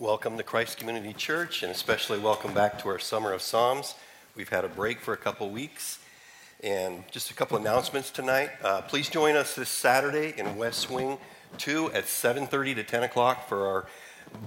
Welcome 0.00 0.36
to 0.38 0.42
Christ 0.42 0.78
Community 0.78 1.12
Church, 1.12 1.62
and 1.62 1.70
especially 1.70 2.18
welcome 2.18 2.52
back 2.52 2.80
to 2.80 2.88
our 2.88 2.98
Summer 2.98 3.32
of 3.32 3.40
Psalms. 3.40 3.94
We've 4.34 4.48
had 4.48 4.64
a 4.64 4.68
break 4.68 4.98
for 4.98 5.14
a 5.14 5.16
couple 5.16 5.48
weeks, 5.50 6.00
and 6.64 7.04
just 7.12 7.30
a 7.30 7.34
couple 7.34 7.56
announcements 7.58 8.10
tonight. 8.10 8.50
Uh, 8.60 8.82
please 8.82 9.08
join 9.08 9.36
us 9.36 9.54
this 9.54 9.68
Saturday 9.68 10.34
in 10.36 10.56
West 10.56 10.90
Wing 10.90 11.16
2 11.58 11.92
at 11.92 12.08
7:30 12.08 12.74
to 12.74 12.82
10 12.82 13.04
o'clock 13.04 13.48
for 13.48 13.68
our 13.68 13.86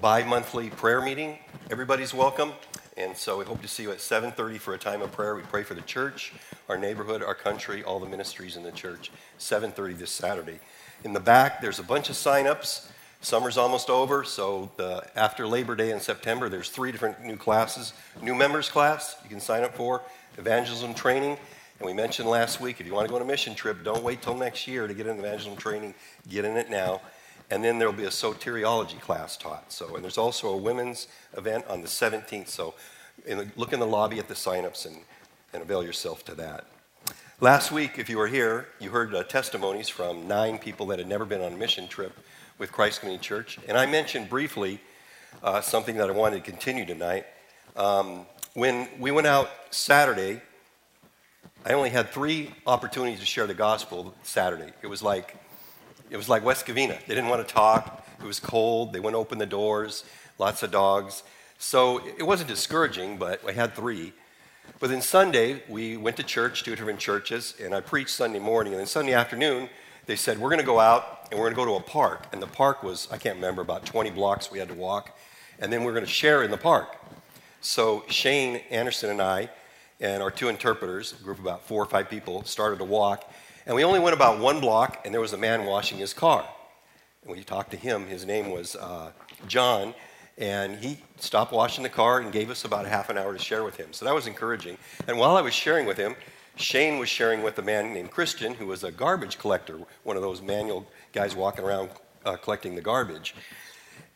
bi-monthly 0.02 0.70
prayer 0.70 1.00
meeting. 1.00 1.40
Everybody's 1.72 2.14
welcome, 2.14 2.52
and 2.98 3.16
so 3.16 3.38
we 3.38 3.46
hope 3.46 3.62
to 3.62 3.70
see 3.70 3.84
you 3.84 3.92
at 3.92 4.02
7:30 4.02 4.58
for 4.58 4.74
a 4.74 4.78
time 4.78 5.02
of 5.02 5.14
prayer. 5.14 5.34
We 5.34 5.44
pray 5.44 5.64
for 5.64 5.76
the 5.76 5.82
church, 5.82 6.34
our 6.68 6.78
neighborhood, 6.78 7.24
our 7.24 7.36
country, 7.36 7.86
all 7.86 8.02
the 8.02 8.10
ministries 8.10 8.58
in 8.58 8.64
the 8.64 8.74
church. 8.74 9.12
7:30 9.38 9.94
this 9.94 10.12
Saturday. 10.12 10.60
In 11.06 11.14
the 11.14 11.22
back, 11.22 11.62
there's 11.62 11.80
a 11.80 11.84
bunch 11.84 12.10
of 12.10 12.18
sign-ups. 12.18 12.90
Summer's 13.22 13.58
almost 13.58 13.90
over, 13.90 14.24
so 14.24 14.72
the, 14.78 15.04
after 15.16 15.48
Labor 15.48 15.76
Day 15.76 15.92
in 15.92 16.00
September, 16.00 16.50
there's 16.50 16.70
three 16.70 16.92
different 16.92 17.24
new 17.24 17.36
classes. 17.36 17.94
New 18.22 18.36
members 18.36 18.70
class 18.70 19.16
you 19.24 19.30
can 19.30 19.40
sign 19.40 19.64
up 19.64 19.76
for, 19.76 20.02
evangelism 20.38 20.94
training, 20.94 21.38
and 21.80 21.86
we 21.86 21.94
mentioned 21.94 22.28
last 22.28 22.60
week 22.60 22.80
if 22.80 22.88
you 22.88 22.94
want 22.94 23.08
to 23.08 23.10
go 23.10 23.16
on 23.16 23.22
a 23.22 23.26
mission 23.26 23.54
trip, 23.54 23.84
don't 23.84 24.04
wait 24.04 24.22
till 24.22 24.36
next 24.36 24.68
year 24.68 24.88
to 24.88 24.94
get 24.94 25.08
in 25.08 25.18
the 25.18 25.24
evangelism 25.24 25.58
training. 25.58 25.94
Get 26.30 26.46
in 26.46 26.58
it 26.58 26.70
now. 26.70 27.02
And 27.50 27.64
then 27.64 27.80
there'll 27.80 27.94
be 27.94 28.06
a 28.06 28.10
soteriology 28.10 29.00
class 29.00 29.38
taught. 29.38 29.72
So, 29.72 29.96
and 29.96 30.04
there's 30.04 30.18
also 30.18 30.50
a 30.50 30.58
women's 30.58 31.08
event 31.38 31.66
on 31.68 31.82
the 31.82 31.88
17th. 31.88 32.50
So, 32.50 32.74
in 33.26 33.38
the, 33.38 33.48
look 33.56 33.74
in 33.74 33.80
the 33.80 33.88
lobby 33.88 34.20
at 34.20 34.28
the 34.28 34.34
signups 34.34 34.86
and, 34.86 34.98
and 35.54 35.62
avail 35.62 35.84
yourself 35.84 36.26
to 36.26 36.36
that. 36.36 36.66
Last 37.40 37.72
week, 37.72 38.00
if 38.00 38.10
you 38.10 38.18
were 38.18 38.28
here, 38.28 38.68
you 38.80 38.90
heard 38.90 39.14
uh, 39.14 39.24
testimonies 39.24 39.88
from 39.88 40.28
nine 40.28 40.58
people 40.58 40.88
that 40.88 41.00
had 41.00 41.08
never 41.08 41.24
been 41.24 41.42
on 41.42 41.54
a 41.54 41.58
mission 41.58 41.88
trip 41.88 42.18
with 42.58 42.72
Christ 42.72 43.00
Community 43.00 43.24
Church. 43.24 43.60
And 43.68 43.78
I 43.78 43.86
mentioned 43.86 44.30
briefly 44.30 44.80
uh, 45.44 45.62
something 45.62 45.98
that 45.98 46.10
I 46.10 46.14
wanted 46.14 46.44
to 46.44 46.52
continue 46.52 46.86
tonight. 46.86 47.26
Um, 47.76 48.26
when 48.54 48.88
we 49.00 49.12
went 49.12 49.28
out 49.28 49.50
Saturday, 49.70 50.42
I 51.66 51.74
only 51.74 51.90
had 51.90 52.10
three 52.10 52.54
opportunities 52.66 53.20
to 53.20 53.26
share 53.26 53.46
the 53.46 53.54
gospel 53.54 54.16
Saturday. 54.24 54.72
It 54.82 54.88
was 54.88 55.04
like 55.04 55.36
it 56.10 56.16
was 56.16 56.30
like 56.30 56.44
West 56.44 56.66
Covina. 56.66 56.98
They 57.06 57.16
didn't 57.16 57.28
want 57.28 57.46
to 57.46 57.54
talk. 57.54 58.08
It 58.20 58.26
was 58.26 58.40
cold. 58.40 58.94
They 58.94 59.00
wouldn't 59.00 59.20
open 59.20 59.38
the 59.40 59.46
doors. 59.46 60.06
Lots 60.40 60.64
of 60.64 60.72
dogs. 60.72 61.24
So 61.60 62.02
it 62.18 62.24
wasn't 62.24 62.50
discouraging, 62.50 63.18
but 63.18 63.46
I 63.48 63.52
had 63.52 63.76
three. 63.76 64.14
But 64.80 64.90
then 64.90 65.02
Sunday, 65.02 65.64
we 65.68 65.98
went 65.98 66.16
to 66.18 66.24
church, 66.24 66.64
two 66.64 66.76
different 66.76 67.00
churches, 67.00 67.56
and 67.62 67.76
I 67.76 67.82
preached 67.82 68.12
Sunday 68.12 68.40
morning. 68.40 68.74
And 68.74 68.80
then 68.80 68.88
Sunday 68.88 69.14
afternoon, 69.14 69.70
they 70.06 70.16
said, 70.16 70.40
We're 70.40 70.50
going 70.50 70.60
to 70.60 70.66
go 70.66 70.80
out 70.80 71.17
and 71.32 71.40
we're 71.40 71.52
going 71.52 71.56
to 71.56 71.56
go 71.56 71.66
to 71.66 71.84
a 71.84 71.90
park. 71.90 72.28
And 72.32 72.42
the 72.42 72.48
park 72.48 72.84
was, 72.84 73.08
I 73.12 73.18
can't 73.18 73.36
remember, 73.36 73.62
about 73.62 73.86
20 73.86 74.12
blocks 74.12 74.52
we 74.52 74.60
had 74.60 74.70
to 74.70 74.74
walk. 74.74 75.18
And 75.60 75.72
then 75.72 75.84
we're 75.84 75.94
going 75.94 76.06
to 76.06 76.12
share 76.12 76.44
in 76.44 76.52
the 76.52 76.58
park. 76.58 76.96
So 77.62 78.06
Shane 78.08 78.62
Anderson 78.70 79.10
and 79.10 79.22
I, 79.22 79.50
and 80.00 80.22
our 80.22 80.32
two 80.32 80.48
interpreters, 80.48 81.14
a 81.20 81.24
group 81.24 81.40
of 81.40 81.46
about 81.46 81.68
four 81.68 81.82
or 81.82 81.88
five 81.88 82.10
people, 82.10 82.44
started 82.44 82.80
to 82.80 82.86
walk. 82.86 83.32
And 83.66 83.76
we 83.76 83.84
only 83.84 84.00
went 84.00 84.16
about 84.16 84.40
one 84.40 84.62
block, 84.62 85.02
and 85.04 85.14
there 85.14 85.22
was 85.22 85.34
a 85.34 85.38
man 85.38 85.66
washing 85.66 85.98
his 85.98 86.14
car. 86.14 86.48
And 87.24 87.36
we 87.36 87.44
talked 87.44 87.72
to 87.72 87.78
him. 87.78 88.06
His 88.08 88.26
name 88.26 88.52
was 88.52 88.76
uh, 88.76 89.12
John. 89.48 89.94
And 90.38 90.78
he 90.78 91.00
stopped 91.18 91.52
washing 91.52 91.84
the 91.84 91.90
car 91.90 92.20
and 92.20 92.32
gave 92.32 92.52
us 92.52 92.64
about 92.64 92.86
half 92.86 93.10
an 93.10 93.18
hour 93.18 93.34
to 93.34 93.40
share 93.40 93.64
with 93.64 93.76
him. 93.76 93.92
So 93.92 94.06
that 94.06 94.14
was 94.14 94.28
encouraging. 94.28 94.78
And 95.08 95.18
while 95.18 95.36
I 95.36 95.42
was 95.42 95.54
sharing 95.54 95.88
with 95.88 95.98
him, 95.98 96.16
Shane 96.58 96.98
was 96.98 97.08
sharing 97.08 97.44
with 97.44 97.58
a 97.60 97.62
man 97.62 97.94
named 97.94 98.12
Christian 98.12 98.56
who 98.56 98.66
was 98.66 98.84
a 98.84 98.92
garbage 98.92 99.38
collector, 99.38 99.80
one 100.04 100.16
of 100.16 100.24
those 100.24 100.42
manual 100.42 100.88
guys 101.14 101.36
walking 101.36 101.64
around 101.64 101.90
uh, 102.26 102.36
collecting 102.36 102.76
the 102.76 102.82
garbage. 102.82 103.36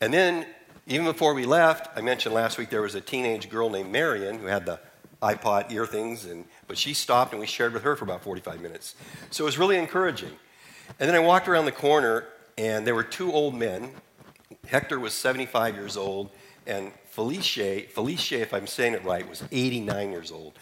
And 0.02 0.14
then, 0.14 0.48
even 0.88 1.06
before 1.06 1.36
we 1.36 1.46
left, 1.46 1.96
I 1.96 2.02
mentioned 2.02 2.34
last 2.34 2.58
week 2.58 2.70
there 2.70 2.82
was 2.82 2.96
a 2.96 3.02
teenage 3.02 3.50
girl 3.50 3.70
named 3.70 3.92
Marion 3.92 4.40
who 4.40 4.48
had 4.48 4.66
the 4.66 4.80
iPod 5.22 5.72
ear 5.72 5.86
things, 5.86 6.26
and, 6.26 6.46
but 6.68 6.78
she 6.78 6.96
stopped 6.96 7.32
and 7.32 7.40
we 7.40 7.46
shared 7.46 7.74
with 7.74 7.84
her 7.84 7.96
for 7.96 8.06
about 8.06 8.24
45 8.24 8.60
minutes. 8.60 8.96
So 9.30 9.44
it 9.44 9.46
was 9.46 9.60
really 9.60 9.78
encouraging. 9.78 10.32
And 11.00 11.08
then 11.08 11.16
I 11.16 11.20
walked 11.20 11.48
around 11.48 11.66
the 11.66 11.72
corner, 11.72 12.28
and 12.58 12.86
there 12.88 12.96
were 12.96 13.04
two 13.04 13.32
old 13.32 13.54
men. 13.54 13.92
Hector 14.68 15.00
was 15.00 15.14
75 15.14 15.76
years 15.76 15.96
old, 15.96 16.32
and 16.66 16.92
Felicia, 17.12 17.82
Felicia, 17.90 18.40
if 18.40 18.54
I'm 18.54 18.66
saying 18.66 18.94
it 18.94 19.04
right, 19.04 19.28
was 19.28 19.44
89 19.52 20.12
years 20.12 20.32
old. 20.32 20.54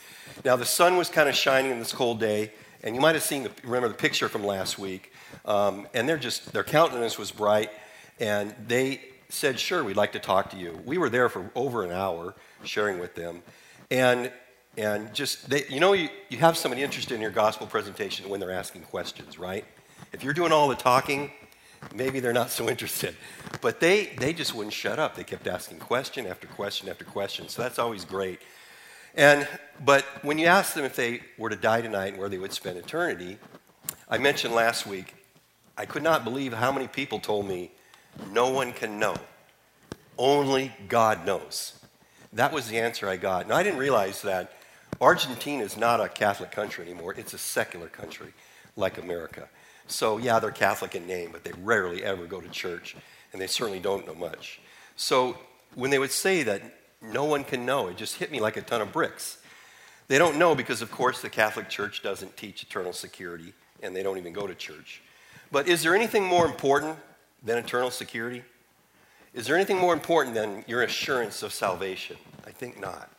Now, 0.44 0.56
the 0.56 0.66
sun 0.66 0.98
was 0.98 1.08
kind 1.08 1.30
of 1.30 1.36
shining 1.36 1.70
in 1.70 1.78
this 1.78 1.94
cold 1.94 2.20
day, 2.20 2.52
and 2.84 2.96
you 2.96 3.02
might 3.02 3.14
have 3.14 3.24
seen, 3.24 3.44
the, 3.44 3.52
remember 3.64 3.88
the 3.88 3.94
picture 3.94 4.28
from 4.28 4.44
last 4.44 4.80
week. 4.80 5.14
Um, 5.46 5.88
and 5.94 6.10
they're 6.10 6.18
just, 6.18 6.52
their 6.52 6.64
countenance 6.64 7.20
was 7.20 7.30
bright, 7.30 7.70
and 8.20 8.56
they 8.68 9.00
said, 9.30 9.60
Sure, 9.60 9.84
we'd 9.84 9.96
like 9.96 10.14
to 10.14 10.20
talk 10.20 10.50
to 10.50 10.58
you. 10.58 10.82
We 10.86 10.98
were 10.98 11.10
there 11.10 11.30
for 11.30 11.52
over 11.54 11.86
an 11.86 11.92
hour 11.92 12.34
sharing 12.64 12.98
with 12.98 13.14
them. 13.14 13.44
And, 13.92 14.32
and 14.76 15.14
just, 15.14 15.52
they, 15.52 15.66
you 15.70 15.80
know, 15.80 15.94
you, 15.94 16.10
you 16.30 16.40
have 16.40 16.58
somebody 16.58 16.82
interested 16.82 17.14
in 17.14 17.22
your 17.22 17.30
gospel 17.30 17.68
presentation 17.68 18.28
when 18.28 18.40
they're 18.40 18.50
asking 18.50 18.82
questions, 18.84 19.38
right? 19.38 19.66
If 20.14 20.24
you're 20.24 20.34
doing 20.34 20.52
all 20.52 20.68
the 20.68 20.76
talking, 20.76 21.32
maybe 21.94 22.20
they're 22.20 22.34
not 22.34 22.50
so 22.50 22.70
interested. 22.70 23.16
But 23.62 23.80
they, 23.80 24.08
they 24.18 24.34
just 24.34 24.54
wouldn't 24.54 24.74
shut 24.74 25.00
up. 25.00 25.16
They 25.16 25.24
kept 25.24 25.48
asking 25.48 25.80
question 25.80 26.26
after 26.26 26.48
question 26.48 26.90
after 26.90 27.06
question. 27.06 27.50
So 27.50 27.62
that's 27.62 27.80
always 27.80 28.06
great. 28.06 28.40
And, 29.16 29.48
but 29.84 30.06
when 30.22 30.38
you 30.38 30.46
ask 30.46 30.74
them 30.74 30.86
if 30.86 30.96
they 30.96 31.22
were 31.38 31.50
to 31.50 31.56
die 31.56 31.82
tonight 31.82 32.08
and 32.08 32.18
where 32.18 32.30
they 32.30 32.38
would 32.38 32.54
spend 32.54 32.78
eternity, 32.78 33.38
I 34.10 34.18
mentioned 34.18 34.54
last 34.54 34.86
week, 34.86 35.16
I 35.78 35.86
could 35.86 36.04
not 36.04 36.24
believe 36.24 36.54
how 36.54 36.72
many 36.72 36.88
people 36.88 37.20
told 37.20 37.48
me, 37.48 37.72
no 38.32 38.50
one 38.50 38.74
can 38.74 39.00
know. 39.00 39.16
Only 40.18 40.74
God 40.88 41.26
knows. 41.26 41.74
That 42.34 42.52
was 42.52 42.68
the 42.68 42.80
answer 42.80 43.08
I 43.08 43.18
got. 43.18 43.48
Now, 43.48 43.56
I 43.56 43.64
didn't 43.64 43.80
realize 43.80 44.22
that 44.24 44.54
Argentina 45.02 45.64
is 45.64 45.78
not 45.78 46.02
a 46.02 46.10
Catholic 46.10 46.52
country 46.52 46.86
anymore, 46.86 47.16
it's 47.18 47.34
a 47.34 47.38
secular 47.38 47.88
country 47.88 48.34
like 48.76 48.98
America. 48.98 49.48
So, 49.92 50.18
yeah, 50.18 50.40
they're 50.40 50.52
Catholic 50.52 50.96
in 50.96 51.08
name, 51.08 51.30
but 51.32 51.44
they 51.44 51.52
rarely 51.62 52.04
ever 52.04 52.26
go 52.26 52.40
to 52.40 52.50
church, 52.50 52.96
and 53.34 53.42
they 53.42 53.48
certainly 53.48 53.80
don't 53.80 54.06
know 54.06 54.16
much. 54.16 54.60
So, 54.96 55.38
when 55.76 55.92
they 55.92 56.00
would 56.00 56.12
say 56.12 56.44
that 56.44 56.62
no 57.02 57.26
one 57.26 57.44
can 57.44 57.66
know. 57.66 57.88
It 57.88 57.98
just 57.98 58.16
hit 58.16 58.32
me 58.32 58.40
like 58.40 58.58
a 58.58 58.62
ton 58.62 58.82
of 58.82 58.92
bricks. 58.92 59.38
They 60.08 60.18
don't 60.18 60.38
know 60.38 60.56
because, 60.56 60.82
of 60.82 60.92
course, 60.92 61.22
the 61.22 61.30
Catholic 61.30 61.70
Church 61.70 62.02
doesn't 62.02 62.36
teach 62.36 62.64
eternal 62.64 62.94
security 62.94 63.54
and 63.82 63.96
they 63.96 64.04
don't 64.04 64.18
even 64.18 64.34
go 64.34 64.48
to 64.48 64.56
church. 64.56 65.02
But 65.52 65.68
is 65.68 65.84
there 65.84 65.96
anything 65.96 66.26
more 66.26 66.46
important 66.46 66.98
than 67.44 67.58
eternal 67.58 67.92
security? 67.92 68.44
Is 69.34 69.46
there 69.46 69.56
anything 69.56 69.78
more 69.78 69.94
important 69.94 70.36
than 70.36 70.64
your 70.68 70.84
assurance 70.84 71.44
of 71.44 71.54
salvation? 71.54 72.18
I 72.46 72.52
think 72.52 72.80
not. 72.80 73.10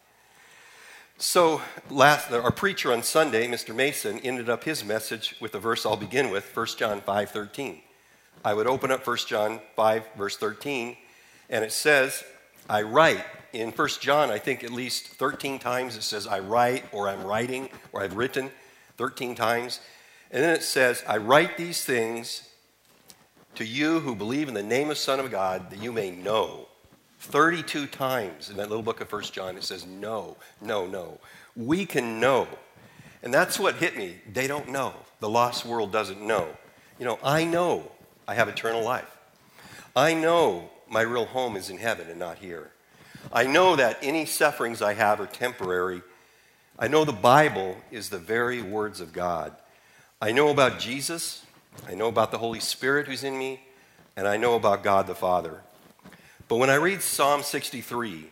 So, 1.22 1.60
last, 1.90 2.32
our 2.32 2.50
preacher 2.50 2.94
on 2.94 3.02
Sunday, 3.02 3.46
Mr. 3.46 3.74
Mason, 3.74 4.20
ended 4.20 4.48
up 4.48 4.64
his 4.64 4.82
message 4.82 5.36
with 5.38 5.54
a 5.54 5.58
verse 5.58 5.84
I'll 5.84 5.94
begin 5.94 6.30
with, 6.30 6.56
1 6.56 6.66
John 6.78 7.02
5 7.02 7.30
13. 7.30 7.78
I 8.42 8.54
would 8.54 8.66
open 8.66 8.90
up 8.90 9.06
1 9.06 9.18
John 9.26 9.60
5, 9.76 10.08
verse 10.16 10.38
13, 10.38 10.96
and 11.50 11.62
it 11.62 11.72
says, 11.72 12.24
I 12.70 12.80
write 12.80 13.22
in 13.52 13.70
1 13.70 13.88
John, 14.00 14.30
I 14.30 14.38
think 14.38 14.64
at 14.64 14.70
least 14.70 15.08
13 15.08 15.58
times 15.58 15.94
it 15.94 16.04
says, 16.04 16.26
I 16.26 16.38
write, 16.38 16.86
or 16.90 17.06
I'm 17.06 17.22
writing, 17.22 17.68
or 17.92 18.02
I've 18.02 18.16
written 18.16 18.50
13 18.96 19.34
times. 19.34 19.80
And 20.30 20.42
then 20.42 20.56
it 20.56 20.62
says, 20.62 21.04
I 21.06 21.18
write 21.18 21.58
these 21.58 21.84
things 21.84 22.48
to 23.56 23.66
you 23.66 24.00
who 24.00 24.14
believe 24.14 24.48
in 24.48 24.54
the 24.54 24.62
name 24.62 24.88
of 24.88 24.96
Son 24.96 25.20
of 25.20 25.30
God, 25.30 25.68
that 25.68 25.82
you 25.82 25.92
may 25.92 26.12
know. 26.12 26.69
32 27.20 27.86
times 27.86 28.50
in 28.50 28.56
that 28.56 28.68
little 28.68 28.82
book 28.82 29.00
of 29.00 29.12
1 29.12 29.22
John, 29.24 29.56
it 29.56 29.64
says, 29.64 29.86
No, 29.86 30.36
no, 30.60 30.86
no. 30.86 31.18
We 31.54 31.86
can 31.86 32.18
know. 32.18 32.48
And 33.22 33.32
that's 33.32 33.58
what 33.58 33.76
hit 33.76 33.96
me. 33.96 34.16
They 34.32 34.46
don't 34.46 34.70
know. 34.70 34.94
The 35.20 35.28
lost 35.28 35.66
world 35.66 35.92
doesn't 35.92 36.20
know. 36.20 36.48
You 36.98 37.04
know, 37.04 37.18
I 37.22 37.44
know 37.44 37.90
I 38.26 38.34
have 38.34 38.48
eternal 38.48 38.82
life. 38.82 39.16
I 39.94 40.14
know 40.14 40.70
my 40.88 41.02
real 41.02 41.26
home 41.26 41.56
is 41.56 41.68
in 41.68 41.76
heaven 41.76 42.08
and 42.08 42.18
not 42.18 42.38
here. 42.38 42.70
I 43.32 43.46
know 43.46 43.76
that 43.76 43.98
any 44.02 44.24
sufferings 44.24 44.80
I 44.80 44.94
have 44.94 45.20
are 45.20 45.26
temporary. 45.26 46.02
I 46.78 46.88
know 46.88 47.04
the 47.04 47.12
Bible 47.12 47.76
is 47.90 48.08
the 48.08 48.18
very 48.18 48.62
words 48.62 49.00
of 49.00 49.12
God. 49.12 49.54
I 50.22 50.32
know 50.32 50.48
about 50.48 50.78
Jesus. 50.78 51.44
I 51.86 51.94
know 51.94 52.08
about 52.08 52.30
the 52.30 52.38
Holy 52.38 52.60
Spirit 52.60 53.06
who's 53.06 53.24
in 53.24 53.36
me. 53.36 53.60
And 54.16 54.26
I 54.26 54.38
know 54.38 54.54
about 54.54 54.82
God 54.82 55.06
the 55.06 55.14
Father. 55.14 55.62
But 56.50 56.56
when 56.56 56.68
I 56.68 56.74
read 56.74 57.00
Psalm 57.00 57.44
63, 57.44 58.24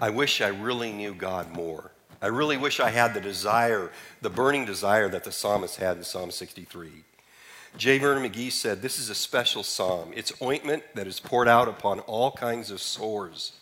I 0.00 0.08
wish 0.08 0.40
I 0.40 0.48
really 0.48 0.90
knew 0.90 1.12
God 1.12 1.54
more. 1.54 1.90
I 2.22 2.28
really 2.28 2.56
wish 2.56 2.80
I 2.80 2.88
had 2.88 3.12
the 3.12 3.20
desire, 3.20 3.90
the 4.22 4.30
burning 4.30 4.64
desire 4.64 5.10
that 5.10 5.24
the 5.24 5.32
psalmist 5.32 5.76
had 5.76 5.98
in 5.98 6.02
Psalm 6.02 6.30
63. 6.30 6.88
J. 7.76 7.98
Vernon 7.98 8.26
McGee 8.26 8.50
said, 8.50 8.80
This 8.80 8.98
is 8.98 9.10
a 9.10 9.14
special 9.14 9.62
psalm. 9.62 10.12
It's 10.16 10.32
ointment 10.40 10.82
that 10.94 11.06
is 11.06 11.20
poured 11.20 11.46
out 11.46 11.68
upon 11.68 12.00
all 12.00 12.30
kinds 12.30 12.70
of 12.70 12.80
sores. 12.80 13.52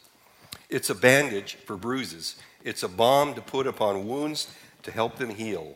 It's 0.68 0.90
a 0.90 0.94
bandage 0.94 1.54
for 1.56 1.76
bruises. 1.76 2.36
It's 2.62 2.84
a 2.84 2.88
balm 2.88 3.34
to 3.34 3.40
put 3.40 3.66
upon 3.66 4.06
wounds 4.06 4.54
to 4.84 4.92
help 4.92 5.16
them 5.16 5.30
heal. 5.30 5.74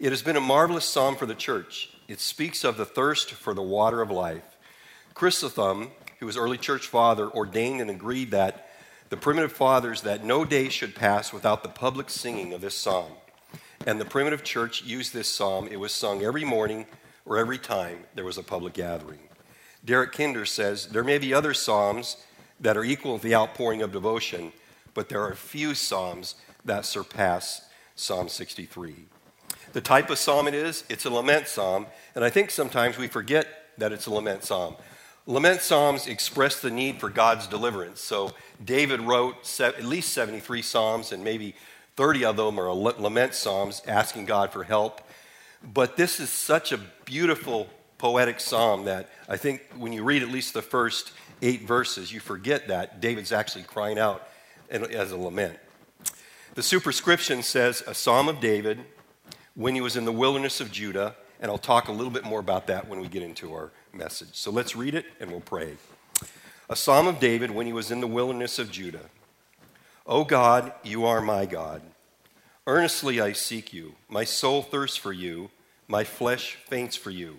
It 0.00 0.12
has 0.12 0.22
been 0.22 0.36
a 0.36 0.40
marvelous 0.40 0.86
psalm 0.86 1.14
for 1.14 1.26
the 1.26 1.34
church. 1.34 1.90
It 2.08 2.20
speaks 2.20 2.64
of 2.64 2.78
the 2.78 2.86
thirst 2.86 3.32
for 3.32 3.52
the 3.52 3.60
water 3.60 4.00
of 4.00 4.10
life. 4.10 4.56
Chrysostom, 5.12 5.90
who 6.24 6.26
was 6.26 6.38
early 6.38 6.56
church 6.56 6.86
father, 6.86 7.28
ordained 7.28 7.82
and 7.82 7.90
agreed 7.90 8.30
that 8.30 8.66
the 9.10 9.16
primitive 9.16 9.52
fathers 9.52 10.00
that 10.00 10.24
no 10.24 10.42
day 10.42 10.70
should 10.70 10.94
pass 10.94 11.34
without 11.34 11.62
the 11.62 11.68
public 11.68 12.08
singing 12.08 12.54
of 12.54 12.62
this 12.62 12.74
psalm. 12.74 13.12
And 13.86 14.00
the 14.00 14.06
primitive 14.06 14.42
church 14.42 14.82
used 14.82 15.12
this 15.12 15.28
psalm. 15.28 15.68
It 15.70 15.78
was 15.78 15.92
sung 15.92 16.22
every 16.22 16.46
morning 16.46 16.86
or 17.26 17.36
every 17.36 17.58
time 17.58 18.04
there 18.14 18.24
was 18.24 18.38
a 18.38 18.42
public 18.42 18.72
gathering. 18.72 19.18
Derek 19.84 20.14
Kidner 20.14 20.48
says 20.48 20.86
there 20.86 21.04
may 21.04 21.18
be 21.18 21.34
other 21.34 21.52
psalms 21.52 22.16
that 22.58 22.78
are 22.78 22.84
equal 22.84 23.18
to 23.18 23.22
the 23.22 23.34
outpouring 23.34 23.82
of 23.82 23.92
devotion, 23.92 24.50
but 24.94 25.10
there 25.10 25.20
are 25.20 25.34
few 25.34 25.74
psalms 25.74 26.36
that 26.64 26.86
surpass 26.86 27.68
Psalm 27.96 28.30
63. 28.30 28.94
The 29.74 29.82
type 29.82 30.08
of 30.08 30.16
psalm 30.16 30.48
it 30.48 30.54
is, 30.54 30.84
it's 30.88 31.04
a 31.04 31.10
lament 31.10 31.48
psalm, 31.48 31.84
and 32.14 32.24
I 32.24 32.30
think 32.30 32.50
sometimes 32.50 32.96
we 32.96 33.08
forget 33.08 33.46
that 33.76 33.92
it's 33.92 34.06
a 34.06 34.10
lament 34.10 34.42
psalm. 34.42 34.76
Lament 35.26 35.62
psalms 35.62 36.06
express 36.06 36.60
the 36.60 36.70
need 36.70 37.00
for 37.00 37.08
God's 37.08 37.46
deliverance. 37.46 38.00
So 38.02 38.32
David 38.62 39.00
wrote 39.00 39.60
at 39.60 39.82
least 39.82 40.12
73 40.12 40.60
psalms, 40.60 41.12
and 41.12 41.24
maybe 41.24 41.54
30 41.96 42.24
of 42.26 42.36
them 42.36 42.60
are 42.60 42.70
lament 42.70 43.34
psalms 43.34 43.80
asking 43.86 44.26
God 44.26 44.52
for 44.52 44.64
help. 44.64 45.00
But 45.62 45.96
this 45.96 46.20
is 46.20 46.28
such 46.28 46.72
a 46.72 46.78
beautiful 47.06 47.68
poetic 47.96 48.38
psalm 48.38 48.84
that 48.84 49.08
I 49.26 49.38
think 49.38 49.62
when 49.78 49.94
you 49.94 50.04
read 50.04 50.22
at 50.22 50.28
least 50.28 50.52
the 50.52 50.60
first 50.60 51.12
eight 51.40 51.62
verses, 51.62 52.12
you 52.12 52.20
forget 52.20 52.68
that 52.68 53.00
David's 53.00 53.32
actually 53.32 53.64
crying 53.64 53.98
out 53.98 54.28
as 54.68 55.10
a 55.10 55.16
lament. 55.16 55.58
The 56.54 56.62
superscription 56.62 57.42
says, 57.42 57.82
A 57.86 57.94
psalm 57.94 58.28
of 58.28 58.40
David 58.40 58.80
when 59.54 59.74
he 59.74 59.80
was 59.80 59.96
in 59.96 60.04
the 60.04 60.12
wilderness 60.12 60.60
of 60.60 60.70
Judah, 60.70 61.16
and 61.40 61.50
I'll 61.50 61.56
talk 61.56 61.88
a 61.88 61.92
little 61.92 62.12
bit 62.12 62.24
more 62.24 62.40
about 62.40 62.66
that 62.66 62.88
when 62.88 63.00
we 63.00 63.08
get 63.08 63.22
into 63.22 63.54
our 63.54 63.70
message. 63.94 64.30
So 64.32 64.50
let's 64.50 64.76
read 64.76 64.94
it 64.94 65.06
and 65.20 65.30
we'll 65.30 65.40
pray. 65.40 65.76
A 66.68 66.76
psalm 66.76 67.06
of 67.06 67.20
David 67.20 67.50
when 67.50 67.66
he 67.66 67.72
was 67.72 67.90
in 67.90 68.00
the 68.00 68.06
wilderness 68.06 68.58
of 68.58 68.70
Judah. 68.70 69.10
O 70.06 70.24
God, 70.24 70.72
you 70.82 71.04
are 71.04 71.20
my 71.20 71.46
God. 71.46 71.82
Earnestly 72.66 73.20
I 73.20 73.32
seek 73.32 73.72
you. 73.72 73.94
My 74.08 74.24
soul 74.24 74.62
thirsts 74.62 74.96
for 74.96 75.12
you. 75.12 75.50
My 75.88 76.04
flesh 76.04 76.56
faints 76.66 76.96
for 76.96 77.10
you. 77.10 77.38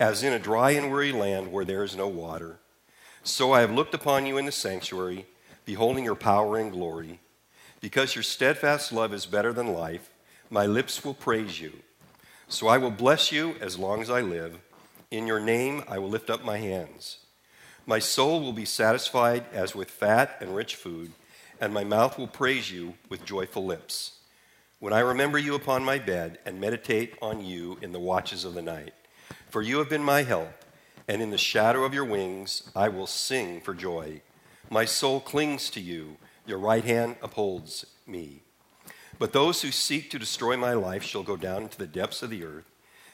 As 0.00 0.22
in 0.22 0.32
a 0.32 0.38
dry 0.38 0.72
and 0.72 0.90
weary 0.90 1.12
land 1.12 1.52
where 1.52 1.64
there 1.64 1.84
is 1.84 1.94
no 1.94 2.08
water, 2.08 2.58
so 3.24 3.52
I 3.52 3.60
have 3.60 3.70
looked 3.70 3.94
upon 3.94 4.26
you 4.26 4.36
in 4.36 4.46
the 4.46 4.52
sanctuary, 4.52 5.26
beholding 5.64 6.04
your 6.04 6.16
power 6.16 6.56
and 6.56 6.72
glory. 6.72 7.20
Because 7.80 8.16
your 8.16 8.24
steadfast 8.24 8.92
love 8.92 9.14
is 9.14 9.26
better 9.26 9.52
than 9.52 9.72
life, 9.72 10.10
my 10.50 10.66
lips 10.66 11.04
will 11.04 11.14
praise 11.14 11.60
you. 11.60 11.72
So 12.48 12.66
I 12.66 12.78
will 12.78 12.90
bless 12.90 13.30
you 13.30 13.54
as 13.60 13.78
long 13.78 14.02
as 14.02 14.10
I 14.10 14.20
live. 14.20 14.58
In 15.12 15.26
your 15.26 15.40
name 15.40 15.84
I 15.88 15.98
will 15.98 16.08
lift 16.08 16.30
up 16.30 16.42
my 16.42 16.56
hands. 16.56 17.18
My 17.84 17.98
soul 17.98 18.40
will 18.40 18.54
be 18.54 18.64
satisfied 18.64 19.44
as 19.52 19.74
with 19.74 19.90
fat 19.90 20.38
and 20.40 20.56
rich 20.56 20.74
food, 20.74 21.12
and 21.60 21.74
my 21.74 21.84
mouth 21.84 22.16
will 22.16 22.26
praise 22.26 22.72
you 22.72 22.94
with 23.10 23.26
joyful 23.26 23.62
lips. 23.62 24.12
When 24.78 24.94
I 24.94 25.00
remember 25.00 25.36
you 25.36 25.54
upon 25.54 25.84
my 25.84 25.98
bed 25.98 26.38
and 26.46 26.58
meditate 26.58 27.14
on 27.20 27.44
you 27.44 27.76
in 27.82 27.92
the 27.92 28.00
watches 28.00 28.46
of 28.46 28.54
the 28.54 28.62
night, 28.62 28.94
for 29.50 29.60
you 29.60 29.76
have 29.80 29.90
been 29.90 30.02
my 30.02 30.22
help, 30.22 30.64
and 31.06 31.20
in 31.20 31.28
the 31.28 31.36
shadow 31.36 31.84
of 31.84 31.92
your 31.92 32.06
wings 32.06 32.70
I 32.74 32.88
will 32.88 33.06
sing 33.06 33.60
for 33.60 33.74
joy. 33.74 34.22
My 34.70 34.86
soul 34.86 35.20
clings 35.20 35.68
to 35.72 35.80
you, 35.80 36.16
your 36.46 36.58
right 36.58 36.84
hand 36.84 37.16
upholds 37.20 37.84
me. 38.06 38.44
But 39.18 39.34
those 39.34 39.60
who 39.60 39.72
seek 39.72 40.10
to 40.12 40.18
destroy 40.18 40.56
my 40.56 40.72
life 40.72 41.02
shall 41.02 41.22
go 41.22 41.36
down 41.36 41.64
into 41.64 41.76
the 41.76 41.86
depths 41.86 42.22
of 42.22 42.30
the 42.30 42.44
earth. 42.44 42.71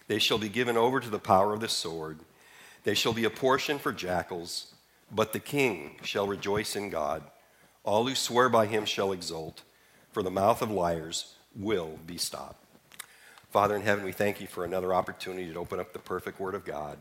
They 0.08 0.18
shall 0.18 0.38
be 0.38 0.48
given 0.48 0.76
over 0.76 1.00
to 1.00 1.10
the 1.10 1.18
power 1.18 1.52
of 1.52 1.60
the 1.60 1.68
sword. 1.68 2.18
They 2.84 2.94
shall 2.94 3.12
be 3.12 3.24
a 3.24 3.30
portion 3.30 3.78
for 3.78 3.92
jackals, 3.92 4.74
but 5.12 5.32
the 5.32 5.40
king 5.40 5.96
shall 6.02 6.26
rejoice 6.26 6.74
in 6.74 6.90
God. 6.90 7.22
All 7.84 8.06
who 8.06 8.14
swear 8.14 8.48
by 8.48 8.66
him 8.66 8.84
shall 8.84 9.12
exult, 9.12 9.62
for 10.10 10.22
the 10.22 10.30
mouth 10.30 10.62
of 10.62 10.70
liars 10.70 11.34
will 11.54 11.98
be 12.06 12.18
stopped. 12.18 12.64
Father 13.50 13.76
in 13.76 13.82
heaven, 13.82 14.04
we 14.04 14.12
thank 14.12 14.40
you 14.40 14.46
for 14.46 14.64
another 14.64 14.92
opportunity 14.92 15.52
to 15.52 15.58
open 15.58 15.80
up 15.80 15.92
the 15.92 15.98
perfect 15.98 16.40
word 16.40 16.54
of 16.54 16.64
God 16.64 16.98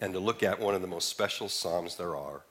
and 0.00 0.12
to 0.12 0.20
look 0.20 0.42
at 0.42 0.60
one 0.60 0.74
of 0.74 0.82
the 0.82 0.88
most 0.88 1.08
special 1.08 1.48
psalms 1.48 1.96
there 1.96 2.16
are. 2.16 2.42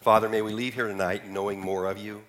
Father, 0.00 0.28
may 0.28 0.42
we 0.42 0.52
leave 0.52 0.74
here 0.74 0.88
tonight 0.88 1.28
knowing 1.28 1.60
more 1.60 1.86
of 1.86 1.96
you, 1.96 2.22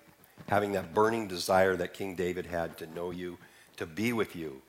having 0.48 0.72
that 0.74 0.94
burning 0.94 1.28
desire 1.28 1.75
that 1.75 1.94
King 1.94 2.16
David 2.16 2.46
had 2.46 2.78
to 2.78 2.88
know 2.88 3.12
you, 3.12 3.38
to 3.78 3.86
be 3.86 4.14
with 4.14 4.36
you. 4.36 4.62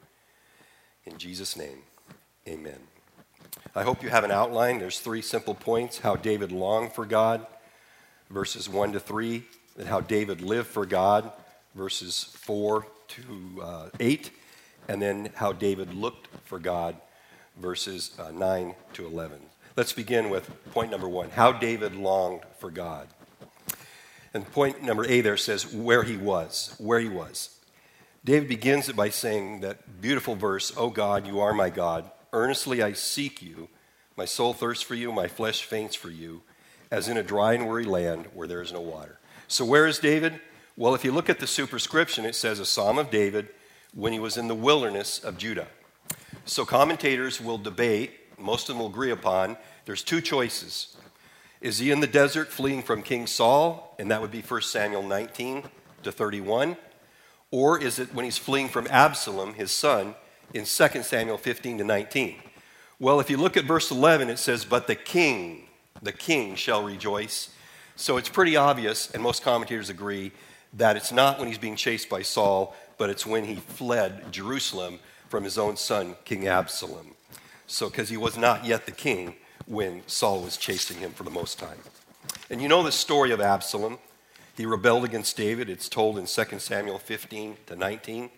In 1.04 1.18
Jesus' 1.18 1.56
name. 1.56 1.82
Amen. 2.46 2.78
I 3.74 3.84
hope 3.84 4.02
you 4.02 4.10
have 4.10 4.22
an 4.22 4.30
outline. 4.30 4.78
There's 4.78 5.00
three 5.00 5.22
simple 5.22 5.54
points 5.54 6.00
how 6.00 6.14
David 6.14 6.52
longed 6.52 6.92
for 6.92 7.06
God, 7.06 7.46
verses 8.28 8.68
1 8.68 8.92
to 8.92 9.00
3, 9.00 9.42
and 9.78 9.88
how 9.88 10.02
David 10.02 10.42
lived 10.42 10.68
for 10.68 10.84
God, 10.84 11.32
verses 11.74 12.24
4 12.40 12.86
to 13.08 13.62
uh, 13.62 13.88
8, 13.98 14.30
and 14.88 15.00
then 15.00 15.30
how 15.36 15.54
David 15.54 15.94
looked 15.94 16.28
for 16.44 16.58
God, 16.58 16.96
verses 17.56 18.10
uh, 18.18 18.30
9 18.30 18.74
to 18.92 19.06
11. 19.06 19.38
Let's 19.74 19.94
begin 19.94 20.28
with 20.28 20.50
point 20.72 20.90
number 20.90 21.08
one 21.08 21.30
how 21.30 21.50
David 21.50 21.96
longed 21.96 22.42
for 22.58 22.70
God. 22.70 23.08
And 24.34 24.50
point 24.52 24.82
number 24.82 25.06
A 25.06 25.22
there 25.22 25.38
says 25.38 25.72
where 25.72 26.02
he 26.02 26.18
was, 26.18 26.74
where 26.78 27.00
he 27.00 27.08
was. 27.08 27.58
David 28.24 28.48
begins 28.48 28.88
it 28.88 28.96
by 28.96 29.08
saying 29.08 29.60
that 29.60 30.00
beautiful 30.00 30.34
verse, 30.34 30.72
Oh 30.76 30.90
God, 30.90 31.26
you 31.26 31.40
are 31.40 31.54
my 31.54 31.70
God. 31.70 32.10
Earnestly 32.34 32.82
I 32.82 32.92
seek 32.94 33.40
you. 33.40 33.68
My 34.16 34.24
soul 34.24 34.52
thirsts 34.52 34.82
for 34.82 34.96
you, 34.96 35.12
my 35.12 35.28
flesh 35.28 35.62
faints 35.62 35.94
for 35.94 36.10
you, 36.10 36.42
as 36.90 37.08
in 37.08 37.16
a 37.16 37.22
dry 37.22 37.54
and 37.54 37.68
weary 37.68 37.84
land 37.84 38.26
where 38.34 38.48
there 38.48 38.60
is 38.60 38.72
no 38.72 38.80
water. 38.80 39.20
So, 39.46 39.64
where 39.64 39.86
is 39.86 40.00
David? 40.00 40.40
Well, 40.76 40.96
if 40.96 41.04
you 41.04 41.12
look 41.12 41.30
at 41.30 41.38
the 41.38 41.46
superscription, 41.46 42.24
it 42.24 42.34
says 42.34 42.58
a 42.58 42.66
psalm 42.66 42.98
of 42.98 43.10
David 43.10 43.50
when 43.94 44.12
he 44.12 44.18
was 44.18 44.36
in 44.36 44.48
the 44.48 44.54
wilderness 44.54 45.20
of 45.20 45.38
Judah. 45.38 45.68
So, 46.44 46.64
commentators 46.64 47.40
will 47.40 47.58
debate, 47.58 48.12
most 48.36 48.68
of 48.68 48.74
them 48.74 48.80
will 48.80 48.90
agree 48.90 49.12
upon, 49.12 49.56
there's 49.84 50.02
two 50.02 50.20
choices. 50.20 50.96
Is 51.60 51.78
he 51.78 51.92
in 51.92 52.00
the 52.00 52.08
desert 52.08 52.50
fleeing 52.50 52.82
from 52.82 53.02
King 53.02 53.28
Saul? 53.28 53.94
And 53.98 54.10
that 54.10 54.20
would 54.20 54.32
be 54.32 54.42
1 54.42 54.62
Samuel 54.62 55.04
19 55.04 55.62
to 56.02 56.10
31. 56.10 56.76
Or 57.52 57.80
is 57.80 58.00
it 58.00 58.12
when 58.12 58.24
he's 58.24 58.38
fleeing 58.38 58.68
from 58.68 58.88
Absalom, 58.90 59.54
his 59.54 59.70
son, 59.70 60.16
in 60.54 60.64
2 60.64 61.02
Samuel 61.02 61.36
15 61.36 61.78
to 61.78 61.84
19? 61.84 62.36
Well, 62.98 63.20
if 63.20 63.28
you 63.28 63.36
look 63.36 63.56
at 63.56 63.64
verse 63.64 63.90
11, 63.90 64.30
it 64.30 64.38
says, 64.38 64.64
But 64.64 64.86
the 64.86 64.94
king, 64.94 65.66
the 66.00 66.12
king 66.12 66.54
shall 66.54 66.82
rejoice. 66.82 67.50
So 67.96 68.16
it's 68.16 68.28
pretty 68.28 68.56
obvious, 68.56 69.10
and 69.10 69.22
most 69.22 69.42
commentators 69.42 69.90
agree, 69.90 70.32
that 70.72 70.96
it's 70.96 71.12
not 71.12 71.38
when 71.38 71.48
he's 71.48 71.58
being 71.58 71.76
chased 71.76 72.08
by 72.08 72.22
Saul, 72.22 72.74
but 72.96 73.10
it's 73.10 73.26
when 73.26 73.44
he 73.44 73.56
fled 73.56 74.32
Jerusalem 74.32 75.00
from 75.28 75.44
his 75.44 75.58
own 75.58 75.76
son, 75.76 76.16
King 76.24 76.46
Absalom. 76.46 77.14
So, 77.66 77.90
because 77.90 78.08
he 78.08 78.16
was 78.16 78.36
not 78.36 78.64
yet 78.64 78.86
the 78.86 78.92
king 78.92 79.34
when 79.66 80.02
Saul 80.06 80.42
was 80.42 80.56
chasing 80.56 80.98
him 80.98 81.12
for 81.12 81.24
the 81.24 81.30
most 81.30 81.58
time. 81.58 81.78
And 82.50 82.60
you 82.60 82.68
know 82.68 82.82
the 82.82 82.92
story 82.92 83.32
of 83.32 83.40
Absalom. 83.40 83.98
He 84.56 84.66
rebelled 84.66 85.04
against 85.04 85.36
David. 85.36 85.68
It's 85.68 85.88
told 85.88 86.18
in 86.18 86.26
2 86.26 86.58
Samuel 86.58 86.98
15 86.98 87.56
to 87.66 87.76
19. 87.76 88.30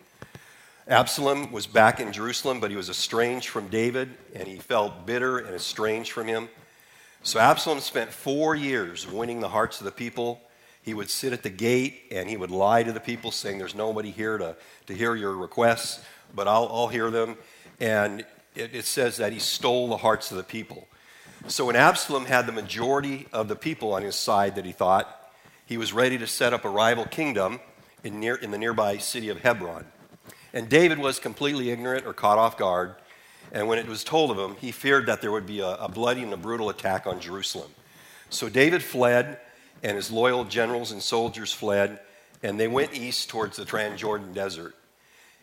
Absalom 0.89 1.51
was 1.51 1.67
back 1.67 1.99
in 1.99 2.13
Jerusalem, 2.13 2.61
but 2.61 2.71
he 2.71 2.77
was 2.77 2.89
estranged 2.89 3.49
from 3.49 3.67
David, 3.67 4.09
and 4.33 4.47
he 4.47 4.55
felt 4.55 5.05
bitter 5.05 5.37
and 5.37 5.53
estranged 5.53 6.13
from 6.13 6.27
him. 6.27 6.47
So 7.23 7.41
Absalom 7.41 7.81
spent 7.81 8.13
four 8.13 8.55
years 8.55 9.05
winning 9.05 9.41
the 9.41 9.49
hearts 9.49 9.81
of 9.81 9.85
the 9.85 9.91
people. 9.91 10.39
He 10.81 10.93
would 10.93 11.09
sit 11.09 11.33
at 11.33 11.43
the 11.43 11.49
gate 11.49 12.03
and 12.09 12.29
he 12.29 12.37
would 12.37 12.51
lie 12.51 12.83
to 12.83 12.93
the 12.93 13.01
people, 13.01 13.31
saying, 13.31 13.57
There's 13.57 13.75
nobody 13.75 14.11
here 14.11 14.37
to, 14.37 14.55
to 14.85 14.93
hear 14.93 15.13
your 15.13 15.35
requests, 15.35 16.01
but 16.33 16.47
I'll, 16.47 16.69
I'll 16.71 16.87
hear 16.87 17.11
them. 17.11 17.35
And 17.81 18.21
it, 18.55 18.73
it 18.73 18.85
says 18.85 19.17
that 19.17 19.33
he 19.33 19.39
stole 19.39 19.89
the 19.89 19.97
hearts 19.97 20.31
of 20.31 20.37
the 20.37 20.43
people. 20.43 20.87
So 21.47 21.65
when 21.65 21.75
Absalom 21.75 22.25
had 22.25 22.45
the 22.45 22.53
majority 22.53 23.27
of 23.33 23.49
the 23.49 23.57
people 23.57 23.93
on 23.93 24.03
his 24.03 24.15
side 24.15 24.55
that 24.55 24.63
he 24.63 24.71
thought, 24.71 25.33
he 25.65 25.77
was 25.77 25.91
ready 25.91 26.17
to 26.17 26.27
set 26.27 26.53
up 26.53 26.63
a 26.63 26.69
rival 26.69 27.03
kingdom 27.03 27.59
in, 28.05 28.21
near, 28.21 28.35
in 28.35 28.51
the 28.51 28.57
nearby 28.57 28.99
city 28.99 29.27
of 29.27 29.41
Hebron. 29.41 29.85
And 30.57 30.67
David 30.67 30.97
was 30.97 31.19
completely 31.19 31.69
ignorant 31.69 32.07
or 32.07 32.13
caught 32.13 32.39
off 32.39 32.57
guard. 32.57 32.95
And 33.51 33.67
when 33.67 33.77
it 33.77 33.85
was 33.85 34.03
told 34.03 34.31
of 34.31 34.39
him, 34.39 34.55
he 34.55 34.71
feared 34.71 35.05
that 35.05 35.21
there 35.21 35.31
would 35.31 35.45
be 35.45 35.59
a, 35.59 35.75
a 35.75 35.87
bloody 35.87 36.23
and 36.23 36.33
a 36.33 36.37
brutal 36.37 36.69
attack 36.71 37.05
on 37.05 37.19
Jerusalem. 37.19 37.69
So 38.31 38.49
David 38.49 38.81
fled, 38.81 39.37
and 39.83 39.95
his 39.95 40.09
loyal 40.09 40.45
generals 40.45 40.91
and 40.91 40.99
soldiers 40.99 41.53
fled, 41.53 41.99
and 42.41 42.59
they 42.59 42.67
went 42.67 42.95
east 42.95 43.29
towards 43.29 43.55
the 43.55 43.65
Transjordan 43.65 44.33
desert. 44.33 44.73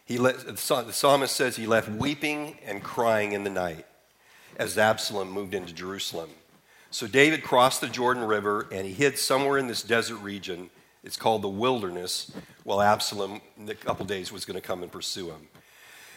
He 0.04 0.18
let, 0.18 0.40
the 0.40 0.92
psalmist 0.92 1.36
says 1.36 1.54
he 1.54 1.68
left 1.68 1.88
weeping 1.88 2.58
and 2.66 2.82
crying 2.82 3.34
in 3.34 3.44
the 3.44 3.50
night 3.50 3.86
as 4.56 4.76
Absalom 4.78 5.30
moved 5.30 5.54
into 5.54 5.72
Jerusalem. 5.72 6.30
So 6.90 7.06
David 7.06 7.44
crossed 7.44 7.80
the 7.80 7.86
Jordan 7.86 8.24
River 8.24 8.66
and 8.72 8.84
he 8.84 8.92
hid 8.92 9.16
somewhere 9.16 9.58
in 9.58 9.68
this 9.68 9.84
desert 9.84 10.16
region. 10.16 10.70
It's 11.04 11.18
called 11.18 11.42
the 11.42 11.48
wilderness, 11.48 12.32
while 12.64 12.80
Absalom, 12.80 13.42
in 13.58 13.68
a 13.68 13.74
couple 13.74 14.06
days, 14.06 14.32
was 14.32 14.46
going 14.46 14.60
to 14.60 14.66
come 14.66 14.82
and 14.82 14.90
pursue 14.90 15.26
him. 15.30 15.48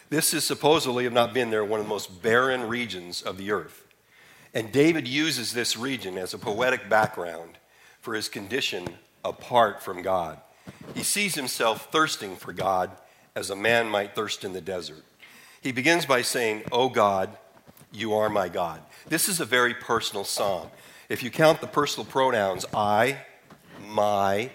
This 0.09 0.33
is 0.33 0.45
supposedly, 0.45 1.03
have 1.03 1.11
not 1.11 1.33
been 1.33 1.49
there, 1.49 1.65
one 1.65 1.81
of 1.81 1.85
the 1.85 1.89
most 1.89 2.21
barren 2.21 2.69
regions 2.69 3.21
of 3.21 3.37
the 3.37 3.51
earth. 3.51 3.85
And 4.53 4.71
David 4.71 5.05
uses 5.05 5.51
this 5.51 5.75
region 5.75 6.17
as 6.17 6.33
a 6.33 6.37
poetic 6.37 6.87
background 6.89 7.57
for 7.99 8.13
his 8.13 8.29
condition 8.29 8.87
apart 9.25 9.83
from 9.83 10.01
God. 10.01 10.39
He 10.95 11.03
sees 11.03 11.35
himself 11.35 11.91
thirsting 11.91 12.37
for 12.37 12.53
God 12.53 12.91
as 13.35 13.49
a 13.49 13.55
man 13.55 13.89
might 13.89 14.15
thirst 14.15 14.45
in 14.45 14.53
the 14.53 14.61
desert. 14.61 15.03
He 15.61 15.73
begins 15.73 16.05
by 16.05 16.21
saying, 16.21 16.63
Oh 16.71 16.87
God, 16.87 17.37
you 17.91 18.13
are 18.13 18.29
my 18.29 18.47
God. 18.47 18.81
This 19.07 19.27
is 19.27 19.41
a 19.41 19.45
very 19.45 19.73
personal 19.73 20.23
psalm. 20.23 20.69
If 21.09 21.23
you 21.23 21.29
count 21.29 21.59
the 21.59 21.67
personal 21.67 22.05
pronouns 22.05 22.65
I, 22.73 23.17
my, 23.85 24.51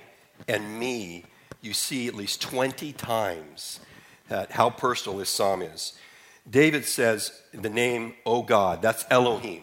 and 0.48 0.78
me, 0.78 1.24
you 1.60 1.72
see 1.72 2.08
at 2.08 2.14
least 2.14 2.42
20 2.42 2.92
times 2.92 3.80
that 4.28 4.52
how 4.52 4.70
personal 4.70 5.18
this 5.18 5.30
psalm 5.30 5.62
is. 5.62 5.92
David 6.48 6.84
says 6.84 7.32
the 7.52 7.70
name, 7.70 8.14
O 8.26 8.42
God, 8.42 8.82
that's 8.82 9.04
Elohim. 9.10 9.62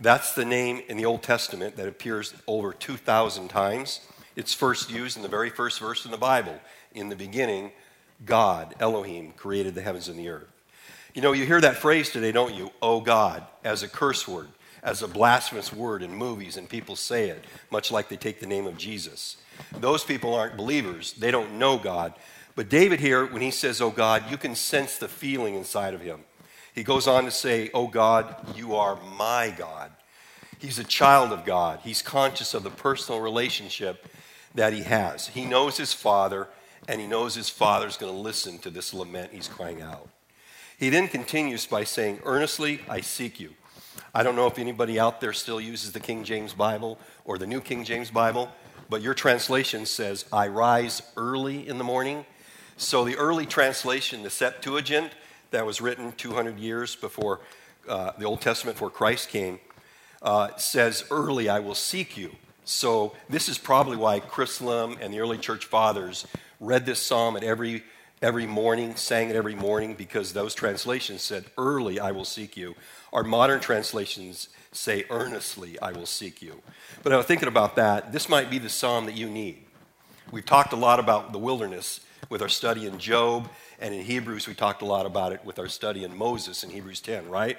That's 0.00 0.34
the 0.34 0.44
name 0.44 0.82
in 0.88 0.96
the 0.96 1.04
Old 1.04 1.22
Testament 1.22 1.76
that 1.76 1.88
appears 1.88 2.34
over 2.46 2.72
2,000 2.72 3.48
times. 3.48 4.00
It's 4.36 4.54
first 4.54 4.90
used 4.90 5.16
in 5.16 5.22
the 5.22 5.28
very 5.28 5.50
first 5.50 5.78
verse 5.80 6.04
in 6.04 6.10
the 6.10 6.16
Bible. 6.16 6.58
In 6.94 7.08
the 7.08 7.16
beginning, 7.16 7.72
God, 8.24 8.74
Elohim, 8.80 9.32
created 9.32 9.74
the 9.74 9.82
heavens 9.82 10.08
and 10.08 10.18
the 10.18 10.28
earth. 10.28 10.48
You 11.14 11.22
know, 11.22 11.32
you 11.32 11.44
hear 11.44 11.60
that 11.60 11.76
phrase 11.76 12.10
today, 12.10 12.32
don't 12.32 12.54
you? 12.54 12.70
Oh 12.80 13.00
God, 13.00 13.44
as 13.64 13.82
a 13.82 13.88
curse 13.88 14.28
word, 14.28 14.48
as 14.82 15.02
a 15.02 15.08
blasphemous 15.08 15.72
word 15.72 16.02
in 16.02 16.14
movies, 16.14 16.56
and 16.56 16.68
people 16.68 16.96
say 16.96 17.28
it, 17.30 17.44
much 17.70 17.90
like 17.90 18.08
they 18.08 18.16
take 18.16 18.40
the 18.40 18.46
name 18.46 18.66
of 18.66 18.78
Jesus. 18.78 19.36
Those 19.78 20.04
people 20.04 20.34
aren't 20.34 20.56
believers, 20.56 21.12
they 21.14 21.30
don't 21.30 21.58
know 21.58 21.78
God. 21.78 22.14
But 22.56 22.68
David 22.68 23.00
here, 23.00 23.24
when 23.26 23.42
he 23.42 23.50
says, 23.50 23.80
Oh 23.80 23.90
God, 23.90 24.30
you 24.30 24.36
can 24.36 24.54
sense 24.54 24.98
the 24.98 25.08
feeling 25.08 25.54
inside 25.54 25.94
of 25.94 26.00
him. 26.00 26.20
He 26.74 26.82
goes 26.82 27.06
on 27.06 27.24
to 27.24 27.30
say, 27.30 27.70
Oh 27.72 27.86
God, 27.86 28.56
you 28.56 28.74
are 28.74 28.98
my 29.16 29.54
God. 29.56 29.92
He's 30.58 30.78
a 30.78 30.84
child 30.84 31.32
of 31.32 31.44
God. 31.44 31.80
He's 31.82 32.02
conscious 32.02 32.52
of 32.52 32.62
the 32.62 32.70
personal 32.70 33.20
relationship 33.20 34.06
that 34.54 34.72
he 34.72 34.82
has. 34.82 35.28
He 35.28 35.46
knows 35.46 35.78
his 35.78 35.92
father, 35.92 36.48
and 36.86 37.00
he 37.00 37.06
knows 37.06 37.34
his 37.34 37.48
father's 37.48 37.96
going 37.96 38.12
to 38.12 38.18
listen 38.18 38.58
to 38.58 38.70
this 38.70 38.92
lament 38.92 39.32
he's 39.32 39.48
crying 39.48 39.80
out. 39.80 40.08
He 40.78 40.90
then 40.90 41.08
continues 41.08 41.66
by 41.66 41.84
saying, 41.84 42.20
Earnestly, 42.24 42.80
I 42.88 43.00
seek 43.00 43.40
you. 43.40 43.54
I 44.14 44.22
don't 44.22 44.36
know 44.36 44.46
if 44.46 44.58
anybody 44.58 44.98
out 44.98 45.20
there 45.20 45.32
still 45.32 45.60
uses 45.60 45.92
the 45.92 46.00
King 46.00 46.24
James 46.24 46.52
Bible 46.52 46.98
or 47.24 47.38
the 47.38 47.46
New 47.46 47.60
King 47.60 47.84
James 47.84 48.10
Bible, 48.10 48.50
but 48.90 49.02
your 49.02 49.14
translation 49.14 49.86
says, 49.86 50.24
I 50.32 50.48
rise 50.48 51.00
early 51.16 51.66
in 51.66 51.78
the 51.78 51.84
morning. 51.84 52.26
So 52.76 53.04
the 53.04 53.16
early 53.16 53.46
translation, 53.46 54.24
the 54.24 54.30
Septuagint, 54.30 55.12
that 55.52 55.64
was 55.64 55.80
written 55.80 56.12
200 56.12 56.58
years 56.58 56.96
before 56.96 57.40
uh, 57.88 58.12
the 58.18 58.24
Old 58.24 58.40
Testament, 58.40 58.76
before 58.76 58.90
Christ 58.90 59.28
came, 59.28 59.60
uh, 60.22 60.56
says, 60.56 61.04
Early 61.10 61.48
I 61.48 61.60
will 61.60 61.76
seek 61.76 62.16
you. 62.16 62.34
So 62.64 63.14
this 63.28 63.48
is 63.48 63.58
probably 63.58 63.96
why 63.96 64.20
Chrysostom 64.20 64.98
and 65.00 65.14
the 65.14 65.20
early 65.20 65.38
church 65.38 65.66
fathers 65.66 66.26
read 66.58 66.84
this 66.84 67.00
psalm 67.00 67.36
at 67.36 67.44
every 67.44 67.84
every 68.22 68.46
morning, 68.46 68.96
sang 68.96 69.30
it 69.30 69.36
every 69.36 69.54
morning, 69.54 69.94
because 69.94 70.32
those 70.32 70.54
translations 70.54 71.22
said, 71.22 71.44
Early 71.56 71.98
I 71.98 72.10
will 72.10 72.24
seek 72.24 72.56
you. 72.56 72.74
Our 73.12 73.24
modern 73.24 73.60
translations 73.60 74.48
say, 74.72 75.04
Earnestly 75.10 75.78
I 75.80 75.92
will 75.92 76.06
seek 76.06 76.42
you. 76.42 76.62
But 77.02 77.12
I 77.12 77.16
was 77.16 77.26
thinking 77.26 77.48
about 77.48 77.76
that. 77.76 78.12
This 78.12 78.28
might 78.28 78.50
be 78.50 78.58
the 78.58 78.68
psalm 78.68 79.06
that 79.06 79.16
you 79.16 79.28
need. 79.28 79.64
We've 80.30 80.44
talked 80.44 80.72
a 80.72 80.76
lot 80.76 81.00
about 81.00 81.32
the 81.32 81.38
wilderness 81.38 82.00
with 82.28 82.42
our 82.42 82.48
study 82.48 82.86
in 82.86 82.98
Job, 82.98 83.48
and 83.80 83.94
in 83.94 84.02
Hebrews, 84.02 84.46
we 84.46 84.54
talked 84.54 84.82
a 84.82 84.86
lot 84.86 85.06
about 85.06 85.32
it 85.32 85.44
with 85.44 85.58
our 85.58 85.68
study 85.68 86.04
in 86.04 86.16
Moses 86.16 86.62
in 86.62 86.70
Hebrews 86.70 87.00
10, 87.00 87.28
right? 87.28 87.58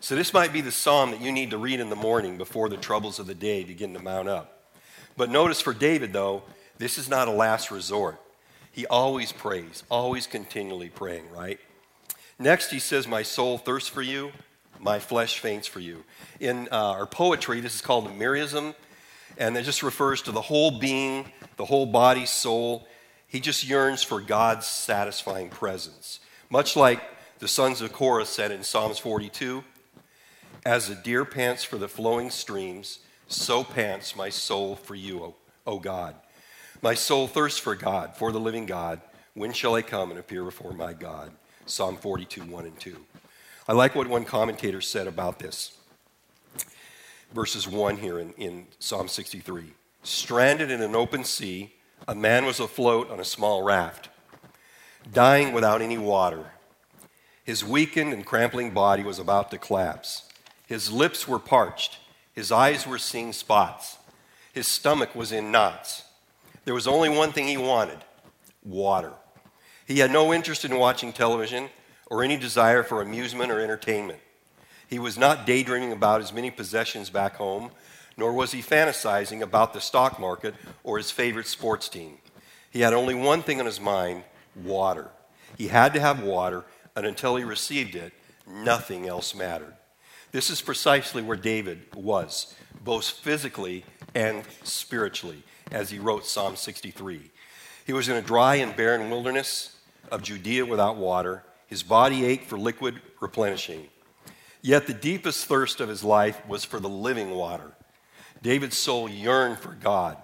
So 0.00 0.14
this 0.14 0.32
might 0.32 0.52
be 0.52 0.60
the 0.60 0.72
psalm 0.72 1.10
that 1.10 1.20
you 1.20 1.32
need 1.32 1.50
to 1.50 1.58
read 1.58 1.80
in 1.80 1.90
the 1.90 1.96
morning 1.96 2.38
before 2.38 2.68
the 2.68 2.76
troubles 2.76 3.18
of 3.18 3.26
the 3.26 3.34
day 3.34 3.64
begin 3.64 3.92
to 3.94 4.02
mount 4.02 4.28
up. 4.28 4.70
But 5.16 5.30
notice 5.30 5.60
for 5.60 5.74
David, 5.74 6.12
though, 6.12 6.42
this 6.78 6.98
is 6.98 7.08
not 7.08 7.28
a 7.28 7.32
last 7.32 7.70
resort. 7.70 8.20
He 8.70 8.86
always 8.86 9.32
prays, 9.32 9.82
always 9.90 10.26
continually 10.26 10.90
praying, 10.90 11.30
right? 11.30 11.58
Next, 12.38 12.70
he 12.70 12.78
says, 12.78 13.08
My 13.08 13.22
soul 13.22 13.56
thirsts 13.56 13.88
for 13.88 14.02
you, 14.02 14.32
my 14.80 14.98
flesh 14.98 15.38
faints 15.38 15.66
for 15.66 15.80
you. 15.80 16.04
In 16.40 16.68
uh, 16.70 16.92
our 16.92 17.06
poetry, 17.06 17.60
this 17.60 17.74
is 17.74 17.80
called 17.80 18.06
a 18.06 18.10
merism, 18.10 18.74
and 19.38 19.56
it 19.56 19.62
just 19.62 19.82
refers 19.82 20.22
to 20.22 20.32
the 20.32 20.40
whole 20.40 20.78
being, 20.78 21.32
the 21.56 21.64
whole 21.64 21.86
body, 21.86 22.26
soul. 22.26 22.86
He 23.26 23.40
just 23.40 23.66
yearns 23.66 24.02
for 24.02 24.20
God's 24.20 24.66
satisfying 24.66 25.48
presence. 25.48 26.20
Much 26.50 26.76
like 26.76 27.00
the 27.38 27.48
sons 27.48 27.80
of 27.80 27.92
Korah 27.92 28.26
said 28.26 28.50
in 28.50 28.62
Psalms 28.62 28.98
42 28.98 29.62
As 30.64 30.88
a 30.88 30.94
deer 30.94 31.24
pants 31.24 31.64
for 31.64 31.78
the 31.78 31.88
flowing 31.88 32.30
streams, 32.30 33.00
so 33.28 33.64
pants 33.64 34.16
my 34.16 34.28
soul 34.28 34.76
for 34.76 34.94
you, 34.94 35.22
O, 35.22 35.34
o 35.66 35.78
God. 35.78 36.14
My 36.82 36.94
soul 36.94 37.26
thirsts 37.26 37.58
for 37.58 37.74
God, 37.74 38.16
for 38.16 38.32
the 38.32 38.40
living 38.40 38.66
God. 38.66 39.00
When 39.34 39.52
shall 39.52 39.74
I 39.74 39.82
come 39.82 40.10
and 40.10 40.20
appear 40.20 40.44
before 40.44 40.72
my 40.72 40.92
God? 40.92 41.32
Psalm 41.66 41.96
42, 41.96 42.42
1 42.42 42.64
and 42.64 42.78
2. 42.78 42.96
I 43.68 43.72
like 43.72 43.96
what 43.96 44.06
one 44.06 44.24
commentator 44.24 44.80
said 44.80 45.08
about 45.08 45.40
this. 45.40 45.76
Verses 47.32 47.66
1 47.66 47.96
here 47.96 48.20
in, 48.20 48.32
in 48.34 48.66
Psalm 48.78 49.08
63. 49.08 49.72
Stranded 50.04 50.70
in 50.70 50.80
an 50.82 50.94
open 50.94 51.24
sea, 51.24 51.72
a 52.06 52.14
man 52.14 52.44
was 52.44 52.60
afloat 52.60 53.10
on 53.10 53.18
a 53.18 53.24
small 53.24 53.64
raft, 53.64 54.08
dying 55.12 55.52
without 55.52 55.82
any 55.82 55.98
water. 55.98 56.52
His 57.42 57.64
weakened 57.64 58.12
and 58.12 58.24
crampling 58.24 58.70
body 58.70 59.02
was 59.02 59.18
about 59.18 59.50
to 59.50 59.58
collapse. 59.58 60.28
His 60.66 60.92
lips 60.92 61.26
were 61.26 61.40
parched. 61.40 61.98
His 62.32 62.52
eyes 62.52 62.86
were 62.86 62.98
seeing 62.98 63.32
spots. 63.32 63.98
His 64.52 64.68
stomach 64.68 65.16
was 65.16 65.32
in 65.32 65.50
knots. 65.50 66.04
There 66.64 66.74
was 66.74 66.86
only 66.86 67.08
one 67.08 67.32
thing 67.32 67.48
he 67.48 67.56
wanted 67.56 67.98
water. 68.62 69.12
He 69.86 69.98
had 69.98 70.12
no 70.12 70.32
interest 70.32 70.64
in 70.64 70.76
watching 70.78 71.12
television 71.12 71.68
or 72.06 72.22
any 72.22 72.36
desire 72.36 72.82
for 72.82 73.02
amusement 73.02 73.50
or 73.50 73.60
entertainment. 73.60 74.20
He 74.88 74.98
was 74.98 75.18
not 75.18 75.46
daydreaming 75.46 75.92
about 75.92 76.20
his 76.20 76.32
many 76.32 76.50
possessions 76.50 77.10
back 77.10 77.36
home 77.36 77.70
nor 78.16 78.32
was 78.32 78.52
he 78.52 78.62
fantasizing 78.62 79.42
about 79.42 79.72
the 79.72 79.80
stock 79.80 80.18
market 80.18 80.54
or 80.82 80.96
his 80.96 81.10
favorite 81.10 81.46
sports 81.46 81.88
team. 81.88 82.18
He 82.70 82.80
had 82.80 82.94
only 82.94 83.14
one 83.14 83.42
thing 83.42 83.60
on 83.60 83.66
his 83.66 83.80
mind 83.80 84.24
water. 84.54 85.10
He 85.56 85.68
had 85.68 85.92
to 85.94 86.00
have 86.00 86.22
water, 86.22 86.64
and 86.94 87.06
until 87.06 87.36
he 87.36 87.44
received 87.44 87.94
it, 87.94 88.12
nothing 88.46 89.06
else 89.06 89.34
mattered. 89.34 89.74
This 90.32 90.50
is 90.50 90.60
precisely 90.60 91.22
where 91.22 91.36
David 91.36 91.94
was, 91.94 92.54
both 92.82 93.08
physically 93.08 93.84
and 94.14 94.44
spiritually, 94.64 95.42
as 95.70 95.90
he 95.90 95.98
wrote 95.98 96.26
Psalm 96.26 96.56
63. 96.56 97.30
He 97.86 97.92
was 97.92 98.08
in 98.08 98.16
a 98.16 98.22
dry 98.22 98.56
and 98.56 98.76
barren 98.76 99.10
wilderness 99.10 99.76
of 100.10 100.22
Judea 100.22 100.66
without 100.66 100.96
water. 100.96 101.44
His 101.66 101.82
body 101.82 102.24
ached 102.24 102.46
for 102.46 102.58
liquid 102.58 103.00
replenishing. 103.20 103.88
Yet 104.62 104.86
the 104.86 104.94
deepest 104.94 105.46
thirst 105.46 105.80
of 105.80 105.88
his 105.88 106.02
life 106.02 106.44
was 106.46 106.64
for 106.64 106.80
the 106.80 106.88
living 106.88 107.30
water. 107.30 107.72
David's 108.42 108.76
soul 108.76 109.08
yearned 109.08 109.58
for 109.58 109.72
God. 109.72 110.16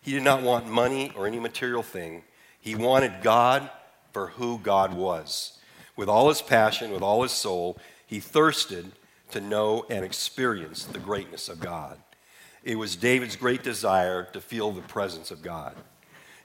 He 0.00 0.12
did 0.12 0.22
not 0.22 0.42
want 0.42 0.66
money 0.66 1.12
or 1.16 1.26
any 1.26 1.38
material 1.38 1.82
thing. 1.82 2.24
He 2.60 2.74
wanted 2.74 3.22
God 3.22 3.70
for 4.12 4.28
who 4.28 4.58
God 4.58 4.94
was. 4.94 5.58
With 5.96 6.08
all 6.08 6.28
his 6.28 6.42
passion, 6.42 6.90
with 6.90 7.02
all 7.02 7.22
his 7.22 7.32
soul, 7.32 7.78
he 8.06 8.20
thirsted 8.20 8.92
to 9.30 9.40
know 9.40 9.86
and 9.88 10.04
experience 10.04 10.84
the 10.84 10.98
greatness 10.98 11.48
of 11.48 11.60
God. 11.60 11.98
It 12.64 12.76
was 12.76 12.96
David's 12.96 13.36
great 13.36 13.62
desire 13.62 14.24
to 14.32 14.40
feel 14.40 14.70
the 14.72 14.82
presence 14.82 15.30
of 15.30 15.42
God. 15.42 15.74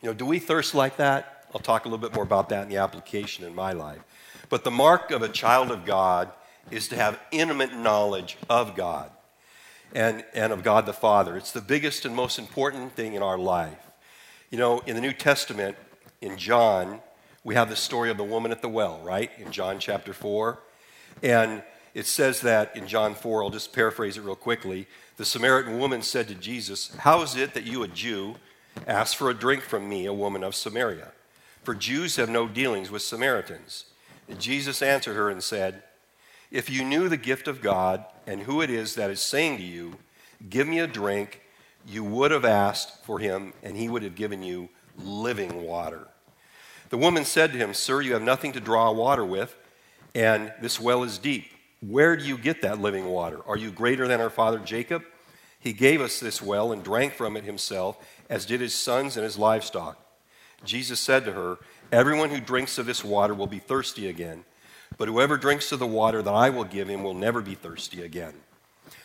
You 0.02 0.10
know, 0.10 0.14
do 0.14 0.26
we 0.26 0.40
thirst 0.40 0.74
like 0.74 0.98
that? 0.98 1.46
I'll 1.54 1.62
talk 1.62 1.86
a 1.86 1.88
little 1.88 2.06
bit 2.06 2.14
more 2.14 2.24
about 2.24 2.50
that 2.50 2.64
in 2.64 2.70
the 2.70 2.78
application 2.78 3.46
in 3.46 3.56
my 3.56 3.74
life. 3.74 4.02
But 4.50 4.64
the 4.64 4.72
mark 4.72 5.12
of 5.12 5.22
a 5.22 5.30
child 5.30 5.72
of 5.72 5.86
God 5.86 6.32
is 6.72 6.88
to 6.90 6.96
have 6.96 7.20
intimate 7.32 7.74
knowledge 7.76 8.38
of 8.50 8.76
God 8.76 9.12
and, 9.94 10.24
and 10.34 10.52
of 10.52 10.64
God 10.64 10.86
the 10.86 10.94
Father. 10.94 11.38
It's 11.38 11.52
the 11.52 11.62
biggest 11.62 12.06
and 12.06 12.16
most 12.16 12.40
important 12.40 12.94
thing 12.94 13.14
in 13.14 13.24
our 13.24 13.38
life. 13.38 13.78
You 14.50 14.58
know, 14.58 14.80
in 14.80 14.96
the 14.96 15.02
New 15.02 15.14
Testament, 15.14 15.76
in 16.22 16.38
John, 16.38 17.02
we 17.44 17.56
have 17.56 17.70
the 17.70 17.76
story 17.76 18.10
of 18.10 18.18
the 18.18 18.24
woman 18.24 18.52
at 18.52 18.62
the 18.62 18.70
well, 18.70 19.00
right? 19.04 19.32
In 19.38 19.52
John 19.52 19.80
chapter 19.80 20.14
4. 20.14 20.60
And 21.24 21.64
it 21.94 22.06
says 22.06 22.42
that 22.42 22.76
in 22.76 22.88
John 22.88 23.16
4, 23.16 23.44
I'll 23.44 23.50
just 23.50 23.74
paraphrase 23.74 24.18
it 24.18 24.22
real 24.22 24.36
quickly. 24.36 24.88
The 25.18 25.26
Samaritan 25.26 25.80
woman 25.80 26.02
said 26.02 26.28
to 26.28 26.36
Jesus, 26.36 26.96
How 26.98 27.22
is 27.22 27.36
it 27.36 27.54
that 27.54 27.64
you, 27.64 27.84
a 27.84 27.88
Jew, 27.88 28.36
ask 28.86 29.18
for 29.18 29.30
a 29.30 29.34
drink 29.34 29.64
from 29.64 29.90
me, 29.90 30.06
a 30.06 30.14
woman 30.14 30.44
of 30.44 30.56
Samaria? 30.56 31.12
For 31.64 31.74
Jews 31.74 32.16
have 32.18 32.30
no 32.30 32.48
dealings 32.48 32.92
with 32.92 33.02
Samaritans. 33.02 33.86
Jesus 34.38 34.82
answered 34.82 35.16
her 35.16 35.30
and 35.30 35.44
said, 35.44 35.84
if 36.50 36.70
you 36.70 36.86
knew 36.86 37.10
the 37.10 37.18
gift 37.18 37.48
of 37.48 37.62
God 37.62 38.06
and 38.26 38.42
who 38.42 38.62
it 38.62 38.70
is 38.70 38.96
that 38.96 39.10
is 39.10 39.20
saying 39.20 39.58
to 39.58 39.64
you, 39.64 39.98
Give 40.50 40.68
me 40.68 40.80
a 40.80 40.88
drink, 40.88 41.42
you 41.86 42.04
would 42.04 42.32
have 42.32 42.46
asked 42.46 43.04
for 43.06 43.20
him, 43.20 43.54
and 43.64 43.76
he 43.76 43.90
would 43.90 44.04
have 44.04 44.16
given 44.16 44.44
you 44.44 44.70
living 44.98 45.64
water. 45.64 46.08
The 46.90 46.98
woman 46.98 47.26
said 47.26 47.52
to 47.52 47.58
him, 47.58 47.74
Sir, 47.74 48.02
you 48.02 48.14
have 48.14 48.22
nothing 48.22 48.54
to 48.54 48.60
draw 48.60 48.92
water 48.92 49.26
with, 49.26 49.56
and 50.14 50.54
this 50.62 50.80
well 50.80 51.04
is 51.04 51.18
deep. 51.18 51.52
Where 51.82 52.16
do 52.16 52.24
you 52.24 52.38
get 52.38 52.62
that 52.62 52.80
living 52.80 53.06
water? 53.06 53.40
Are 53.48 53.58
you 53.58 53.72
greater 53.72 54.08
than 54.08 54.22
our 54.22 54.30
father 54.30 54.60
Jacob? 54.60 55.04
He 55.60 55.74
gave 55.74 56.02
us 56.02 56.20
this 56.20 56.42
well 56.42 56.72
and 56.72 56.84
drank 56.84 57.14
from 57.14 57.36
it 57.36 57.44
himself, 57.44 57.98
as 58.30 58.46
did 58.46 58.62
his 58.62 58.76
sons 58.76 59.18
and 59.18 59.24
his 59.24 59.38
livestock. 59.38 60.00
Jesus 60.64 61.00
said 61.00 61.26
to 61.26 61.34
her, 61.34 61.58
Everyone 61.92 62.30
who 62.30 62.42
drinks 62.42 62.78
of 62.78 62.86
this 62.86 63.04
water 63.04 63.34
will 63.34 63.48
be 63.48 63.60
thirsty 63.60 64.10
again, 64.10 64.44
but 64.98 65.08
whoever 65.08 65.38
drinks 65.38 65.72
of 65.72 65.80
the 65.80 65.88
water 65.88 66.22
that 66.22 66.34
I 66.34 66.50
will 66.50 66.66
give 66.66 66.90
him 66.90 67.02
will 67.02 67.14
never 67.14 67.42
be 67.42 67.56
thirsty 67.56 68.04
again. 68.04 68.34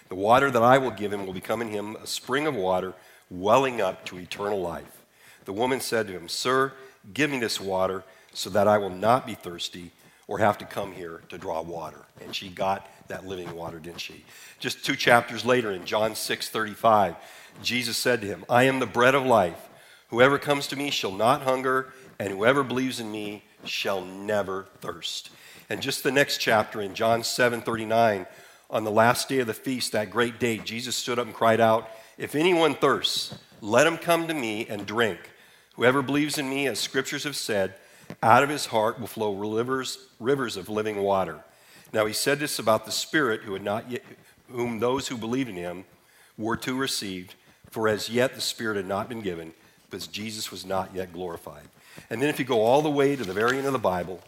The 0.09 0.17
water 0.17 0.51
that 0.51 0.62
I 0.62 0.79
will 0.79 0.91
give 0.91 1.12
him 1.12 1.25
will 1.25 1.33
become 1.33 1.62
in 1.62 1.69
him 1.69 1.97
a 1.97 2.07
spring 2.07 2.47
of 2.47 2.57
water 2.57 2.95
welling 3.31 3.81
up 3.81 4.05
to 4.07 4.19
eternal 4.19 4.61
life. 4.61 5.05
The 5.45 5.53
woman 5.53 5.81
said 5.81 6.09
to 6.09 6.12
him, 6.12 6.29
Sir, 6.29 6.73
give 7.15 7.31
me 7.31 7.39
this 7.39 7.61
water 7.61 8.03
so 8.33 8.51
that 8.51 8.67
I 8.67 8.79
will 8.79 8.91
not 8.91 9.27
be 9.27 9.35
thirsty 9.35 9.93
or 10.27 10.39
have 10.39 10.59
to 10.59 10.65
come 10.65 10.93
here 10.93 11.23
to 11.29 11.39
draw 11.39 11.62
water. 11.62 12.05
And 12.21 12.35
she 12.35 12.49
got 12.49 12.89
that 13.09 13.27
living 13.27 13.55
water, 13.55 13.79
didn't 13.79 14.01
she? 14.01 14.25
Just 14.59 14.85
two 14.85 14.97
chapters 14.97 15.45
later 15.45 15.71
in 15.71 15.85
John 15.85 16.15
6 16.15 16.49
35, 16.49 17.15
Jesus 17.62 17.97
said 17.97 18.21
to 18.23 18.27
him, 18.27 18.45
I 18.49 18.65
am 18.65 18.81
the 18.81 18.87
bread 18.87 19.15
of 19.15 19.25
life. 19.25 19.69
Whoever 20.12 20.38
comes 20.38 20.66
to 20.66 20.76
me 20.76 20.90
shall 20.90 21.11
not 21.11 21.40
hunger, 21.40 21.90
and 22.19 22.28
whoever 22.28 22.62
believes 22.62 23.00
in 23.00 23.11
me 23.11 23.45
shall 23.64 24.02
never 24.02 24.66
thirst. 24.83 25.31
And 25.71 25.81
just 25.81 26.02
the 26.02 26.12
next 26.12 26.37
chapter 26.37 26.83
in 26.83 26.95
John 26.95 27.25
7 27.25 27.62
39, 27.62 28.26
on 28.69 28.85
the 28.85 28.90
last 28.90 29.31
day 29.31 29.38
of 29.38 29.47
the 29.47 29.54
feast, 29.54 29.92
that 29.92 30.11
great 30.11 30.38
day, 30.38 30.59
Jesus 30.59 30.97
stood 30.97 31.19
up 31.19 31.25
and 31.25 31.35
cried 31.35 31.61
out, 31.61 31.88
If 32.19 32.35
anyone 32.35 32.75
thirsts, 32.75 33.38
let 33.62 33.87
him 33.87 33.97
come 33.97 34.28
to 34.28 34.35
me 34.35 34.66
and 34.66 34.85
drink. 34.85 35.19
Whoever 35.76 36.02
believes 36.02 36.37
in 36.37 36.47
me, 36.47 36.66
as 36.66 36.78
scriptures 36.78 37.25
have 37.25 37.35
said, 37.35 37.75
out 38.23 38.42
of 38.42 38.50
his 38.50 38.66
heart 38.66 39.00
will 39.00 39.07
flow 39.07 39.35
rivers, 39.35 39.97
rivers 40.21 40.59
of 40.59 40.69
living 40.69 40.99
water. 40.99 41.42
Now 41.90 42.04
he 42.04 42.12
said 42.12 42.38
this 42.38 42.59
about 42.59 42.85
the 42.85 42.92
Spirit 42.92 43.45
who 43.45 43.54
had 43.54 43.64
not 43.64 43.90
yet, 43.90 44.02
whom 44.50 44.78
those 44.78 45.09
who 45.09 45.16
believed 45.16 45.49
in 45.49 45.57
him 45.57 45.87
were 46.37 46.59
to 46.59 46.76
receive, 46.76 47.35
for 47.71 47.88
as 47.88 48.11
yet 48.11 48.35
the 48.35 48.42
Spirit 48.42 48.76
had 48.76 48.87
not 48.87 49.09
been 49.09 49.23
given, 49.23 49.54
because 49.93 50.07
Jesus 50.07 50.51
was 50.51 50.65
not 50.65 50.95
yet 50.95 51.13
glorified. 51.13 51.69
And 52.09 52.23
then 52.23 52.31
if 52.31 52.39
you 52.39 52.47
go 52.47 52.63
all 52.63 52.81
the 52.81 52.91
way 52.91 53.15
to 53.15 53.25
the 53.25 53.35
very 53.35 53.59
end 53.59 53.67
of 53.67 53.75
the 53.75 53.79
Bible, 53.79 54.23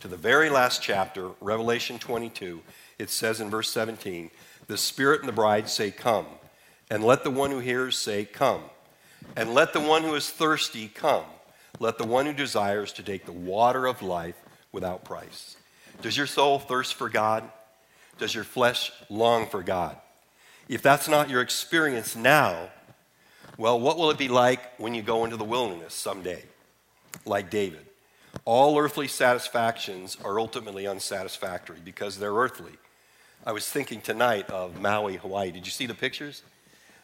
to 0.00 0.08
the 0.08 0.16
very 0.16 0.48
last 0.48 0.82
chapter, 0.82 1.32
Revelation 1.42 1.98
22, 1.98 2.62
it 2.98 3.10
says 3.10 3.38
in 3.38 3.50
verse 3.50 3.70
17, 3.70 4.30
The 4.68 4.78
Spirit 4.78 5.20
and 5.20 5.28
the 5.28 5.34
bride 5.34 5.68
say, 5.68 5.90
Come. 5.90 6.24
And 6.88 7.04
let 7.04 7.24
the 7.24 7.30
one 7.30 7.50
who 7.50 7.58
hears 7.58 7.98
say, 7.98 8.24
Come. 8.24 8.62
And 9.36 9.52
let 9.52 9.74
the 9.74 9.80
one 9.80 10.02
who 10.02 10.14
is 10.14 10.30
thirsty 10.30 10.88
come. 10.88 11.24
Let 11.78 11.98
the 11.98 12.06
one 12.06 12.24
who 12.24 12.32
desires 12.32 12.90
to 12.94 13.02
take 13.02 13.26
the 13.26 13.32
water 13.32 13.86
of 13.86 14.00
life 14.00 14.36
without 14.72 15.04
price. 15.04 15.56
Does 16.00 16.16
your 16.16 16.26
soul 16.26 16.58
thirst 16.58 16.94
for 16.94 17.10
God? 17.10 17.44
Does 18.18 18.34
your 18.34 18.44
flesh 18.44 18.90
long 19.10 19.46
for 19.46 19.62
God? 19.62 19.96
If 20.70 20.80
that's 20.80 21.06
not 21.06 21.28
your 21.28 21.42
experience 21.42 22.16
now, 22.16 22.70
well, 23.58 23.78
what 23.78 23.98
will 23.98 24.10
it 24.10 24.18
be 24.18 24.28
like 24.28 24.78
when 24.78 24.94
you 24.94 25.02
go 25.02 25.24
into 25.24 25.36
the 25.36 25.44
wilderness 25.44 25.94
someday? 25.94 26.42
Like 27.24 27.50
David. 27.50 27.86
All 28.44 28.78
earthly 28.78 29.08
satisfactions 29.08 30.16
are 30.24 30.40
ultimately 30.40 30.86
unsatisfactory 30.86 31.78
because 31.84 32.18
they're 32.18 32.32
earthly. 32.32 32.72
I 33.44 33.52
was 33.52 33.68
thinking 33.68 34.00
tonight 34.00 34.48
of 34.50 34.80
Maui, 34.80 35.16
Hawaii. 35.16 35.50
Did 35.50 35.66
you 35.66 35.72
see 35.72 35.86
the 35.86 35.94
pictures? 35.94 36.42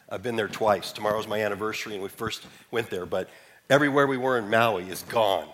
I've 0.09 0.23
been 0.23 0.35
there 0.35 0.47
twice. 0.47 0.91
Tomorrow's 0.91 1.27
my 1.27 1.41
anniversary, 1.43 1.93
and 1.93 2.01
we 2.01 2.09
first 2.09 2.45
went 2.71 2.89
there, 2.89 3.05
but 3.05 3.29
everywhere 3.69 4.07
we 4.07 4.17
were 4.17 4.37
in 4.37 4.49
Maui 4.49 4.89
is 4.89 5.03
gone. 5.03 5.47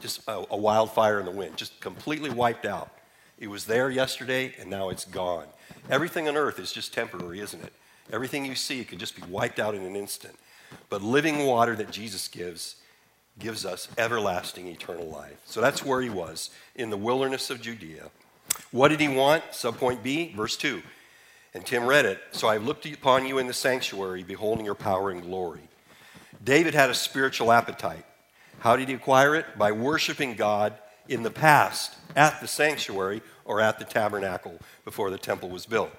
Just 0.00 0.26
a, 0.26 0.44
a 0.50 0.56
wildfire 0.56 1.20
in 1.20 1.26
the 1.26 1.32
wind, 1.32 1.58
just 1.58 1.78
completely 1.80 2.30
wiped 2.30 2.64
out. 2.64 2.90
It 3.38 3.48
was 3.48 3.66
there 3.66 3.90
yesterday, 3.90 4.54
and 4.58 4.70
now 4.70 4.88
it's 4.88 5.04
gone. 5.04 5.46
Everything 5.90 6.28
on 6.28 6.36
earth 6.36 6.58
is 6.58 6.72
just 6.72 6.94
temporary, 6.94 7.40
isn't 7.40 7.62
it? 7.62 7.72
Everything 8.12 8.44
you 8.44 8.54
see 8.54 8.84
could 8.84 8.98
just 8.98 9.16
be 9.16 9.22
wiped 9.22 9.58
out 9.58 9.74
in 9.74 9.82
an 9.82 9.96
instant. 9.96 10.36
But 10.88 11.02
living 11.02 11.46
water 11.46 11.76
that 11.76 11.90
Jesus 11.90 12.28
gives 12.28 12.76
gives 13.38 13.64
us 13.64 13.88
everlasting 13.98 14.66
eternal 14.66 15.06
life. 15.06 15.40
So 15.46 15.60
that's 15.60 15.84
where 15.84 16.00
he 16.00 16.10
was, 16.10 16.50
in 16.76 16.90
the 16.90 16.96
wilderness 16.96 17.50
of 17.50 17.60
Judea. 17.60 18.10
What 18.70 18.88
did 18.88 19.00
he 19.00 19.08
want? 19.08 19.42
Subpoint 19.52 20.02
B, 20.02 20.32
verse 20.36 20.56
2. 20.56 20.82
And 21.54 21.66
Tim 21.66 21.86
read 21.86 22.04
it. 22.04 22.20
So 22.32 22.46
I 22.48 22.58
looked 22.58 22.86
upon 22.86 23.26
you 23.26 23.38
in 23.38 23.46
the 23.46 23.52
sanctuary, 23.52 24.22
beholding 24.22 24.64
your 24.64 24.74
power 24.74 25.10
and 25.10 25.22
glory. 25.22 25.62
David 26.44 26.74
had 26.74 26.90
a 26.90 26.94
spiritual 26.94 27.50
appetite. 27.50 28.04
How 28.60 28.76
did 28.76 28.88
he 28.88 28.94
acquire 28.94 29.34
it? 29.34 29.58
By 29.58 29.72
worshiping 29.72 30.34
God 30.34 30.74
in 31.08 31.22
the 31.22 31.30
past 31.30 31.96
at 32.14 32.40
the 32.40 32.46
sanctuary 32.46 33.22
or 33.44 33.60
at 33.60 33.78
the 33.78 33.84
tabernacle 33.84 34.58
before 34.84 35.10
the 35.10 35.18
temple 35.18 35.48
was 35.48 35.66
built. 35.66 35.90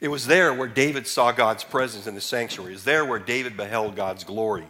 It 0.00 0.08
was 0.08 0.26
there 0.26 0.52
where 0.52 0.68
David 0.68 1.06
saw 1.06 1.32
God's 1.32 1.64
presence 1.64 2.06
in 2.06 2.14
the 2.14 2.20
sanctuary. 2.20 2.72
It 2.72 2.76
was 2.76 2.84
there 2.84 3.04
where 3.04 3.18
David 3.18 3.56
beheld 3.56 3.96
God's 3.96 4.24
glory. 4.24 4.64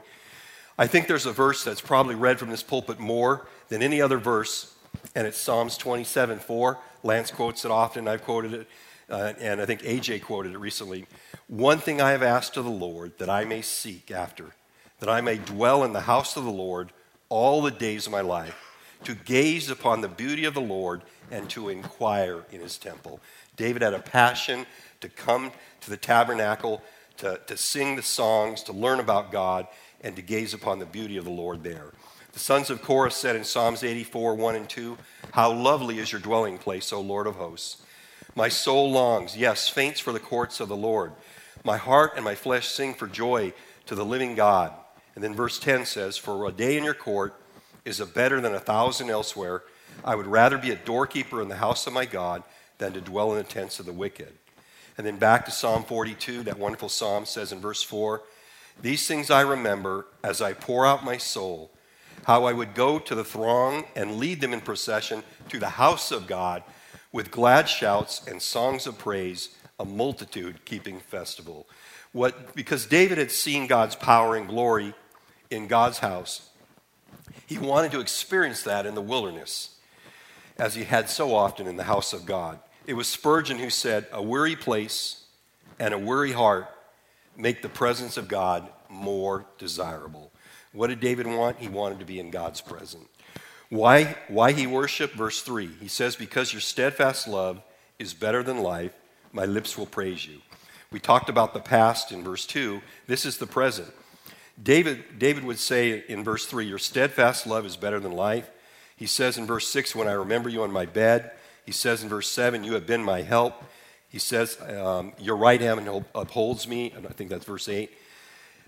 I 0.79 0.87
think 0.87 1.09
there's 1.09 1.27
a 1.27 1.33
verse 1.33 1.65
that's 1.65 1.81
probably 1.81 2.15
read 2.15 2.39
from 2.39 2.51
this 2.51 2.63
pulpit 2.63 3.01
more 3.01 3.47
than 3.69 3.83
any 3.83 4.01
other 4.01 4.19
verse, 4.19 4.75
and 5.15 5.27
it's 5.27 5.39
Psalms 5.39 5.77
27 5.79 6.39
4. 6.39 6.79
Lance 7.03 7.31
quotes 7.31 7.65
it 7.65 7.71
often, 7.71 8.07
I've 8.07 8.25
quoted 8.25 8.53
it, 8.53 8.69
uh, 9.09 9.33
and 9.41 9.61
I 9.61 9.67
think 9.67 9.83
AJ 9.83 10.23
quoted 10.23 10.53
it 10.53 10.59
recently. 10.59 11.07
One 11.49 11.79
thing 11.79 12.01
I 12.01 12.11
have 12.11 12.23
asked 12.23 12.57
of 12.57 12.65
the 12.65 12.71
Lord 12.71 13.19
that 13.19 13.31
I 13.31 13.45
may 13.45 13.63
seek 13.63 14.11
after, 14.11 14.51
that 15.01 15.09
I 15.09 15.21
may 15.21 15.39
dwell 15.39 15.83
in 15.83 15.93
the 15.93 16.03
house 16.03 16.37
of 16.37 16.45
the 16.45 16.51
Lord 16.51 16.93
all 17.29 17.63
the 17.63 17.71
days 17.71 18.07
of 18.07 18.13
my 18.13 18.21
life, 18.21 18.77
to 19.05 19.15
gaze 19.15 19.71
upon 19.71 20.01
the 20.01 20.09
beauty 20.09 20.45
of 20.45 20.55
the 20.55 20.61
Lord 20.61 21.03
and 21.31 21.49
to 21.51 21.69
inquire 21.69 22.45
in 22.53 22.61
his 22.61 22.79
temple. 22.79 23.21
David 23.57 23.83
had 23.83 23.95
a 23.95 23.99
passion 23.99 24.67
to 25.07 25.15
come 25.15 25.53
to 25.83 25.91
the 25.91 25.97
tabernacle, 25.97 26.83
to, 27.19 27.41
to 27.47 27.57
sing 27.57 27.97
the 27.97 28.03
songs, 28.03 28.63
to 28.65 28.73
learn 28.73 28.99
about 28.99 29.31
God, 29.31 29.67
and 30.01 30.17
to 30.17 30.23
gaze 30.23 30.53
upon 30.53 30.79
the 30.79 30.87
beauty 30.87 31.17
of 31.17 31.25
the 31.25 31.31
Lord 31.31 31.63
there. 31.63 31.93
The 32.33 32.39
sons 32.39 32.71
of 32.71 32.83
Korah 32.83 33.13
said 33.13 33.37
in 33.37 33.45
Psalms 33.45 33.85
84 33.85 34.35
1 34.35 34.57
and 34.57 34.69
2, 34.69 34.99
How 35.33 35.53
lovely 35.53 35.99
is 35.99 36.13
your 36.13 36.21
dwelling 36.21 36.59
place, 36.59 36.93
O 36.93 37.01
Lord 37.01 37.27
of 37.27 37.37
hosts. 37.37 37.83
My 38.35 38.49
soul 38.49 38.91
longs, 38.91 39.37
yes, 39.37 39.69
faints 39.69 40.01
for 40.01 40.13
the 40.13 40.21
courts 40.21 40.61
of 40.61 40.69
the 40.69 40.77
Lord. 40.77 41.13
My 41.65 41.79
heart 41.79 42.13
and 42.17 42.25
my 42.25 42.35
flesh 42.35 42.69
sing 42.69 42.93
for 42.93 43.07
joy 43.07 43.53
to 43.87 43.95
the 43.95 44.05
living 44.05 44.35
God. 44.35 44.73
And 45.15 45.25
then 45.25 45.35
verse 45.35 45.59
10 45.59 45.87
says, 45.87 46.19
For 46.19 46.47
a 46.47 46.53
day 46.53 46.77
in 46.77 46.85
your 46.85 46.95
court 46.95 47.35
is 47.85 48.01
a 48.01 48.07
better 48.07 48.41
than 48.41 48.55
a 48.55 48.61
thousand 48.61 49.09
elsewhere. 49.09 49.63
I 50.05 50.15
would 50.15 50.27
rather 50.27 50.59
be 50.59 50.73
a 50.73 50.77
doorkeeper 50.77 51.41
in 51.41 51.49
the 51.49 51.57
house 51.57 51.87
of 51.87 51.95
my 51.95 52.05
God 52.05 52.43
than 52.79 52.93
to 52.93 53.01
dwell 53.01 53.33
in 53.33 53.39
the 53.39 53.45
tents 53.45 53.81
of 53.81 53.87
the 53.87 53.93
wicked. 53.93 54.35
And 54.99 55.07
then 55.07 55.17
back 55.17 55.45
to 55.45 55.51
Psalm 55.51 55.85
42, 55.85 56.45
that 56.45 56.59
wonderful 56.59 56.89
psalm 56.89 57.27
says 57.27 57.53
in 57.53 57.61
verse 57.61 57.83
4 57.83 58.23
These 58.81 59.07
things 59.07 59.31
I 59.31 59.43
remember 59.43 60.07
as 60.25 60.41
I 60.41 60.53
pour 60.53 60.87
out 60.87 61.05
my 61.05 61.19
soul, 61.19 61.71
how 62.25 62.45
I 62.45 62.53
would 62.53 62.75
go 62.75 62.99
to 62.99 63.15
the 63.15 63.25
throng 63.25 63.85
and 63.95 64.17
lead 64.17 64.41
them 64.41 64.55
in 64.55 64.61
procession 64.61 65.23
to 65.51 65.59
the 65.59 65.71
house 65.71 66.11
of 66.11 66.27
God 66.27 66.63
with 67.13 67.31
glad 67.31 67.69
shouts 67.69 68.27
and 68.27 68.41
songs 68.41 68.87
of 68.87 68.99
praise, 68.99 69.51
a 69.79 69.85
multitude 69.85 70.65
keeping 70.65 71.01
festival. 71.01 71.67
What, 72.13 72.55
because 72.55 72.87
David 72.87 73.19
had 73.19 73.31
seen 73.31 73.67
God's 73.67 73.95
power 73.95 74.35
and 74.37 74.49
glory 74.49 74.95
in 75.51 75.67
God's 75.67 75.99
house, 75.99 76.51
he 77.47 77.59
wanted 77.59 77.93
to 77.93 78.01
experience 78.01 78.63
that 78.63 78.87
in 78.87 78.95
the 78.95 79.03
wilderness, 79.03 79.77
as 80.59 80.75
he 80.75 80.85
had 80.85 81.11
so 81.11 81.35
often 81.35 81.67
in 81.67 81.77
the 81.77 81.85
house 81.85 82.13
of 82.13 82.25
God. 82.27 82.59
It 82.87 82.95
was 82.95 83.09
Spurgeon 83.09 83.59
who 83.59 83.69
said, 83.69 84.07
A 84.13 84.23
weary 84.23 84.55
place 84.55 85.25
and 85.79 85.93
a 85.93 85.99
weary 85.99 86.33
heart 86.33 86.69
make 87.37 87.61
the 87.61 87.69
presence 87.69 88.17
of 88.17 88.29
God 88.29 88.69
more 88.89 89.45
desirable. 89.59 90.31
What 90.73 90.87
did 90.89 91.01
David 91.01 91.27
want? 91.27 91.59
He 91.59 91.69
wanted 91.69 91.99
to 91.99 92.05
be 92.05 92.21
in 92.21 92.31
God's 92.31 92.61
presence. 92.61 93.09
Why, 93.69 94.17
why 94.29 94.53
he 94.53 94.69
worshiped? 94.69 95.17
Verse 95.17 95.43
3. 95.43 95.69
He 95.81 95.89
says, 95.89 96.15
Because 96.15 96.53
your 96.53 96.61
steadfast 96.61 97.27
love 97.27 97.61
is 97.99 98.15
better 98.15 98.45
than 98.45 98.59
life, 98.59 98.93
my 99.33 99.45
lips 99.45 99.77
will 99.77 99.87
praise 99.87 100.25
you. 100.25 100.41
We 100.93 101.01
talked 101.01 101.29
about 101.29 101.53
the 101.53 101.61
past 101.61 102.13
in 102.13 102.23
verse 102.23 102.47
2. 102.47 102.81
This 103.09 103.27
is 103.27 103.39
the 103.39 103.47
present. 103.47 103.89
David, 104.63 105.19
David 105.19 105.43
would 105.43 105.59
say 105.59 106.05
in 106.09 106.23
verse 106.23 106.47
3, 106.47 106.65
Your 106.67 106.79
steadfast 106.79 107.47
love 107.47 107.67
is 107.67 107.77
better 107.77 107.99
than 107.99 108.13
life. 108.13 108.49
He 108.97 109.07
says 109.07 109.37
in 109.37 109.47
verse 109.47 109.67
6, 109.69 109.97
When 109.97 110.07
I 110.07 110.13
remember 110.13 110.49
you 110.49 110.63
on 110.63 110.71
my 110.71 110.87
bed, 110.87 111.33
he 111.67 111.73
says 111.73 112.03
in 112.05 112.09
verse 112.09 112.31
7, 112.31 112.65
You 112.65 112.75
have 112.75 112.87
been 112.87 113.03
my 113.03 113.23
help. 113.23 113.63
He 114.09 114.21
says, 114.21 114.57
um, 114.63 115.13
Your 115.19 115.37
right 115.37 115.61
hand 115.61 115.89
upholds 116.15 116.67
me. 116.67 116.93
And 116.97 117.07
I 117.07 117.11
think 117.11 117.29
that's 117.29 117.45
verse 117.45 117.69
8. 117.69 117.91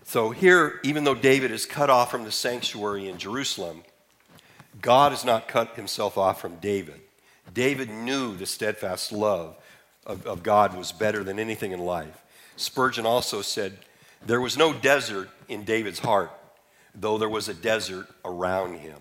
So 0.04 0.30
here, 0.30 0.80
even 0.82 1.04
though 1.04 1.14
David 1.14 1.52
is 1.52 1.64
cut 1.64 1.90
off 1.90 2.10
from 2.10 2.24
the 2.24 2.32
sanctuary 2.32 3.08
in 3.08 3.18
Jerusalem, 3.18 3.84
God 4.82 5.12
has 5.12 5.24
not 5.24 5.48
cut 5.48 5.76
himself 5.76 6.18
off 6.18 6.40
from 6.40 6.56
David. 6.56 7.00
David 7.54 7.88
knew 7.88 8.36
the 8.36 8.46
steadfast 8.46 9.12
love 9.12 9.56
of, 10.04 10.26
of 10.26 10.42
God 10.42 10.76
was 10.76 10.92
better 10.92 11.22
than 11.22 11.38
anything 11.38 11.72
in 11.72 11.80
life. 11.80 12.22
Spurgeon 12.56 13.06
also 13.06 13.42
said, 13.42 13.78
There 14.26 14.40
was 14.40 14.56
no 14.56 14.72
desert 14.72 15.30
in 15.48 15.64
David's 15.64 16.00
heart, 16.00 16.32
though 16.94 17.18
there 17.18 17.28
was 17.28 17.48
a 17.48 17.54
desert 17.54 18.08
around 18.24 18.78
him. 18.78 18.98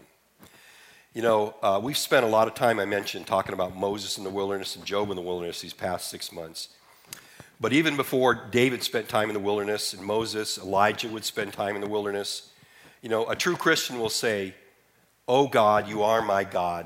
You 1.17 1.23
know, 1.23 1.55
uh, 1.63 1.79
we've 1.81 1.97
spent 1.97 2.27
a 2.27 2.29
lot 2.29 2.47
of 2.47 2.53
time, 2.53 2.79
I 2.79 2.85
mentioned, 2.85 3.25
talking 3.25 3.53
about 3.53 3.75
Moses 3.75 4.19
in 4.19 4.23
the 4.23 4.29
wilderness 4.29 4.75
and 4.75 4.85
Job 4.85 5.09
in 5.09 5.15
the 5.15 5.21
wilderness 5.23 5.59
these 5.59 5.73
past 5.73 6.11
six 6.11 6.31
months. 6.31 6.69
But 7.59 7.73
even 7.73 7.97
before 7.97 8.35
David 8.35 8.83
spent 8.83 9.09
time 9.09 9.27
in 9.27 9.33
the 9.33 9.39
wilderness 9.39 9.93
and 9.93 10.05
Moses, 10.05 10.59
Elijah 10.59 11.07
would 11.07 11.25
spend 11.25 11.53
time 11.53 11.73
in 11.73 11.81
the 11.81 11.87
wilderness. 11.87 12.51
You 13.01 13.09
know, 13.09 13.27
a 13.27 13.35
true 13.35 13.55
Christian 13.55 13.97
will 13.97 14.11
say, 14.11 14.53
Oh 15.27 15.47
God, 15.47 15.89
you 15.89 16.03
are 16.03 16.21
my 16.21 16.43
God. 16.43 16.85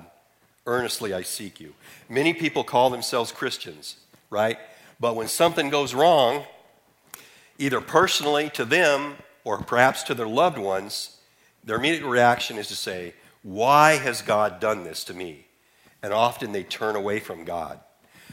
Earnestly 0.65 1.13
I 1.13 1.23
seek 1.23 1.59
you. 1.59 1.73
Many 2.07 2.33
people 2.33 2.63
call 2.63 2.89
themselves 2.89 3.33
Christians, 3.33 3.97
right? 4.29 4.57
But 4.97 5.17
when 5.17 5.27
something 5.27 5.69
goes 5.69 5.93
wrong, 5.93 6.45
either 7.59 7.81
personally 7.81 8.49
to 8.51 8.63
them 8.63 9.15
or 9.43 9.57
perhaps 9.57 10.03
to 10.03 10.13
their 10.13 10.25
loved 10.25 10.57
ones, 10.57 11.17
their 11.65 11.75
immediate 11.75 12.07
reaction 12.07 12.57
is 12.57 12.69
to 12.69 12.77
say, 12.77 13.13
Why 13.43 13.93
has 13.97 14.21
God 14.21 14.59
done 14.59 14.83
this 14.83 15.03
to 15.05 15.13
me? 15.13 15.47
And 16.03 16.13
often 16.13 16.51
they 16.51 16.63
turn 16.63 16.95
away 16.95 17.19
from 17.19 17.43
God. 17.43 17.79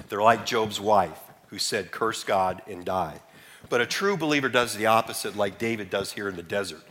They're 0.08 0.22
like 0.22 0.46
Job's 0.46 0.80
wife, 0.80 1.20
who 1.48 1.58
said, 1.58 1.90
Curse 1.90 2.24
God 2.24 2.62
and 2.66 2.84
die. 2.84 3.20
But 3.68 3.80
a 3.80 3.86
true 3.86 4.16
believer 4.16 4.48
does 4.48 4.76
the 4.76 4.86
opposite, 4.86 5.36
like 5.36 5.58
David 5.58 5.90
does 5.90 6.12
here 6.12 6.28
in 6.28 6.36
the 6.36 6.42
desert. 6.42 6.82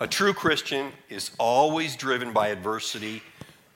A 0.00 0.06
true 0.06 0.32
Christian 0.32 0.92
is 1.08 1.30
always 1.38 1.94
driven 1.96 2.32
by 2.32 2.48
adversity 2.48 3.22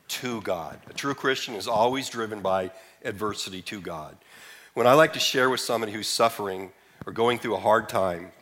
to 0.08 0.40
God. 0.42 0.80
A 0.88 0.92
true 0.92 1.14
Christian 1.14 1.54
is 1.54 1.68
always 1.68 2.08
driven 2.08 2.40
by 2.40 2.70
adversity 3.04 3.62
to 3.62 3.80
God. 3.80 4.16
When 4.74 4.86
I 4.86 4.94
like 4.94 5.12
to 5.12 5.20
share 5.20 5.50
with 5.50 5.60
somebody 5.60 5.92
who's 5.92 6.08
suffering 6.08 6.72
or 7.06 7.12
going 7.12 7.38
through 7.38 7.56
a 7.56 7.60
hard 7.60 7.88
time, 7.88 8.32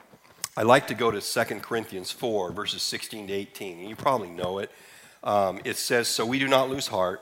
I 0.56 0.62
like 0.62 0.86
to 0.86 0.94
go 0.94 1.10
to 1.10 1.20
2 1.20 1.60
Corinthians 1.60 2.10
4, 2.10 2.52
verses 2.52 2.82
16 2.82 3.26
to 3.26 3.32
18. 3.32 3.78
And 3.80 3.88
you 3.88 3.96
probably 3.96 4.30
know 4.30 4.58
it. 4.58 4.70
Um, 5.26 5.60
it 5.64 5.76
says, 5.76 6.06
So 6.08 6.24
we 6.24 6.38
do 6.38 6.48
not 6.48 6.70
lose 6.70 6.86
heart. 6.86 7.20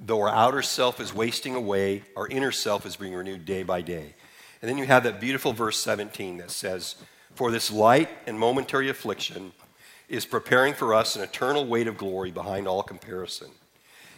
Though 0.00 0.22
our 0.22 0.30
outer 0.30 0.62
self 0.62 1.00
is 1.00 1.14
wasting 1.14 1.54
away, 1.54 2.02
our 2.16 2.26
inner 2.26 2.50
self 2.50 2.84
is 2.84 2.96
being 2.96 3.14
renewed 3.14 3.44
day 3.44 3.62
by 3.62 3.82
day. 3.82 4.14
And 4.60 4.68
then 4.68 4.78
you 4.78 4.86
have 4.86 5.04
that 5.04 5.20
beautiful 5.20 5.52
verse 5.52 5.78
17 5.78 6.38
that 6.38 6.50
says, 6.50 6.96
For 7.34 7.50
this 7.50 7.70
light 7.70 8.08
and 8.26 8.38
momentary 8.38 8.88
affliction 8.88 9.52
is 10.08 10.26
preparing 10.26 10.74
for 10.74 10.94
us 10.94 11.14
an 11.14 11.22
eternal 11.22 11.66
weight 11.66 11.86
of 11.86 11.98
glory 11.98 12.30
behind 12.30 12.66
all 12.66 12.82
comparison. 12.82 13.48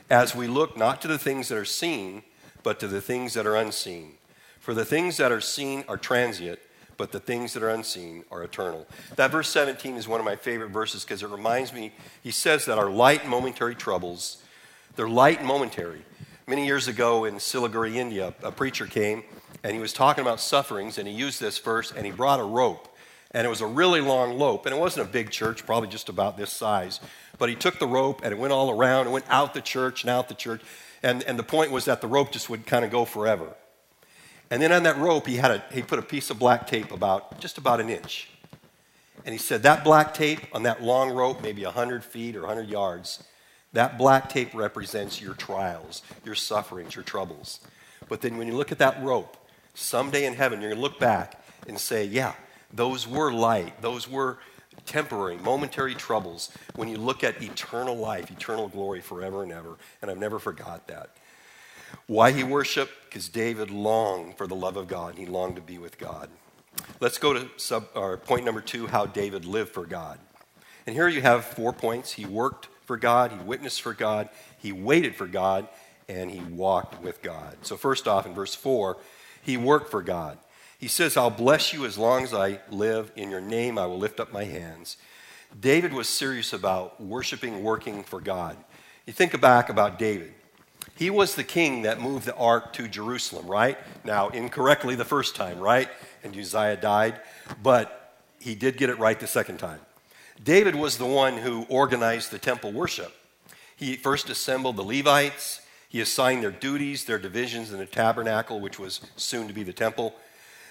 As 0.09 0.35
we 0.35 0.47
look 0.47 0.77
not 0.77 1.03
to 1.03 1.09
the 1.09 1.19
things 1.19 1.49
that 1.49 1.59
are 1.59 1.65
seen, 1.65 2.23
but 2.63 2.81
to 2.81 2.89
the 2.89 3.01
things 3.01 3.35
that 3.35 3.47
are 3.47 3.57
unseen. 3.57 4.13
For 4.61 4.75
the 4.75 4.85
things 4.85 5.17
that 5.17 5.33
are 5.33 5.41
seen 5.41 5.85
are 5.89 5.97
transient, 5.97 6.59
but 6.99 7.13
the 7.13 7.21
things 7.21 7.55
that 7.55 7.63
are 7.63 7.71
unseen 7.71 8.25
are 8.31 8.43
eternal. 8.43 8.87
That 9.17 9.31
verse 9.31 9.49
17 9.49 9.97
is 9.97 10.07
one 10.07 10.21
of 10.21 10.27
my 10.27 10.37
favorite 10.37 10.71
verses 10.71 11.05
because 11.05 11.23
it 11.23 11.31
reminds 11.31 11.73
me, 11.73 11.93
he 12.23 12.33
says 12.33 12.67
that 12.67 12.77
our 12.77 12.91
light 12.91 13.27
momentary 13.27 13.75
troubles, 13.75 14.43
they're 14.97 15.09
light 15.09 15.39
and 15.39 15.47
momentary. 15.47 16.05
Many 16.47 16.67
years 16.67 16.89
ago 16.89 17.25
in 17.25 17.37
Siliguri, 17.37 17.95
India, 17.95 18.35
a 18.43 18.51
preacher 18.51 18.87
came 18.87 19.23
and 19.63 19.73
he 19.73 19.81
was 19.81 19.93
talking 19.93 20.23
about 20.23 20.41
sufferings 20.41 20.99
and 20.99 21.07
he 21.09 21.15
used 21.15 21.41
this 21.41 21.59
verse 21.59 21.93
and 21.93 22.05
he 22.05 22.13
brought 22.13 22.41
a 22.41 22.45
rope. 22.45 22.89
And 23.31 23.47
it 23.47 23.51
was 23.51 23.61
a 23.61 23.67
really 23.67 24.01
long 24.01 24.39
rope, 24.39 24.65
and 24.65 24.75
it 24.75 24.79
wasn't 24.79 25.07
a 25.07 25.13
big 25.13 25.31
church, 25.31 25.67
probably 25.67 25.91
just 25.91 26.09
about 26.09 26.39
this 26.39 26.51
size. 26.51 26.99
But 27.39 27.51
he 27.51 27.55
took 27.55 27.79
the 27.79 27.87
rope 27.87 28.23
and 28.25 28.33
it 28.33 28.39
went 28.39 28.55
all 28.55 28.71
around, 28.71 29.07
it 29.07 29.11
went 29.11 29.27
out 29.29 29.53
the 29.53 29.61
church 29.61 30.03
and 30.03 30.09
out 30.09 30.29
the 30.29 30.35
church. 30.35 30.63
And, 31.03 31.23
and 31.25 31.39
the 31.39 31.43
point 31.43 31.71
was 31.71 31.85
that 31.85 32.01
the 32.01 32.07
rope 32.07 32.33
just 32.33 32.49
would 32.49 32.67
kind 32.67 32.87
of 32.87 32.91
go 32.91 33.05
forever. 33.05 33.55
And 34.51 34.63
then 34.63 34.73
on 34.73 34.83
that 34.85 34.97
rope, 34.97 35.27
he, 35.27 35.37
had 35.37 35.51
a, 35.51 35.65
he 35.73 35.83
put 35.83 35.99
a 35.99 36.03
piece 36.03 36.31
of 36.31 36.39
black 36.39 36.67
tape 36.67 36.91
about 36.91 37.41
just 37.41 37.59
about 37.59 37.81
an 37.81 37.91
inch. 37.91 38.31
And 39.25 39.33
he 39.33 39.39
said, 39.39 39.63
That 39.63 39.85
black 39.85 40.15
tape 40.15 40.41
on 40.53 40.63
that 40.63 40.83
long 40.83 41.11
rope, 41.11 41.43
maybe 41.43 41.65
100 41.65 42.03
feet 42.03 42.35
or 42.37 42.41
100 42.41 42.69
yards, 42.69 43.23
that 43.73 43.99
black 43.99 44.29
tape 44.29 44.55
represents 44.55 45.21
your 45.21 45.35
trials, 45.35 46.03
your 46.25 46.35
sufferings, 46.35 46.95
your 46.95 47.05
troubles. 47.05 47.61
But 48.09 48.23
then 48.23 48.39
when 48.39 48.47
you 48.47 48.55
look 48.55 48.73
at 48.73 48.79
that 48.79 49.03
rope, 49.03 49.37
someday 49.75 50.25
in 50.25 50.35
heaven, 50.35 50.61
you're 50.61 50.71
going 50.71 50.81
to 50.81 50.83
look 50.83 50.99
back 50.99 51.43
and 51.67 51.79
say, 51.79 52.05
Yeah, 52.05 52.33
those 52.73 53.07
were 53.07 53.33
light, 53.33 53.83
those 53.83 54.09
were 54.09 54.39
temporary, 54.87 55.37
momentary 55.37 55.95
troubles 55.95 56.51
when 56.75 56.89
you 56.89 56.97
look 56.97 57.23
at 57.23 57.43
eternal 57.43 57.97
life, 57.97 58.31
eternal 58.31 58.69
glory 58.69 59.01
forever 59.01 59.43
and 59.43 59.53
ever. 59.53 59.77
And 60.01 60.11
I've 60.11 60.19
never 60.19 60.39
forgot 60.39 60.87
that. 60.89 61.11
Why 62.07 62.33
he 62.33 62.45
worshiped? 62.45 62.93
Because 63.05 63.29
David 63.29 63.71
longed 63.71 64.37
for 64.37 64.47
the 64.47 64.55
love 64.55 64.77
of 64.77 64.89
God. 64.89 65.17
He 65.17 65.27
longed 65.27 65.57
to 65.57 65.63
be 65.63 65.79
with 65.79 65.99
God. 65.99 66.29
Let's 67.01 67.19
go 67.19 67.33
to 67.33 67.49
sub, 67.57 67.89
or 67.95 68.17
point 68.17 68.45
number 68.45 68.61
two 68.61 68.87
how 68.87 69.07
David 69.07 69.45
lived 69.45 69.73
for 69.73 69.85
God. 69.87 70.19
And 70.87 70.95
here 70.95 71.09
you 71.09 71.21
have 71.23 71.45
four 71.45 71.73
points. 71.73 72.13
He 72.13 72.25
worked 72.25 72.69
for 72.87 72.97
God, 72.97 73.33
he 73.33 73.39
witnessed 73.39 73.83
for 73.83 73.93
God, 73.93 74.31
he 74.59 74.73
waited 74.73 75.15
for 75.15 75.27
God, 75.27 75.69
and 76.09 76.31
he 76.31 76.41
walked 76.41 77.03
with 77.03 77.21
God. 77.21 77.59
So, 77.61 77.77
first 77.77 78.09
off, 78.09 78.25
in 78.25 78.33
verse 78.33 78.55
4, 78.55 78.97
he 79.43 79.59
worked 79.59 79.91
for 79.91 80.03
God. 80.03 80.39
He 80.79 80.89
says, 80.89 81.17
I'll 81.17 81.29
bless 81.29 81.73
you 81.75 81.85
as 81.85 81.99
long 81.99 82.23
as 82.23 82.33
I 82.33 82.61
live. 82.71 83.13
In 83.17 83.31
your 83.31 83.41
name 83.41 83.79
I 83.79 83.87
will 83.87 83.99
lift 83.99 84.21
up 84.21 84.33
my 84.33 84.45
hands. 84.45 84.97
David 85.59 85.93
was 85.93 86.09
serious 86.09 86.53
about 86.53 87.01
worshiping, 87.01 87.63
working 87.63 88.03
for 88.03 88.21
God. 88.21 88.57
You 89.07 89.13
think 89.13 89.39
back 89.41 89.69
about 89.69 89.99
David. 89.99 90.33
He 90.99 91.11
was 91.11 91.37
the 91.37 91.45
king 91.45 91.83
that 91.83 92.01
moved 92.01 92.27
the 92.27 92.35
ark 92.35 92.73
to 92.73 92.89
Jerusalem, 92.89 93.47
right? 93.47 93.79
Now, 94.05 94.31
incorrectly 94.31 94.97
the 94.97 95.05
first 95.05 95.37
time, 95.37 95.61
right? 95.61 95.89
And 96.25 96.37
Uzziah 96.37 96.77
died, 96.77 97.21
but 97.63 98.17
he 98.41 98.57
did 98.57 98.77
get 98.77 98.91
it 98.91 98.99
right 98.99 99.19
the 99.19 99.29
second 99.29 99.59
time. 99.59 99.79
David 100.43 100.75
was 100.75 100.99
the 100.99 101.07
one 101.07 101.37
who 101.37 101.67
organized 101.69 102.33
the 102.33 102.39
temple 102.41 102.73
worship. 102.73 103.15
He 103.77 103.95
first 103.95 104.29
assembled 104.29 104.77
the 104.77 104.83
Levites, 104.83 105.61
he 105.89 106.01
assigned 106.01 106.43
their 106.43 106.51
duties, 106.51 107.05
their 107.05 107.19
divisions 107.19 107.73
in 107.73 107.79
the 107.79 107.87
tabernacle, 107.87 108.59
which 108.59 108.81
was 108.81 109.01
soon 109.15 109.47
to 109.47 109.55
be 109.55 109.63
the 109.63 109.73
temple. 109.73 110.17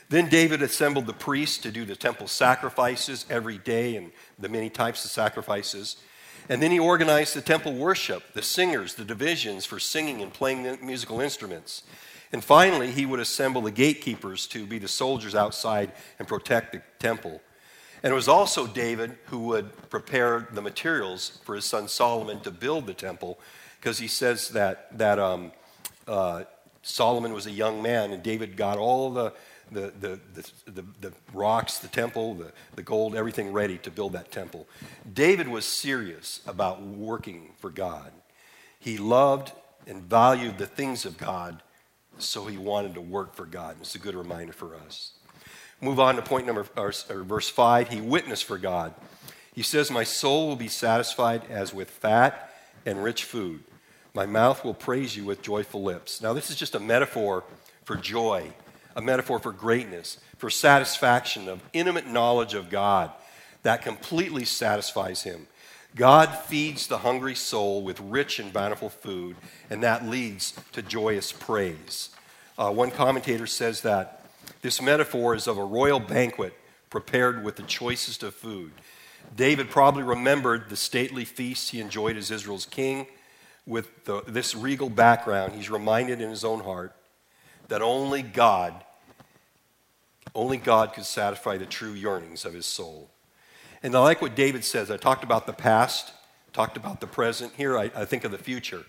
Then 0.09 0.27
David 0.27 0.61
assembled 0.61 1.05
the 1.05 1.13
priests 1.13 1.57
to 1.59 1.71
do 1.71 1.85
the 1.85 1.95
temple 1.95 2.27
sacrifices 2.27 3.25
every 3.29 3.59
day 3.59 3.95
and 3.95 4.11
the 4.37 4.49
many 4.49 4.69
types 4.69 5.05
of 5.05 5.11
sacrifices. 5.11 5.95
And 6.49 6.61
then 6.61 6.71
he 6.71 6.79
organized 6.79 7.35
the 7.35 7.41
temple 7.41 7.73
worship, 7.73 8.33
the 8.33 8.41
singers, 8.41 8.95
the 8.95 9.03
divisions 9.03 9.65
for 9.65 9.79
singing 9.79 10.21
and 10.21 10.33
playing 10.33 10.63
the 10.63 10.77
musical 10.77 11.19
instruments. 11.19 11.83
And 12.31 12.43
finally, 12.43 12.91
he 12.91 13.05
would 13.05 13.19
assemble 13.19 13.61
the 13.61 13.71
gatekeepers 13.71 14.47
to 14.47 14.65
be 14.65 14.79
the 14.79 14.87
soldiers 14.87 15.35
outside 15.35 15.91
and 16.19 16.27
protect 16.27 16.73
the 16.73 16.81
temple. 16.99 17.41
And 18.03 18.11
it 18.11 18.15
was 18.15 18.27
also 18.27 18.67
David 18.67 19.17
who 19.25 19.39
would 19.39 19.89
prepare 19.89 20.47
the 20.51 20.61
materials 20.61 21.39
for 21.43 21.55
his 21.55 21.65
son 21.65 21.87
Solomon 21.87 22.39
to 22.41 22.51
build 22.51 22.85
the 22.85 22.93
temple, 22.93 23.39
because 23.79 23.99
he 23.99 24.07
says 24.07 24.49
that, 24.49 24.97
that 24.97 25.19
um, 25.19 25.51
uh, 26.07 26.43
Solomon 26.81 27.33
was 27.33 27.47
a 27.47 27.51
young 27.51 27.81
man, 27.81 28.11
and 28.11 28.23
David 28.23 28.55
got 28.55 28.77
all 28.77 29.09
the 29.09 29.33
the, 29.71 29.91
the, 29.99 30.19
the, 30.65 30.85
the, 31.01 31.13
rocks, 31.33 31.79
the 31.79 31.87
temple, 31.87 32.35
the, 32.35 32.51
the 32.75 32.83
gold, 32.83 33.15
everything 33.15 33.51
ready 33.51 33.77
to 33.79 33.91
build 33.91 34.13
that 34.13 34.31
temple. 34.31 34.67
David 35.11 35.47
was 35.47 35.65
serious 35.65 36.41
about 36.47 36.81
working 36.81 37.51
for 37.59 37.69
God. 37.69 38.11
He 38.79 38.97
loved 38.97 39.51
and 39.85 40.03
valued 40.03 40.57
the 40.57 40.67
things 40.67 41.05
of 41.05 41.17
God, 41.17 41.61
so 42.17 42.45
he 42.45 42.57
wanted 42.57 42.93
to 42.95 43.01
work 43.01 43.35
for 43.35 43.45
God. 43.45 43.77
It's 43.79 43.95
a 43.95 43.99
good 43.99 44.15
reminder 44.15 44.53
for 44.53 44.75
us. 44.75 45.13
Move 45.81 45.99
on 45.99 46.15
to 46.15 46.21
point 46.21 46.47
number, 46.47 46.65
or, 46.75 46.93
or 47.09 47.23
verse 47.23 47.49
5. 47.49 47.89
He 47.89 48.01
witnessed 48.01 48.45
for 48.45 48.57
God. 48.57 48.93
He 49.53 49.63
says, 49.63 49.91
My 49.91 50.03
soul 50.03 50.47
will 50.47 50.55
be 50.55 50.67
satisfied 50.67 51.43
as 51.49 51.73
with 51.73 51.89
fat 51.89 52.53
and 52.85 53.03
rich 53.03 53.23
food. 53.23 53.63
My 54.13 54.25
mouth 54.25 54.63
will 54.63 54.73
praise 54.73 55.15
you 55.15 55.25
with 55.25 55.43
joyful 55.43 55.83
lips. 55.83 56.21
Now, 56.21 56.33
this 56.33 56.49
is 56.49 56.55
just 56.55 56.73
a 56.73 56.79
metaphor 56.79 57.43
for 57.83 57.95
joy 57.95 58.51
a 58.97 59.01
metaphor 59.01 59.37
for 59.37 59.51
greatness, 59.51 60.17
for 60.37 60.49
satisfaction, 60.49 61.47
of 61.47 61.61
intimate 61.71 62.07
knowledge 62.07 62.55
of 62.55 62.69
God 62.69 63.11
that 63.61 63.83
completely 63.83 64.43
satisfies 64.43 65.21
him. 65.21 65.47
God 65.95 66.27
feeds 66.27 66.87
the 66.87 66.97
hungry 66.97 67.35
soul 67.35 67.83
with 67.83 67.99
rich 67.99 68.39
and 68.39 68.51
bountiful 68.51 68.89
food, 68.89 69.35
and 69.69 69.83
that 69.83 70.07
leads 70.07 70.53
to 70.71 70.81
joyous 70.81 71.31
praise. 71.31 72.09
Uh, 72.57 72.71
one 72.71 72.89
commentator 72.89 73.45
says 73.45 73.81
that 73.81 74.25
this 74.63 74.81
metaphor 74.81 75.35
is 75.35 75.47
of 75.47 75.59
a 75.59 75.63
royal 75.63 75.99
banquet 75.99 76.53
prepared 76.89 77.43
with 77.43 77.55
the 77.55 77.63
choicest 77.63 78.23
of 78.23 78.33
food. 78.33 78.71
David 79.35 79.69
probably 79.69 80.03
remembered 80.03 80.69
the 80.69 80.75
stately 80.75 81.23
feasts 81.25 81.69
he 81.69 81.79
enjoyed 81.81 82.17
as 82.17 82.31
Israel's 82.31 82.65
king. 82.65 83.05
With 83.67 84.05
the, 84.05 84.23
this 84.25 84.55
regal 84.55 84.89
background, 84.89 85.53
he's 85.53 85.69
reminded 85.69 86.19
in 86.21 86.29
his 86.29 86.45
own 86.45 86.61
heart 86.61 86.95
that 87.67 87.81
only 87.81 88.21
God 88.21 88.73
only 90.37 90.57
God 90.57 90.93
could 90.93 91.03
satisfy 91.03 91.57
the 91.57 91.65
true 91.65 91.93
yearnings 91.93 92.45
of 92.45 92.53
his 92.53 92.67
soul. 92.67 93.09
And 93.81 93.95
I 93.95 93.99
like 93.99 94.21
what 94.21 94.35
David 94.35 94.63
says. 94.63 94.91
I 94.91 94.97
talked 94.97 95.23
about 95.23 95.47
the 95.47 95.53
past, 95.53 96.13
talked 96.53 96.77
about 96.77 97.01
the 97.01 97.07
present. 97.07 97.53
Here 97.57 97.75
I, 97.75 97.91
I 97.95 98.05
think 98.05 98.23
of 98.23 98.31
the 98.31 98.37
future. 98.37 98.85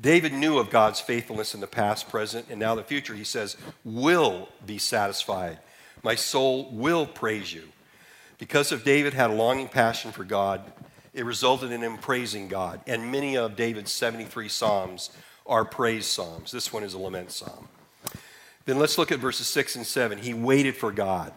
David 0.00 0.32
knew 0.32 0.58
of 0.58 0.70
God's 0.70 0.98
faithfulness 0.98 1.54
in 1.54 1.60
the 1.60 1.66
past, 1.66 2.08
present, 2.08 2.46
and 2.48 2.58
now 2.58 2.74
the 2.74 2.82
future. 2.82 3.14
He 3.14 3.24
says, 3.24 3.58
will 3.84 4.48
be 4.64 4.78
satisfied. 4.78 5.58
My 6.02 6.14
soul 6.14 6.70
will 6.72 7.06
praise 7.06 7.52
you. 7.52 7.64
Because 8.38 8.72
of 8.72 8.82
David 8.82 9.12
had 9.12 9.28
a 9.28 9.34
longing 9.34 9.68
passion 9.68 10.10
for 10.10 10.24
God, 10.24 10.62
it 11.12 11.26
resulted 11.26 11.70
in 11.70 11.82
him 11.82 11.98
praising 11.98 12.48
God. 12.48 12.80
And 12.86 13.12
many 13.12 13.36
of 13.36 13.56
David's 13.56 13.92
73 13.92 14.48
Psalms 14.48 15.10
are 15.46 15.66
praise 15.66 16.06
Psalms. 16.06 16.50
This 16.50 16.72
one 16.72 16.82
is 16.82 16.94
a 16.94 16.98
lament 16.98 17.30
Psalm. 17.30 17.68
Then 18.64 18.78
let's 18.78 18.98
look 18.98 19.10
at 19.10 19.18
verses 19.18 19.46
6 19.48 19.76
and 19.76 19.86
7. 19.86 20.18
He 20.18 20.34
waited 20.34 20.76
for 20.76 20.92
God. 20.92 21.32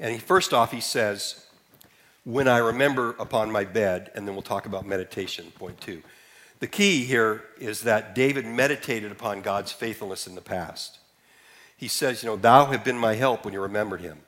And 0.00 0.12
he, 0.12 0.18
first 0.18 0.52
off, 0.52 0.72
he 0.72 0.80
says, 0.80 1.46
When 2.24 2.48
I 2.48 2.58
remember 2.58 3.10
upon 3.18 3.50
my 3.50 3.64
bed, 3.64 4.10
and 4.14 4.26
then 4.26 4.34
we'll 4.34 4.42
talk 4.42 4.66
about 4.66 4.86
meditation, 4.86 5.52
point 5.58 5.80
two. 5.80 6.02
The 6.60 6.66
key 6.66 7.04
here 7.04 7.44
is 7.60 7.82
that 7.82 8.14
David 8.14 8.44
meditated 8.44 9.12
upon 9.12 9.42
God's 9.42 9.72
faithfulness 9.72 10.26
in 10.26 10.34
the 10.34 10.40
past. 10.40 10.98
He 11.76 11.88
says, 11.88 12.22
You 12.22 12.30
know, 12.30 12.36
thou 12.36 12.66
have 12.66 12.84
been 12.84 12.98
my 12.98 13.14
help 13.14 13.44
when 13.44 13.54
you 13.54 13.60
remembered 13.60 14.00
him. 14.00 14.18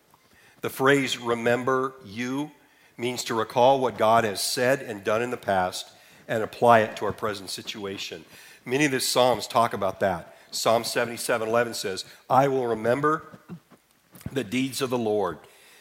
The 0.61 0.71
phrase 0.71 1.19
remember 1.19 1.95
you 2.05 2.51
means 2.97 3.25
to 3.25 3.35
recall 3.35 3.81
what 3.81 3.97
God 3.97 4.25
has 4.25 4.43
said 4.43 4.83
and 4.83 5.03
done 5.03 5.23
in 5.23 5.31
the 5.31 5.37
past 5.37 5.91
and 6.29 6.43
apply 6.43 6.81
it 6.81 6.97
to 6.97 7.07
our 7.07 7.13
present 7.13 7.51
situation. 7.51 8.25
Many 8.65 8.85
of 8.85 8.93
the 8.93 9.01
Psalms 9.01 9.47
talk 9.47 9.73
about 9.73 10.01
that. 10.01 10.30
Psalm 10.51 10.85
77 10.85 11.49
11 11.49 11.75
says, 11.75 12.05
I 12.29 12.49
will 12.49 12.67
remember 12.67 13.25
the 14.33 14.45
deeds 14.45 14.83
of 14.83 14.91
the 14.91 14.99
Lord. 14.99 15.39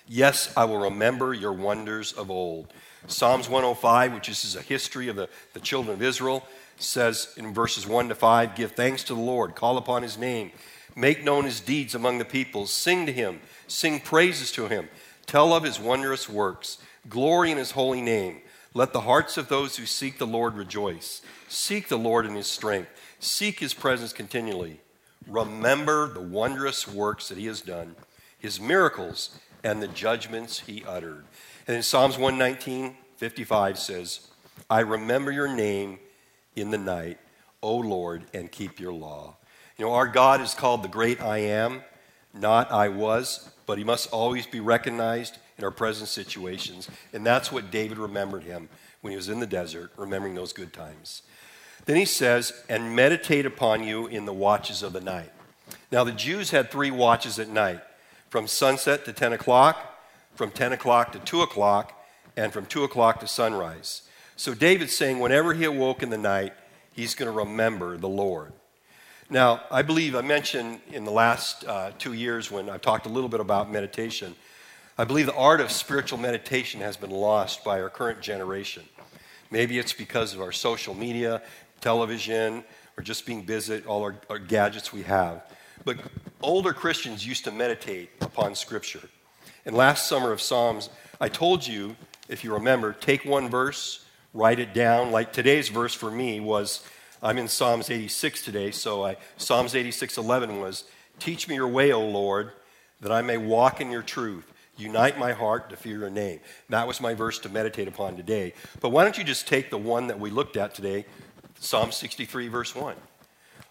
Yes, 0.07 0.51
I 0.57 0.65
will 0.65 0.79
remember 0.79 1.33
your 1.33 1.53
wonders 1.53 2.13
of 2.13 2.31
old. 2.31 2.73
Psalms 3.07 3.47
105, 3.47 4.13
which 4.13 4.29
is 4.29 4.55
a 4.55 4.61
history 4.61 5.07
of 5.07 5.15
the, 5.15 5.29
the 5.53 5.59
children 5.59 5.93
of 5.93 6.01
Israel, 6.01 6.45
says 6.77 7.33
in 7.37 7.53
verses 7.53 7.87
1 7.87 8.09
to 8.09 8.15
5 8.15 8.55
Give 8.55 8.71
thanks 8.71 9.03
to 9.05 9.13
the 9.13 9.21
Lord, 9.21 9.55
call 9.55 9.77
upon 9.77 10.03
his 10.03 10.17
name, 10.17 10.51
make 10.95 11.23
known 11.23 11.45
his 11.45 11.59
deeds 11.59 11.95
among 11.95 12.17
the 12.17 12.25
peoples, 12.25 12.73
sing 12.73 13.05
to 13.05 13.13
him, 13.13 13.39
sing 13.67 13.99
praises 13.99 14.51
to 14.53 14.67
him, 14.67 14.89
tell 15.25 15.53
of 15.53 15.63
his 15.63 15.79
wondrous 15.79 16.27
works, 16.27 16.79
glory 17.07 17.51
in 17.51 17.57
his 17.57 17.71
holy 17.71 18.01
name. 18.01 18.41
Let 18.73 18.93
the 18.93 19.01
hearts 19.01 19.37
of 19.37 19.47
those 19.47 19.77
who 19.77 19.85
seek 19.85 20.17
the 20.19 20.27
Lord 20.27 20.55
rejoice. 20.55 21.21
Seek 21.47 21.87
the 21.87 21.97
Lord 21.97 22.25
in 22.25 22.35
his 22.35 22.47
strength, 22.47 22.89
seek 23.19 23.59
his 23.59 23.73
presence 23.73 24.13
continually. 24.13 24.81
Remember 25.27 26.07
the 26.07 26.21
wondrous 26.21 26.87
works 26.87 27.29
that 27.29 27.37
he 27.37 27.45
has 27.45 27.61
done, 27.61 27.95
his 28.37 28.59
miracles, 28.59 29.37
and 29.63 29.81
the 29.81 29.87
judgments 29.87 30.61
he 30.61 30.83
uttered. 30.85 31.25
And 31.67 31.75
in 31.75 31.83
Psalms 31.83 32.17
119, 32.17 32.95
55 33.17 33.77
says, 33.77 34.27
I 34.69 34.79
remember 34.79 35.31
your 35.31 35.53
name 35.53 35.99
in 36.55 36.71
the 36.71 36.77
night, 36.77 37.19
O 37.61 37.75
Lord, 37.75 38.23
and 38.33 38.51
keep 38.51 38.79
your 38.79 38.93
law. 38.93 39.35
You 39.77 39.85
know, 39.85 39.93
our 39.93 40.07
God 40.07 40.41
is 40.41 40.53
called 40.53 40.83
the 40.83 40.89
great 40.89 41.21
I 41.21 41.39
am, 41.39 41.83
not 42.33 42.71
I 42.71 42.89
was, 42.89 43.49
but 43.65 43.77
he 43.77 43.83
must 43.83 44.11
always 44.11 44.47
be 44.47 44.59
recognized 44.59 45.37
in 45.57 45.63
our 45.63 45.71
present 45.71 46.09
situations. 46.09 46.89
And 47.13 47.25
that's 47.25 47.51
what 47.51 47.71
David 47.71 47.97
remembered 47.97 48.43
him 48.43 48.69
when 49.01 49.11
he 49.11 49.17
was 49.17 49.29
in 49.29 49.39
the 49.39 49.47
desert, 49.47 49.91
remembering 49.97 50.35
those 50.35 50.53
good 50.53 50.73
times. 50.73 51.21
Then 51.89 51.97
he 51.97 52.05
says, 52.05 52.53
and 52.69 52.95
meditate 52.95 53.47
upon 53.47 53.83
you 53.83 54.05
in 54.05 54.25
the 54.25 54.33
watches 54.33 54.83
of 54.83 54.93
the 54.93 55.01
night. 55.01 55.31
Now, 55.91 56.03
the 56.03 56.11
Jews 56.11 56.51
had 56.51 56.69
three 56.69 56.91
watches 56.91 57.39
at 57.39 57.49
night 57.49 57.81
from 58.29 58.45
sunset 58.45 59.05
to 59.05 59.11
10 59.11 59.33
o'clock 59.33 59.89
from 60.39 60.51
10 60.51 60.71
o'clock 60.71 61.11
to 61.11 61.19
2 61.19 61.41
o'clock, 61.41 61.91
and 62.37 62.53
from 62.53 62.65
2 62.65 62.85
o'clock 62.85 63.19
to 63.19 63.27
sunrise. 63.27 64.03
So 64.37 64.53
David's 64.53 64.95
saying 64.95 65.19
whenever 65.19 65.53
he 65.53 65.65
awoke 65.65 66.01
in 66.01 66.11
the 66.11 66.17
night, 66.17 66.53
he's 66.93 67.13
going 67.13 67.29
to 67.29 67.37
remember 67.37 67.97
the 67.97 68.07
Lord. 68.07 68.53
Now, 69.29 69.63
I 69.69 69.81
believe 69.81 70.15
I 70.15 70.21
mentioned 70.21 70.79
in 70.93 71.03
the 71.03 71.11
last 71.11 71.65
uh, 71.65 71.91
two 71.99 72.13
years 72.13 72.49
when 72.49 72.69
I've 72.69 72.81
talked 72.81 73.05
a 73.05 73.09
little 73.09 73.27
bit 73.27 73.41
about 73.41 73.69
meditation, 73.69 74.33
I 74.97 75.03
believe 75.03 75.25
the 75.25 75.35
art 75.35 75.59
of 75.59 75.71
spiritual 75.71 76.19
meditation 76.19 76.79
has 76.79 76.95
been 76.95 77.11
lost 77.11 77.65
by 77.65 77.81
our 77.81 77.89
current 77.89 78.21
generation. 78.21 78.83
Maybe 79.51 79.77
it's 79.77 79.91
because 79.91 80.33
of 80.33 80.39
our 80.39 80.53
social 80.53 80.93
media, 80.93 81.41
television, 81.81 82.63
or 82.97 83.03
just 83.03 83.25
being 83.25 83.43
busy, 83.43 83.81
all 83.85 84.03
our, 84.03 84.15
our 84.29 84.39
gadgets 84.39 84.91
we 84.91 85.03
have. 85.03 85.43
But 85.85 85.97
older 86.41 86.73
Christians 86.73 87.25
used 87.25 87.45
to 87.45 87.51
meditate 87.51 88.09
upon 88.21 88.55
Scripture. 88.55 89.07
And 89.65 89.75
last 89.75 90.07
summer 90.07 90.31
of 90.31 90.41
Psalms, 90.41 90.89
I 91.21 91.29
told 91.29 91.65
you, 91.65 91.95
if 92.27 92.43
you 92.43 92.53
remember, 92.53 92.93
take 92.93 93.25
one 93.25 93.49
verse, 93.49 94.05
write 94.33 94.59
it 94.59 94.73
down. 94.73 95.11
Like 95.11 95.33
today's 95.33 95.69
verse 95.69 95.93
for 95.93 96.11
me 96.11 96.39
was, 96.39 96.85
I'm 97.21 97.37
in 97.37 97.47
Psalms 97.47 97.89
86 97.89 98.43
today, 98.43 98.71
so 98.71 99.05
I, 99.05 99.17
Psalms 99.37 99.75
86 99.75 100.17
11 100.17 100.59
was, 100.59 100.85
Teach 101.19 101.47
me 101.47 101.55
your 101.55 101.67
way, 101.67 101.91
O 101.91 102.05
Lord, 102.05 102.51
that 103.01 103.11
I 103.11 103.21
may 103.21 103.37
walk 103.37 103.81
in 103.81 103.91
your 103.91 104.01
truth. 104.01 104.51
Unite 104.77 105.19
my 105.19 105.33
heart 105.33 105.69
to 105.71 105.75
fear 105.75 105.99
your 105.99 106.09
name. 106.09 106.39
That 106.69 106.87
was 106.87 107.01
my 107.01 107.13
verse 107.13 107.37
to 107.39 107.49
meditate 107.49 107.89
upon 107.89 108.15
today. 108.15 108.53
But 108.79 108.89
why 108.89 109.03
don't 109.03 109.17
you 109.17 109.25
just 109.25 109.45
take 109.45 109.69
the 109.69 109.77
one 109.77 110.07
that 110.07 110.19
we 110.19 110.29
looked 110.29 110.55
at 110.55 110.73
today, 110.73 111.05
Psalm 111.61 111.91
63, 111.91 112.47
verse 112.47 112.73
1. 112.73 112.95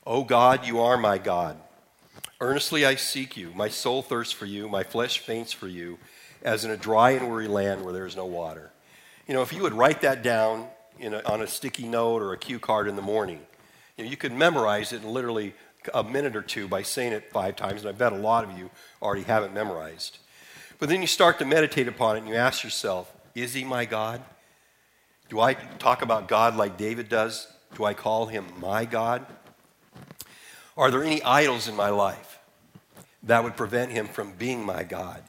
O 0.07 0.23
God, 0.23 0.67
you 0.67 0.81
are 0.81 0.99
my 0.99 1.17
God. 1.17 1.57
Earnestly 2.39 2.85
I 2.85 2.97
seek 2.97 3.35
you. 3.35 3.51
My 3.55 3.69
soul 3.69 4.03
thirsts 4.03 4.33
for 4.33 4.45
you. 4.45 4.69
My 4.69 4.83
flesh 4.83 5.21
faints 5.21 5.55
for 5.55 5.69
you, 5.69 5.99
as 6.43 6.67
in 6.67 6.71
a 6.71 6.77
dry 6.77 7.13
and 7.13 7.31
weary 7.31 7.49
land 7.49 7.83
where 7.83 7.95
there 7.95 8.05
is 8.05 8.15
no 8.15 8.27
water. 8.27 8.71
You 9.27 9.33
know, 9.33 9.41
if 9.41 9.55
you 9.55 9.63
would 9.63 9.73
write 9.73 10.03
that 10.03 10.23
down 10.23 10.69
a, 11.01 11.27
on 11.27 11.41
a 11.41 11.47
sticky 11.47 11.89
note 11.89 12.21
or 12.21 12.35
a 12.35 12.39
cue 12.39 12.59
card 12.59 12.89
in 12.89 12.97
the 12.97 13.03
morning, 13.03 13.41
you, 13.97 14.05
know, 14.05 14.11
you 14.11 14.19
could 14.19 14.33
memorize 14.33 14.93
it 14.93 15.03
in 15.03 15.09
literally 15.09 15.55
a 15.95 16.05
minute 16.05 16.37
or 16.37 16.43
two 16.43 16.69
by 16.69 16.83
saying 16.83 17.13
it 17.13 17.33
five 17.33 17.57
times, 17.57 17.81
and 17.81 17.89
I 17.89 17.93
bet 17.93 18.13
a 18.13 18.17
lot 18.17 18.45
of 18.45 18.57
you 18.59 18.69
already 19.01 19.23
have 19.23 19.45
it 19.45 19.55
memorized. 19.55 20.19
But 20.79 20.91
then 20.91 21.01
you 21.01 21.07
start 21.07 21.39
to 21.39 21.47
meditate 21.47 21.89
upon 21.89 22.17
it 22.17 22.21
and 22.21 22.29
you 22.29 22.35
ask 22.35 22.63
yourself, 22.63 23.11
is 23.35 23.55
he 23.55 23.65
my 23.65 23.87
God? 23.87 24.23
Do 25.31 25.41
I 25.41 25.55
talk 25.55 26.03
about 26.03 26.29
God 26.29 26.55
like 26.55 26.77
David 26.77 27.09
does? 27.09 27.49
Do 27.77 27.85
I 27.85 27.95
call 27.95 28.27
him 28.27 28.47
my 28.61 28.85
God? 28.85 29.27
Are 30.77 30.91
there 30.91 31.03
any 31.03 31.23
idols 31.23 31.69
in 31.69 31.77
my 31.77 31.91
life 31.91 32.39
that 33.25 33.43
would 33.43 33.57
prevent 33.57 33.93
him 33.93 34.07
from 34.07 34.33
being 34.33 34.65
my 34.65 34.85
God? 34.85 35.23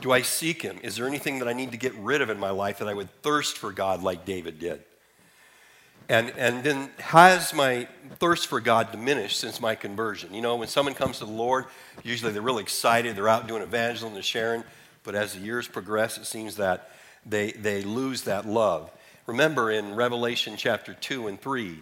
Do 0.00 0.12
I 0.12 0.22
seek 0.22 0.62
him? 0.62 0.78
Is 0.82 0.96
there 0.96 1.06
anything 1.06 1.38
that 1.40 1.48
I 1.48 1.52
need 1.52 1.72
to 1.72 1.76
get 1.76 1.94
rid 1.94 2.22
of 2.22 2.30
in 2.30 2.38
my 2.38 2.50
life 2.50 2.78
that 2.78 2.88
I 2.88 2.94
would 2.94 3.10
thirst 3.22 3.58
for 3.58 3.72
God 3.72 4.02
like 4.02 4.24
David 4.24 4.58
did? 4.58 4.82
And, 6.08 6.32
and 6.36 6.64
then 6.64 6.90
has 6.98 7.54
my 7.54 7.86
thirst 8.18 8.48
for 8.48 8.58
God 8.60 8.90
diminished 8.90 9.38
since 9.38 9.60
my 9.60 9.74
conversion? 9.74 10.34
You 10.34 10.40
know, 10.40 10.56
when 10.56 10.66
someone 10.66 10.94
comes 10.94 11.18
to 11.18 11.24
the 11.24 11.30
Lord, 11.30 11.66
usually 12.02 12.32
they're 12.32 12.42
really 12.42 12.62
excited, 12.62 13.14
they're 13.14 13.28
out 13.28 13.46
doing 13.46 13.62
evangelism 13.62 14.16
and 14.16 14.24
sharing, 14.24 14.64
but 15.04 15.14
as 15.14 15.34
the 15.34 15.40
years 15.40 15.68
progress, 15.68 16.18
it 16.18 16.26
seems 16.26 16.56
that 16.56 16.90
they, 17.24 17.52
they 17.52 17.82
lose 17.82 18.22
that 18.22 18.46
love. 18.46 18.90
Remember 19.26 19.70
in 19.70 19.94
Revelation 19.94 20.56
chapter 20.56 20.94
2 20.94 21.28
and 21.28 21.40
3, 21.40 21.78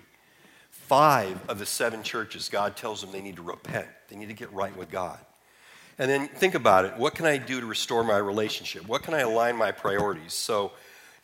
five 0.70 1.38
of 1.48 1.58
the 1.58 1.66
seven 1.66 2.02
churches, 2.02 2.48
God 2.48 2.76
tells 2.76 3.02
them 3.02 3.12
they 3.12 3.20
need 3.20 3.36
to 3.36 3.42
repent. 3.42 3.86
They 4.08 4.16
need 4.16 4.28
to 4.28 4.34
get 4.34 4.52
right 4.52 4.74
with 4.76 4.90
God. 4.90 5.18
And 5.98 6.10
then 6.10 6.28
think 6.28 6.54
about 6.54 6.84
it. 6.84 6.96
What 6.96 7.14
can 7.14 7.26
I 7.26 7.38
do 7.38 7.60
to 7.60 7.66
restore 7.66 8.04
my 8.04 8.16
relationship? 8.16 8.86
What 8.88 9.02
can 9.02 9.14
I 9.14 9.20
align 9.20 9.56
my 9.56 9.72
priorities? 9.72 10.32
So, 10.32 10.72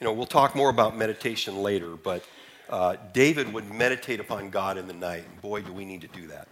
you 0.00 0.04
know, 0.04 0.12
we'll 0.12 0.26
talk 0.26 0.54
more 0.54 0.68
about 0.68 0.96
meditation 0.96 1.62
later, 1.62 1.96
but 1.96 2.24
uh, 2.68 2.96
David 3.12 3.52
would 3.54 3.72
meditate 3.72 4.20
upon 4.20 4.50
God 4.50 4.76
in 4.76 4.86
the 4.86 4.94
night. 4.94 5.24
Boy, 5.40 5.62
do 5.62 5.72
we 5.72 5.84
need 5.84 6.00
to 6.02 6.08
do 6.08 6.26
that. 6.26 6.48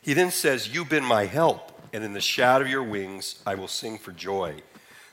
He 0.00 0.14
then 0.14 0.30
says, 0.30 0.72
You've 0.72 0.88
been 0.88 1.04
my 1.04 1.26
help, 1.26 1.80
and 1.92 2.02
in 2.02 2.12
the 2.12 2.20
shadow 2.20 2.64
of 2.64 2.70
your 2.70 2.82
wings 2.82 3.42
I 3.46 3.54
will 3.54 3.68
sing 3.68 3.98
for 3.98 4.12
joy. 4.12 4.62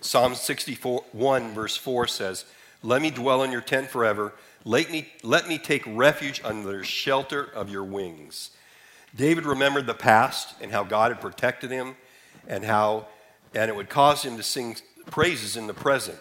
Psalm 0.01 0.33
61, 0.33 1.53
verse 1.53 1.75
4 1.75 2.07
says, 2.07 2.45
Let 2.81 3.01
me 3.01 3.11
dwell 3.11 3.43
in 3.43 3.51
your 3.51 3.61
tent 3.61 3.89
forever. 3.89 4.33
Let 4.65 4.91
me, 4.91 5.09
let 5.23 5.47
me 5.47 5.57
take 5.57 5.83
refuge 5.85 6.41
under 6.43 6.77
the 6.77 6.83
shelter 6.83 7.43
of 7.43 7.69
your 7.69 7.83
wings. 7.83 8.51
David 9.15 9.45
remembered 9.45 9.87
the 9.87 9.93
past 9.93 10.55
and 10.61 10.71
how 10.71 10.83
God 10.83 11.11
had 11.11 11.21
protected 11.21 11.71
him 11.71 11.95
and 12.47 12.63
how 12.63 13.07
and 13.53 13.69
it 13.69 13.75
would 13.75 13.89
cause 13.89 14.23
him 14.23 14.37
to 14.37 14.43
sing 14.43 14.77
praises 15.07 15.57
in 15.57 15.67
the 15.67 15.73
present. 15.73 16.19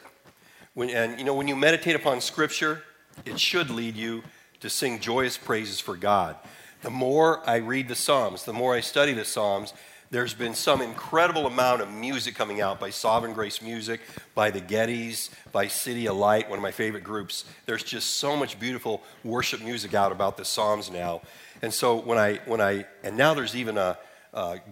When, 0.74 0.90
and 0.90 1.18
you 1.18 1.24
know, 1.24 1.34
when 1.34 1.48
you 1.48 1.56
meditate 1.56 1.96
upon 1.96 2.20
Scripture, 2.20 2.82
it 3.24 3.38
should 3.38 3.70
lead 3.70 3.96
you 3.96 4.22
to 4.60 4.70
sing 4.70 5.00
joyous 5.00 5.36
praises 5.36 5.80
for 5.80 5.96
God. 5.96 6.36
The 6.82 6.90
more 6.90 7.48
I 7.48 7.56
read 7.56 7.88
the 7.88 7.94
Psalms, 7.94 8.44
the 8.44 8.52
more 8.52 8.74
I 8.74 8.80
study 8.80 9.12
the 9.12 9.24
Psalms, 9.24 9.74
there's 10.10 10.32
been 10.32 10.54
some 10.54 10.80
incredible 10.80 11.46
amount 11.46 11.82
of 11.82 11.92
music 11.92 12.34
coming 12.34 12.60
out 12.60 12.80
by 12.80 12.88
Sovereign 12.88 13.34
Grace 13.34 13.60
Music, 13.60 14.00
by 14.34 14.50
the 14.50 14.60
Gettys, 14.60 15.28
by 15.52 15.66
CityAlight, 15.66 16.48
one 16.48 16.58
of 16.58 16.62
my 16.62 16.70
favorite 16.70 17.04
groups. 17.04 17.44
There's 17.66 17.82
just 17.82 18.16
so 18.16 18.34
much 18.34 18.58
beautiful 18.58 19.02
worship 19.22 19.60
music 19.60 19.92
out 19.92 20.10
about 20.10 20.38
the 20.38 20.46
Psalms 20.46 20.90
now. 20.90 21.20
And 21.60 21.74
so 21.74 21.96
when 21.96 22.16
I, 22.16 22.36
when 22.46 22.60
I 22.60 22.86
and 23.02 23.16
now 23.16 23.34
there's 23.34 23.54
even 23.54 23.76
a, 23.76 23.98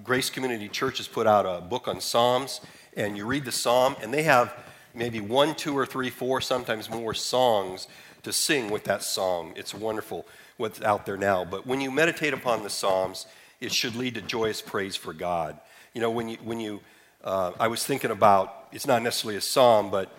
Grace 0.04 0.30
Community 0.30 0.68
Church 0.68 0.98
has 0.98 1.08
put 1.08 1.26
out 1.26 1.44
a 1.44 1.60
book 1.60 1.88
on 1.88 2.00
Psalms, 2.00 2.60
and 2.96 3.16
you 3.16 3.26
read 3.26 3.44
the 3.44 3.52
Psalm, 3.52 3.96
and 4.00 4.14
they 4.14 4.22
have 4.22 4.54
maybe 4.94 5.20
one, 5.20 5.54
two, 5.54 5.76
or 5.76 5.84
three, 5.84 6.08
four, 6.08 6.40
sometimes 6.40 6.88
more 6.88 7.14
songs 7.14 7.88
to 8.22 8.32
sing 8.32 8.70
with 8.70 8.84
that 8.84 9.02
song. 9.02 9.52
It's 9.56 9.74
wonderful 9.74 10.26
what's 10.56 10.80
out 10.82 11.04
there 11.04 11.16
now. 11.16 11.44
But 11.44 11.66
when 11.66 11.80
you 11.80 11.90
meditate 11.90 12.32
upon 12.32 12.62
the 12.62 12.70
Psalms, 12.70 13.26
it 13.60 13.72
should 13.72 13.96
lead 13.96 14.14
to 14.14 14.20
joyous 14.20 14.60
praise 14.60 14.96
for 14.96 15.12
God. 15.12 15.58
You 15.94 16.00
know, 16.00 16.10
when 16.10 16.28
you, 16.28 16.36
when 16.42 16.60
you 16.60 16.80
uh, 17.24 17.52
I 17.58 17.68
was 17.68 17.84
thinking 17.84 18.10
about, 18.10 18.68
it's 18.70 18.86
not 18.86 19.02
necessarily 19.02 19.36
a 19.36 19.40
psalm, 19.40 19.90
but 19.90 20.10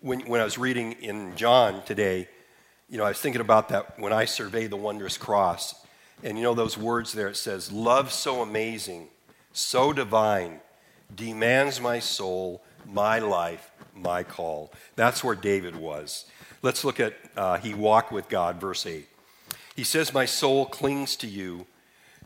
when, 0.00 0.20
when 0.20 0.40
I 0.40 0.44
was 0.44 0.56
reading 0.56 0.92
in 0.92 1.36
John 1.36 1.82
today, 1.84 2.28
you 2.88 2.96
know, 2.96 3.04
I 3.04 3.08
was 3.08 3.20
thinking 3.20 3.40
about 3.40 3.68
that 3.70 3.98
when 3.98 4.12
I 4.12 4.24
survey 4.24 4.66
the 4.66 4.76
wondrous 4.76 5.18
cross. 5.18 5.74
And 6.22 6.38
you 6.38 6.44
know 6.44 6.54
those 6.54 6.78
words 6.78 7.12
there, 7.12 7.28
it 7.28 7.36
says, 7.36 7.70
Love 7.70 8.10
so 8.10 8.40
amazing, 8.40 9.08
so 9.52 9.92
divine, 9.92 10.60
demands 11.14 11.80
my 11.80 11.98
soul, 11.98 12.62
my 12.86 13.18
life, 13.18 13.70
my 13.94 14.22
call. 14.22 14.72
That's 14.94 15.22
where 15.22 15.34
David 15.34 15.76
was. 15.76 16.24
Let's 16.62 16.84
look 16.84 17.00
at 17.00 17.14
uh, 17.36 17.58
he 17.58 17.74
walked 17.74 18.12
with 18.12 18.28
God, 18.28 18.60
verse 18.60 18.86
8. 18.86 19.06
He 19.74 19.84
says, 19.84 20.14
My 20.14 20.24
soul 20.24 20.64
clings 20.64 21.16
to 21.16 21.26
you, 21.26 21.66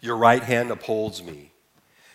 your 0.00 0.16
right 0.16 0.42
hand 0.42 0.70
upholds 0.70 1.22
me. 1.22 1.52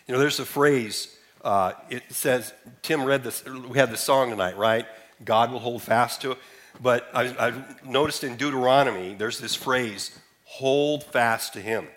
You 0.08 0.14
know, 0.14 0.20
there's 0.20 0.40
a 0.40 0.46
phrase, 0.46 1.18
uh, 1.44 1.74
it 1.90 2.04
says, 2.10 2.54
Tim 2.82 3.04
read 3.04 3.24
this, 3.24 3.44
we 3.46 3.78
had 3.78 3.92
the 3.92 3.98
song 3.98 4.30
tonight, 4.30 4.58
right? 4.58 4.86
God 5.24 5.52
will 5.52 5.60
hold 5.60 5.82
fast 5.82 6.22
to 6.22 6.32
it. 6.32 6.38
But 6.82 7.10
I, 7.14 7.34
I've 7.40 7.86
noticed 7.86 8.24
in 8.24 8.36
Deuteronomy, 8.36 9.16
there's 9.16 9.40
this 9.40 9.56
phrase, 9.56 10.18
hold 10.44 11.04
fast 11.04 11.54
to 11.54 11.62
him. 11.62 11.88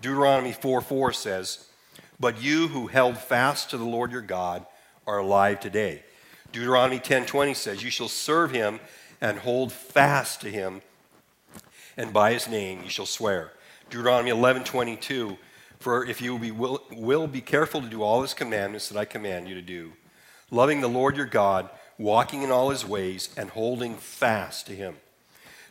Deuteronomy 0.00 0.52
4 0.52 0.80
4 0.80 1.12
says, 1.12 1.66
But 2.20 2.42
you 2.42 2.68
who 2.68 2.86
held 2.88 3.18
fast 3.18 3.70
to 3.70 3.78
the 3.78 3.84
Lord 3.84 4.12
your 4.12 4.22
God 4.22 4.66
are 5.06 5.18
alive 5.18 5.60
today. 5.60 6.02
Deuteronomy 6.52 6.98
10:20 6.98 7.54
says, 7.54 7.82
"You 7.82 7.90
shall 7.90 8.08
serve 8.08 8.52
him 8.52 8.80
and 9.20 9.38
hold 9.38 9.72
fast 9.72 10.40
to 10.42 10.50
him, 10.50 10.82
and 11.96 12.12
by 12.12 12.32
his 12.32 12.48
name 12.48 12.82
you 12.84 12.90
shall 12.90 13.06
swear." 13.06 13.52
Deuteronomy 13.90 14.30
11:22, 14.30 15.38
"For 15.78 16.04
if 16.04 16.20
you 16.20 16.32
will 16.32 16.38
be, 16.38 16.50
will, 16.50 16.84
will 16.90 17.26
be 17.26 17.40
careful 17.40 17.80
to 17.80 17.88
do 17.88 18.02
all 18.02 18.22
his 18.22 18.34
commandments 18.34 18.88
that 18.88 18.98
I 18.98 19.04
command 19.04 19.48
you 19.48 19.54
to 19.54 19.62
do, 19.62 19.92
loving 20.50 20.80
the 20.80 20.88
Lord 20.88 21.16
your 21.16 21.26
God 21.26 21.70
walking 21.98 22.42
in 22.42 22.50
all 22.50 22.70
his 22.70 22.84
ways, 22.84 23.28
and 23.36 23.50
holding 23.50 23.96
fast 23.96 24.66
to 24.66 24.72
him. 24.74 24.96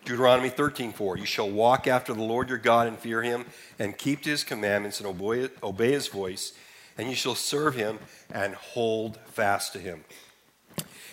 Deuteronomy 0.03 0.49
13:4 0.49 1.17
You 1.17 1.25
shall 1.25 1.49
walk 1.49 1.87
after 1.87 2.13
the 2.13 2.21
Lord 2.21 2.49
your 2.49 2.57
God 2.57 2.87
and 2.87 2.97
fear 2.97 3.21
him 3.21 3.45
and 3.77 3.97
keep 3.97 4.25
his 4.25 4.43
commandments 4.43 4.99
and 4.99 5.07
obey, 5.07 5.49
obey 5.63 5.91
his 5.91 6.07
voice 6.07 6.53
and 6.97 7.09
you 7.09 7.15
shall 7.15 7.35
serve 7.35 7.75
him 7.75 7.99
and 8.31 8.55
hold 8.55 9.17
fast 9.27 9.73
to 9.73 9.79
him. 9.79 10.03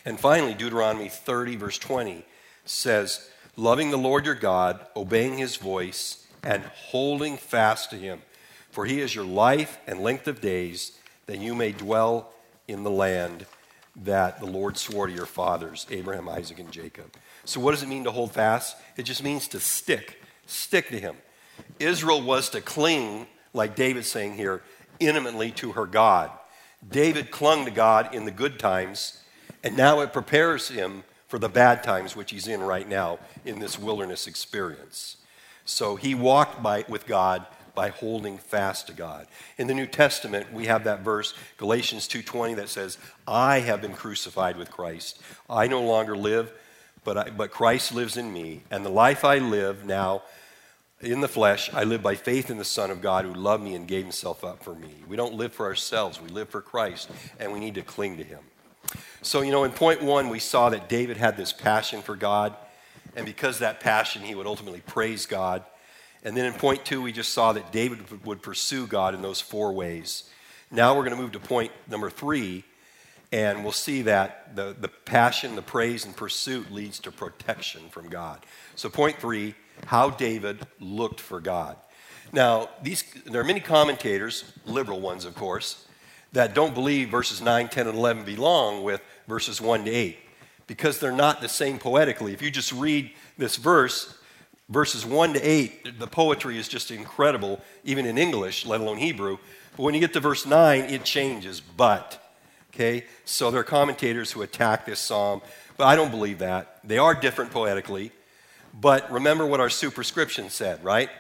And 0.05 0.19
finally 0.19 0.55
Deuteronomy 0.55 1.09
30 1.09 1.57
verse 1.57 1.79
20 1.79 2.25
says 2.65 3.29
loving 3.57 3.91
the 3.91 3.99
Lord 3.99 4.27
your 4.27 4.35
God 4.35 4.87
obeying 4.97 5.39
his 5.39 5.57
voice 5.57 6.24
and 6.45 6.63
holding 6.65 7.37
fast 7.37 7.91
to 7.91 7.97
him 7.97 8.21
for 8.75 8.87
he 8.87 9.01
is 9.01 9.15
your 9.15 9.25
life 9.25 9.79
and 9.87 10.01
length 10.01 10.27
of 10.27 10.41
days 10.41 10.99
that 11.27 11.39
you 11.39 11.55
may 11.55 11.71
dwell 11.71 12.33
in 12.67 12.83
the 12.83 12.91
land 12.91 13.47
that 13.95 14.41
the 14.41 14.47
Lord 14.47 14.77
swore 14.77 15.07
to 15.07 15.13
your 15.13 15.27
fathers, 15.27 15.87
Abraham, 15.93 16.29
Isaac, 16.29 16.59
and 16.59 16.73
Jacob. 16.73 17.15
So, 17.45 17.61
what 17.61 17.71
does 17.71 17.85
it 17.85 17.89
mean 17.89 18.03
to 18.03 18.11
hold 18.11 18.33
fast? 18.33 18.77
It 18.97 19.05
just 19.05 19.23
means 19.23 19.47
to 19.49 19.61
stick, 19.61 20.21
stick 20.47 20.89
to 20.89 20.99
Him. 20.99 21.15
Israel 21.79 22.21
was 22.21 22.51
to 22.51 22.61
cling, 22.61 23.29
like 23.53 23.77
David's 23.77 24.11
saying 24.11 24.35
here, 24.35 24.61
intimately 24.99 25.53
to 25.53 25.71
her 25.73 25.87
God. 25.87 26.33
David 26.91 27.31
clung 27.31 27.67
to 27.67 27.71
God 27.71 28.13
in 28.13 28.25
the 28.25 28.33
good 28.33 28.59
times, 28.59 29.23
and 29.63 29.77
now 29.77 30.01
it 30.01 30.13
prepares 30.13 30.67
him 30.67 31.05
for 31.29 31.39
the 31.39 31.49
bad 31.49 31.85
times, 31.85 32.17
which 32.17 32.33
he's 32.33 32.49
in 32.49 32.61
right 32.61 32.89
now 32.89 33.21
in 33.45 33.61
this 33.61 33.79
wilderness 33.79 34.27
experience. 34.27 35.19
So 35.65 35.97
he 35.97 36.15
walked 36.15 36.63
by, 36.63 36.85
with 36.89 37.07
God 37.07 37.47
by 37.75 37.89
holding 37.89 38.39
fast 38.39 38.87
to 38.87 38.93
God. 38.93 39.27
In 39.59 39.67
the 39.67 39.75
New 39.75 39.87
Testament, 39.87 40.53
we 40.53 40.67
have 40.67 40.85
that 40.85 41.01
verse, 41.01 41.35
Galatians 41.57 42.07
2:20 42.07 42.55
that 42.55 42.69
says, 42.69 42.99
"I 43.27 43.61
have 43.61 43.81
been 43.81 43.95
crucified 43.95 44.57
with 44.57 44.71
Christ. 44.71 45.19
I 45.51 45.67
no 45.67 45.83
longer 45.83 46.17
live, 46.17 46.53
but 47.03 47.19
I, 47.19 47.31
but 47.31 47.51
Christ 47.51 47.93
lives 47.93 48.17
in 48.17 48.33
me, 48.33 48.63
and 48.71 48.85
the 48.85 48.91
life 48.91 49.25
I 49.25 49.39
live 49.39 49.85
now 49.85 50.23
in 51.01 51.21
the 51.21 51.29
flesh, 51.29 51.71
I 51.75 51.85
live 51.85 52.03
by 52.03 52.15
faith 52.15 52.51
in 52.51 52.59
the 52.59 52.65
Son 52.65 52.91
of 52.91 53.01
God 53.03 53.25
who 53.25 53.35
loved 53.35 53.63
me 53.63 53.75
and 53.75 53.87
gave 53.87 54.05
himself 54.05 54.45
up 54.45 54.63
for 54.63 54.75
me. 54.75 55.03
We 55.09 55.17
don't 55.17 55.35
live 55.35 55.53
for 55.53 55.67
ourselves, 55.67 56.21
we 56.21 56.29
live 56.29 56.49
for 56.49 56.63
Christ, 56.63 57.11
and 57.39 57.53
we 57.53 57.61
need 57.61 57.75
to 57.75 57.83
cling 57.83 58.17
to 58.19 58.25
him. 58.25 58.41
So, 59.23 59.41
you 59.41 59.51
know, 59.51 59.65
in 59.65 59.73
point 59.73 60.03
one, 60.03 60.29
we 60.29 60.39
saw 60.39 60.71
that 60.71 60.89
David 60.89 61.17
had 61.17 61.37
this 61.37 61.53
passion 61.53 62.03
for 62.03 62.15
God, 62.15 62.55
and 63.17 63.27
because 63.27 63.59
that 63.59 63.81
passion, 63.81 64.23
he 64.23 64.35
would 64.35 64.47
ultimately 64.47 64.81
praise 64.81 65.27
God. 65.27 65.65
And 66.23 66.37
then 66.37 66.47
in 66.47 66.53
point 66.53 66.85
two, 66.85 67.03
we 67.03 67.13
just 67.13 67.33
saw 67.33 67.53
that 67.53 67.71
David 67.71 68.25
would 68.25 68.43
pursue 68.43 68.87
God 68.87 69.15
in 69.15 69.23
those 69.23 69.41
four 69.41 69.73
ways. 69.73 70.29
Now 70.71 70.95
we're 70.97 71.05
going 71.05 71.17
to 71.17 71.23
move 71.23 71.33
to 71.33 71.41
point 71.41 71.71
number 71.89 72.11
three, 72.11 72.65
and 73.31 73.63
we'll 73.63 73.73
see 73.73 74.03
that 74.03 74.57
the, 74.57 74.75
the 74.79 74.89
passion, 74.89 75.55
the 75.55 75.63
praise, 75.63 76.05
and 76.05 76.17
pursuit 76.17 76.73
leads 76.73 76.99
to 77.01 77.13
protection 77.13 77.89
from 77.91 78.09
God. 78.09 78.45
So, 78.75 78.89
point 78.89 79.19
three 79.19 79.55
how 79.87 80.11
David 80.11 80.67
looked 80.81 81.21
for 81.21 81.41
God. 81.41 81.77
Now, 82.33 82.71
these, 82.83 83.05
there 83.27 83.41
are 83.41 83.45
many 83.45 83.61
commentators, 83.61 84.53
liberal 84.65 85.01
ones, 85.01 85.25
of 85.25 85.35
course, 85.35 85.87
that 86.33 86.55
don't 86.55 86.75
believe 86.75 87.11
verses 87.11 87.41
9, 87.41 87.69
10, 87.69 87.87
and 87.87 87.97
11 87.97 88.25
belong 88.25 88.83
with 88.83 89.01
verses 89.29 89.61
1 89.61 89.85
to 89.85 89.91
8 89.91 90.19
because 90.67 90.99
they're 90.99 91.13
not 91.13 91.41
the 91.41 91.49
same 91.49 91.79
poetically. 91.79 92.33
If 92.33 92.43
you 92.43 92.51
just 92.51 92.73
read 92.73 93.11
this 93.37 93.57
verse, 93.57 94.17
verses 94.69 95.05
1 95.05 95.35
to 95.35 95.41
8, 95.41 95.99
the 95.99 96.07
poetry 96.07 96.59
is 96.59 96.69
just 96.69 96.91
incredible, 96.91 97.61
even 97.85 98.07
in 98.07 98.19
English, 98.19 98.67
let 98.67 98.81
alone 98.81 98.99
Hebrew. 98.99 99.39
But 99.77 99.83
when 99.83 99.95
you 99.95 100.01
get 100.01 100.13
to 100.15 100.21
verse 100.21 100.47
9, 100.47 100.85
it 100.85 101.05
changes, 101.05 101.61
but. 101.61 102.21
Okay? 102.73 103.05
So 103.25 103.51
there 103.51 103.61
are 103.61 103.65
commentators 103.65 104.33
who 104.33 104.43
attack 104.43 104.87
this 104.87 105.01
psalm, 105.01 105.43
but 105.77 105.87
I 105.87 105.97
don't 105.97 106.11
believe 106.11 106.39
that. 106.39 106.79
They 106.85 106.99
are 106.99 107.15
different 107.15 107.51
poetically. 107.51 108.13
But 108.73 109.11
remember 109.13 109.47
what 109.47 109.61
our 109.61 109.71
superscription 109.71 110.51
said, 110.51 110.83
right? 110.83 111.11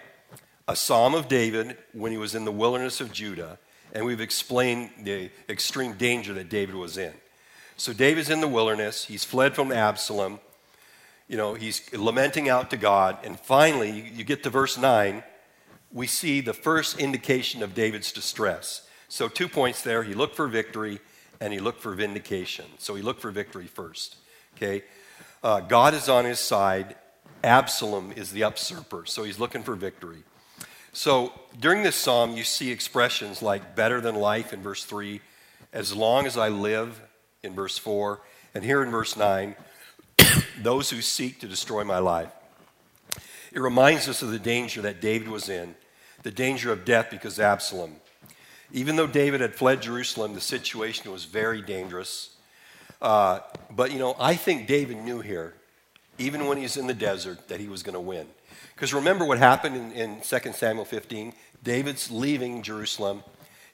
A 0.66 0.74
psalm 0.74 1.14
of 1.14 1.28
David 1.28 1.76
when 1.92 2.10
he 2.10 2.18
was 2.18 2.34
in 2.34 2.44
the 2.44 2.52
wilderness 2.52 3.00
of 3.00 3.12
Judah, 3.12 3.58
and 3.92 4.04
we've 4.04 4.20
explained 4.20 4.90
the 5.02 5.30
extreme 5.48 5.92
danger 5.92 6.32
that 6.34 6.48
David 6.48 6.74
was 6.74 6.98
in. 6.98 7.12
So 7.76 7.92
David's 7.92 8.30
in 8.30 8.40
the 8.40 8.48
wilderness, 8.48 9.06
he's 9.06 9.24
fled 9.24 9.54
from 9.54 9.72
Absalom, 9.72 10.38
you 11.28 11.36
know, 11.36 11.54
he's 11.54 11.92
lamenting 11.92 12.48
out 12.48 12.70
to 12.70 12.76
God. 12.76 13.18
And 13.24 13.38
finally, 13.38 14.12
you 14.14 14.24
get 14.24 14.42
to 14.42 14.50
verse 14.50 14.76
9, 14.78 15.22
we 15.92 16.06
see 16.06 16.40
the 16.40 16.52
first 16.52 16.98
indication 16.98 17.62
of 17.62 17.74
David's 17.74 18.12
distress. 18.12 18.86
So, 19.08 19.28
two 19.28 19.48
points 19.48 19.82
there. 19.82 20.02
He 20.02 20.14
looked 20.14 20.36
for 20.36 20.48
victory 20.48 21.00
and 21.40 21.52
he 21.52 21.60
looked 21.60 21.80
for 21.80 21.94
vindication. 21.94 22.66
So, 22.78 22.94
he 22.94 23.02
looked 23.02 23.20
for 23.20 23.30
victory 23.30 23.66
first. 23.66 24.16
Okay? 24.56 24.84
Uh, 25.42 25.60
God 25.60 25.94
is 25.94 26.08
on 26.08 26.24
his 26.24 26.40
side. 26.40 26.96
Absalom 27.42 28.12
is 28.12 28.32
the 28.32 28.40
usurper. 28.40 29.06
So, 29.06 29.22
he's 29.24 29.38
looking 29.38 29.62
for 29.62 29.76
victory. 29.76 30.24
So, 30.92 31.32
during 31.58 31.82
this 31.82 31.96
psalm, 31.96 32.36
you 32.36 32.44
see 32.44 32.70
expressions 32.70 33.40
like 33.40 33.76
better 33.76 34.00
than 34.00 34.14
life 34.14 34.52
in 34.52 34.62
verse 34.62 34.84
3, 34.84 35.20
as 35.72 35.94
long 35.94 36.26
as 36.26 36.36
I 36.36 36.48
live 36.48 37.00
in 37.44 37.54
verse 37.54 37.78
4, 37.78 38.20
and 38.54 38.64
here 38.64 38.82
in 38.82 38.90
verse 38.90 39.16
9, 39.16 39.54
those 40.62 40.90
who 40.90 41.00
seek 41.00 41.40
to 41.40 41.46
destroy 41.46 41.84
my 41.84 41.98
life. 41.98 42.30
It 43.52 43.60
reminds 43.60 44.08
us 44.08 44.22
of 44.22 44.30
the 44.30 44.38
danger 44.38 44.82
that 44.82 45.00
David 45.00 45.28
was 45.28 45.48
in, 45.48 45.74
the 46.22 46.30
danger 46.30 46.72
of 46.72 46.84
death 46.84 47.08
because 47.10 47.38
Absalom. 47.38 47.96
Even 48.72 48.96
though 48.96 49.06
David 49.06 49.40
had 49.40 49.54
fled 49.54 49.82
Jerusalem, 49.82 50.34
the 50.34 50.40
situation 50.40 51.12
was 51.12 51.24
very 51.24 51.62
dangerous. 51.62 52.30
Uh, 53.00 53.40
but, 53.70 53.92
you 53.92 53.98
know, 53.98 54.16
I 54.18 54.34
think 54.34 54.66
David 54.66 54.96
knew 54.96 55.20
here, 55.20 55.54
even 56.18 56.46
when 56.46 56.58
he's 56.58 56.76
in 56.76 56.88
the 56.88 56.94
desert, 56.94 57.48
that 57.48 57.60
he 57.60 57.68
was 57.68 57.84
going 57.84 57.94
to 57.94 58.00
win. 58.00 58.26
Because 58.74 58.92
remember 58.92 59.24
what 59.24 59.38
happened 59.38 59.76
in, 59.76 59.92
in 59.92 60.20
2 60.20 60.52
Samuel 60.52 60.84
15? 60.84 61.32
David's 61.62 62.10
leaving 62.10 62.62
Jerusalem. 62.62 63.22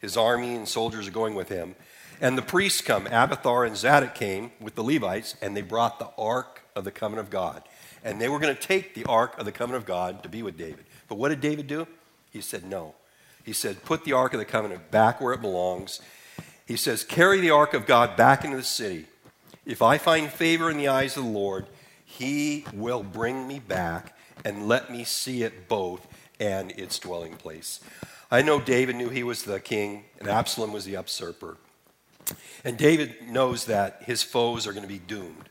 His 0.01 0.17
army 0.17 0.55
and 0.55 0.69
soldiers 0.69 1.09
are 1.09 1.13
going 1.13 1.35
with 1.35 1.49
him. 1.49 1.75
And 2.21 2.37
the 2.37 2.43
priests 2.43 2.83
come. 2.83 3.07
Abiathar 3.07 3.65
and 3.65 3.77
Zadok 3.77 4.15
came 4.15 4.53
with 4.61 4.75
the 4.75 4.85
Levites, 4.85 5.37
and 5.41 5.57
they 5.57 5.63
brought 5.63 5.99
the 5.99 6.11
ark 6.19 6.63
of 6.77 6.85
the 6.85 6.91
covenant 6.91 7.27
of 7.27 7.33
God. 7.33 7.63
And 8.05 8.21
they 8.21 8.29
were 8.29 8.39
going 8.39 8.55
to 8.55 8.61
take 8.61 8.95
the 8.95 9.05
ark 9.05 9.39
of 9.39 9.47
the 9.47 9.53
covenant 9.53 9.83
of 9.83 9.87
God 9.87 10.23
to 10.23 10.29
be 10.29 10.43
with 10.43 10.59
David. 10.59 10.85
But 11.09 11.17
what 11.17 11.31
did 11.31 11.41
David 11.41 11.67
do? 11.67 11.87
He 12.31 12.41
said, 12.41 12.65
No. 12.65 12.95
He 13.45 13.53
said, 13.53 13.85
Put 13.85 14.05
the 14.05 14.13
ark 14.13 14.35
of 14.35 14.39
the 14.39 14.45
covenant 14.45 14.91
back 14.91 15.21
where 15.21 15.33
it 15.33 15.41
belongs. 15.41 16.01
He 16.67 16.77
says, 16.77 17.05
Carry 17.05 17.41
the 17.41 17.51
ark 17.51 17.75
of 17.75 17.87
God 17.87 18.17
back 18.17 18.45
into 18.45 18.57
the 18.57 18.63
city. 18.63 19.07
If 19.67 19.83
I 19.83 19.99
find 19.99 20.31
favor 20.31 20.71
in 20.71 20.77
the 20.77 20.89
eyes 20.89 21.17
of 21.17 21.25
the 21.25 21.31
Lord, 21.31 21.67
he 22.05 22.65
will 22.73 23.03
bring 23.03 23.47
me 23.47 23.59
back 23.59 24.17
and 24.45 24.69
let 24.69 24.91
me 24.91 25.05
see 25.05 25.43
it 25.43 25.69
both 25.69 26.07
and 26.39 26.71
its 26.73 26.99
dwelling 26.99 27.37
place. 27.37 27.81
I 28.31 28.43
know 28.43 28.61
David 28.61 28.97
knew 28.97 29.09
he 29.09 29.23
was 29.23 29.43
the 29.43 29.61
king, 29.61 30.05
and 30.19 30.29
Absalom 30.29 30.73
was 30.73 30.85
the 30.85 30.93
usurper. 30.93 31.57
And 32.65 32.77
David 32.77 33.29
knows 33.29 33.67
that 33.67 34.03
his 34.05 34.23
foes 34.23 34.67
are 34.67 34.73
going 34.73 34.83
to 34.83 34.89
be 34.89 34.99
doomed. 34.99 35.49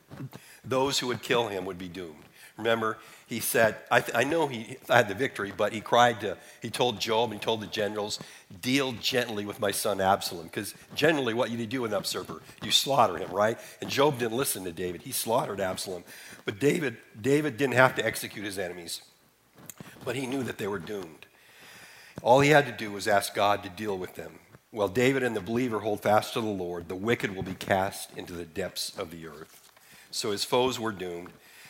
Those 0.63 0.99
who 0.99 1.07
would 1.07 1.21
kill 1.21 1.47
him 1.47 1.65
would 1.65 1.77
be 1.77 1.87
doomed. 1.87 2.23
Remember, 2.57 2.97
he 3.25 3.39
said, 3.39 3.77
I, 3.89 4.01
th- 4.01 4.17
I 4.17 4.25
know 4.25 4.47
he 4.47 4.77
had 4.89 5.07
the 5.07 5.13
victory, 5.13 5.53
but 5.55 5.71
he 5.71 5.79
cried 5.79 6.19
to, 6.21 6.37
he 6.61 6.69
told 6.69 6.99
Joab 6.99 7.31
and 7.31 7.39
he 7.39 7.43
told 7.43 7.61
the 7.61 7.67
generals, 7.67 8.19
deal 8.61 8.91
gently 8.91 9.45
with 9.45 9.61
my 9.61 9.71
son 9.71 10.01
Absalom. 10.01 10.43
Because 10.43 10.75
generally, 10.93 11.33
what 11.33 11.51
you 11.51 11.65
do 11.65 11.81
with 11.81 11.93
an 11.93 11.99
usurper, 11.99 12.41
you 12.61 12.71
slaughter 12.71 13.17
him, 13.17 13.31
right? 13.31 13.57
And 13.79 13.89
Joab 13.89 14.19
didn't 14.19 14.35
listen 14.35 14.65
to 14.65 14.73
David. 14.73 15.03
He 15.03 15.13
slaughtered 15.13 15.61
Absalom. 15.61 16.03
But 16.43 16.59
David, 16.59 16.97
David 17.19 17.55
didn't 17.55 17.75
have 17.75 17.95
to 17.95 18.05
execute 18.05 18.43
his 18.43 18.59
enemies, 18.59 19.03
but 20.03 20.17
he 20.17 20.27
knew 20.27 20.43
that 20.43 20.57
they 20.57 20.67
were 20.67 20.79
doomed. 20.79 21.27
All 22.21 22.41
he 22.41 22.49
had 22.49 22.65
to 22.65 22.73
do 22.73 22.91
was 22.91 23.07
ask 23.07 23.33
God 23.33 23.63
to 23.63 23.69
deal 23.69 23.97
with 23.97 24.15
them. 24.15 24.33
While 24.71 24.87
David 24.87 25.23
and 25.23 25.35
the 25.35 25.41
believer 25.41 25.79
hold 25.79 26.01
fast 26.01 26.33
to 26.33 26.41
the 26.41 26.47
Lord, 26.47 26.87
the 26.87 26.95
wicked 26.95 27.35
will 27.35 27.43
be 27.43 27.55
cast 27.55 28.15
into 28.15 28.33
the 28.33 28.45
depths 28.45 28.95
of 28.97 29.09
the 29.09 29.27
earth. 29.27 29.71
So 30.11 30.31
his 30.31 30.43
foes 30.43 30.79
were 30.79 30.91
doomed. 30.91 31.29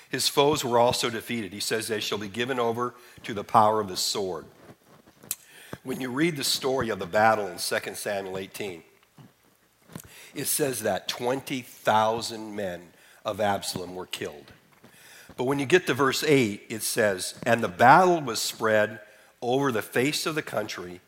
His 0.10 0.28
foes 0.28 0.66
were 0.66 0.80
also 0.80 1.10
defeated. 1.10 1.54
He 1.54 1.60
says 1.60 1.88
they 1.88 2.00
shall 2.00 2.18
be 2.18 2.28
given 2.28 2.60
over 2.60 2.96
to 3.24 3.34
the 3.34 3.44
power 3.44 3.80
of 3.80 3.88
the 3.88 3.98
sword. 3.98 4.46
When 5.84 6.02
you 6.02 6.10
read 6.12 6.36
the 6.36 6.44
story 6.44 6.90
of 6.90 7.00
the 7.00 7.06
battle 7.06 7.48
in 7.48 7.58
2 7.58 7.96
Samuel 7.96 8.38
18, 8.38 8.84
it 10.36 10.46
says 10.46 10.82
that 10.82 11.08
20,000 11.08 12.56
men 12.56 12.90
of 13.24 13.40
Absalom 13.40 13.96
were 13.96 14.06
killed. 14.06 14.52
But 15.38 15.46
when 15.46 15.60
you 15.60 15.66
get 15.66 15.88
to 15.88 15.94
verse 15.94 16.24
8, 16.24 16.64
it 16.70 16.84
says, 16.84 17.36
And 17.44 17.64
the 17.64 17.70
battle 17.70 18.20
was 18.20 18.42
spread 18.42 19.00
over 19.42 19.72
the 19.72 19.82
face 19.82 20.26
of 20.26 20.36
the 20.36 20.42
country, 20.42 21.00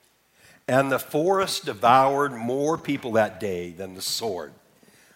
and 0.72 0.90
the 0.90 1.00
forest 1.00 1.66
devoured 1.66 2.32
more 2.32 2.78
people 2.78 3.12
that 3.12 3.42
day 3.42 3.72
than 3.72 3.94
the 3.94 4.02
sword. 4.02 4.54